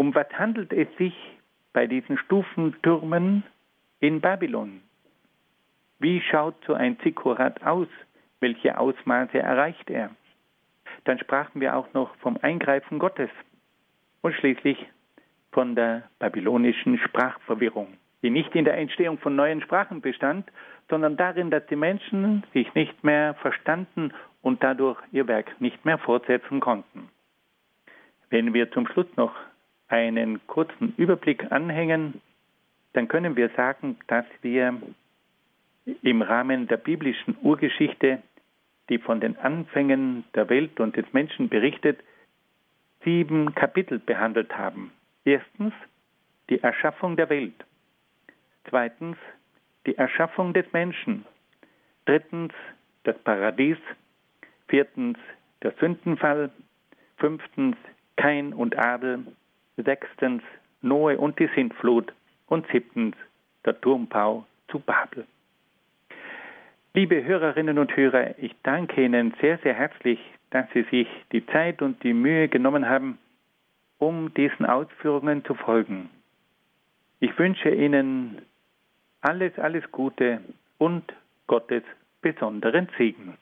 Um 0.00 0.14
was 0.14 0.30
handelt 0.32 0.72
es 0.72 0.88
sich 0.96 1.12
bei 1.74 1.86
diesen 1.86 2.16
Stufentürmen 2.16 3.42
in 3.98 4.22
Babylon? 4.22 4.80
Wie 5.98 6.22
schaut 6.22 6.54
so 6.66 6.72
ein 6.72 6.98
Zikkurat 7.00 7.62
aus? 7.62 7.86
Welche 8.40 8.78
Ausmaße 8.78 9.38
erreicht 9.38 9.90
er? 9.90 10.08
Dann 11.04 11.18
sprachen 11.18 11.60
wir 11.60 11.76
auch 11.76 11.92
noch 11.92 12.14
vom 12.16 12.38
Eingreifen 12.40 12.98
Gottes 12.98 13.28
und 14.22 14.32
schließlich 14.36 14.78
von 15.52 15.74
der 15.74 16.04
babylonischen 16.18 16.96
Sprachverwirrung, 16.96 17.98
die 18.22 18.30
nicht 18.30 18.54
in 18.54 18.64
der 18.64 18.78
Entstehung 18.78 19.18
von 19.18 19.36
neuen 19.36 19.60
Sprachen 19.60 20.00
bestand, 20.00 20.50
sondern 20.88 21.18
darin, 21.18 21.50
dass 21.50 21.66
die 21.66 21.76
Menschen 21.76 22.42
sich 22.54 22.72
nicht 22.72 23.04
mehr 23.04 23.34
verstanden 23.34 24.14
und 24.40 24.62
dadurch 24.62 24.98
ihr 25.12 25.28
Werk 25.28 25.60
nicht 25.60 25.84
mehr 25.84 25.98
fortsetzen 25.98 26.60
konnten. 26.60 27.10
Wenn 28.30 28.54
wir 28.54 28.70
zum 28.70 28.86
Schluss 28.86 29.14
noch 29.16 29.34
einen 29.90 30.46
kurzen 30.46 30.94
Überblick 30.96 31.50
anhängen, 31.50 32.20
dann 32.92 33.08
können 33.08 33.36
wir 33.36 33.50
sagen, 33.50 33.96
dass 34.06 34.24
wir 34.42 34.80
im 36.02 36.22
Rahmen 36.22 36.68
der 36.68 36.76
biblischen 36.76 37.36
Urgeschichte, 37.42 38.22
die 38.88 38.98
von 38.98 39.20
den 39.20 39.36
Anfängen 39.38 40.24
der 40.34 40.48
Welt 40.48 40.80
und 40.80 40.96
des 40.96 41.12
Menschen 41.12 41.48
berichtet, 41.48 42.00
sieben 43.04 43.54
Kapitel 43.54 43.98
behandelt 43.98 44.56
haben. 44.56 44.92
Erstens 45.24 45.72
die 46.48 46.60
Erschaffung 46.60 47.16
der 47.16 47.30
Welt. 47.30 47.64
Zweitens 48.68 49.16
die 49.86 49.96
Erschaffung 49.96 50.52
des 50.52 50.70
Menschen. 50.72 51.24
Drittens 52.04 52.52
das 53.04 53.16
Paradies. 53.18 53.78
Viertens 54.68 55.18
der 55.62 55.72
Sündenfall. 55.80 56.50
Fünftens 57.16 57.76
Kain 58.16 58.52
und 58.52 58.78
Adel. 58.78 59.24
Sechstens 59.82 60.42
Noe 60.82 61.18
und 61.18 61.38
die 61.38 61.48
Sintflut. 61.54 62.12
Und 62.46 62.66
siebtens 62.72 63.14
der 63.64 63.80
Turmbau 63.80 64.44
zu 64.68 64.80
Babel. 64.80 65.24
Liebe 66.94 67.22
Hörerinnen 67.22 67.78
und 67.78 67.96
Hörer, 67.96 68.36
ich 68.38 68.52
danke 68.64 69.04
Ihnen 69.04 69.32
sehr, 69.40 69.58
sehr 69.58 69.74
herzlich, 69.74 70.18
dass 70.50 70.66
Sie 70.74 70.82
sich 70.90 71.08
die 71.30 71.46
Zeit 71.46 71.82
und 71.82 72.02
die 72.02 72.12
Mühe 72.12 72.48
genommen 72.48 72.88
haben, 72.88 73.18
um 73.98 74.34
diesen 74.34 74.66
Ausführungen 74.66 75.44
zu 75.44 75.54
folgen. 75.54 76.10
Ich 77.20 77.38
wünsche 77.38 77.70
Ihnen 77.70 78.42
alles, 79.20 79.56
alles 79.58 79.84
Gute 79.92 80.40
und 80.78 81.04
Gottes 81.46 81.84
besonderen 82.22 82.88
Segen. 82.98 83.36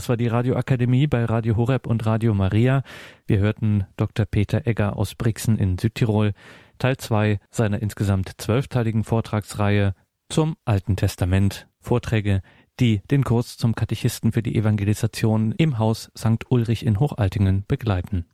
Das 0.00 0.08
war 0.08 0.16
die 0.16 0.28
Radioakademie 0.28 1.06
bei 1.06 1.26
Radio 1.26 1.56
Horeb 1.56 1.86
und 1.86 2.06
Radio 2.06 2.32
Maria. 2.32 2.84
Wir 3.26 3.36
hörten 3.36 3.84
Dr. 3.98 4.24
Peter 4.24 4.66
Egger 4.66 4.96
aus 4.96 5.14
Brixen 5.14 5.58
in 5.58 5.76
Südtirol, 5.76 6.32
Teil 6.78 6.96
2 6.96 7.38
seiner 7.50 7.82
insgesamt 7.82 8.32
zwölfteiligen 8.38 9.04
Vortragsreihe 9.04 9.94
zum 10.30 10.56
Alten 10.64 10.96
Testament. 10.96 11.68
Vorträge, 11.80 12.40
die 12.80 13.02
den 13.10 13.24
Kurs 13.24 13.58
zum 13.58 13.74
Katechisten 13.74 14.32
für 14.32 14.42
die 14.42 14.56
Evangelisation 14.56 15.52
im 15.52 15.78
Haus 15.78 16.10
St. 16.16 16.46
Ulrich 16.48 16.86
in 16.86 16.98
Hochaltingen 16.98 17.66
begleiten. 17.68 18.24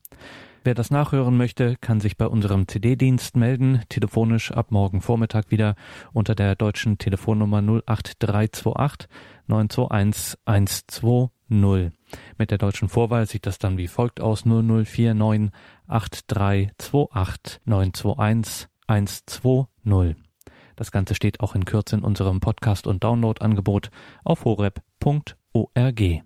Wer 0.62 0.74
das 0.74 0.92
nachhören 0.92 1.36
möchte, 1.36 1.74
kann 1.80 1.98
sich 1.98 2.16
bei 2.16 2.28
unserem 2.28 2.68
CD-Dienst 2.68 3.36
melden, 3.36 3.82
telefonisch 3.88 4.52
ab 4.52 4.70
morgen 4.70 5.00
Vormittag 5.00 5.50
wieder 5.50 5.74
unter 6.12 6.36
der 6.36 6.54
deutschen 6.54 6.98
Telefonnummer 6.98 7.58
08328 7.58 9.08
921 9.48 11.30
120. 11.50 11.92
Mit 12.38 12.50
der 12.50 12.58
deutschen 12.58 12.88
Vorwahl 12.88 13.26
sieht 13.26 13.46
das 13.46 13.58
dann 13.58 13.78
wie 13.78 13.88
folgt 13.88 14.20
aus 14.20 14.44
0049 14.44 15.50
8328 15.86 17.60
921 17.64 18.68
120. 18.86 20.16
Das 20.76 20.92
Ganze 20.92 21.14
steht 21.14 21.40
auch 21.40 21.54
in 21.54 21.64
Kürze 21.64 21.96
in 21.96 22.02
unserem 22.02 22.40
Podcast- 22.40 22.86
und 22.86 23.02
Download-Angebot 23.02 23.90
auf 24.24 24.44
horeb.org. 24.44 26.25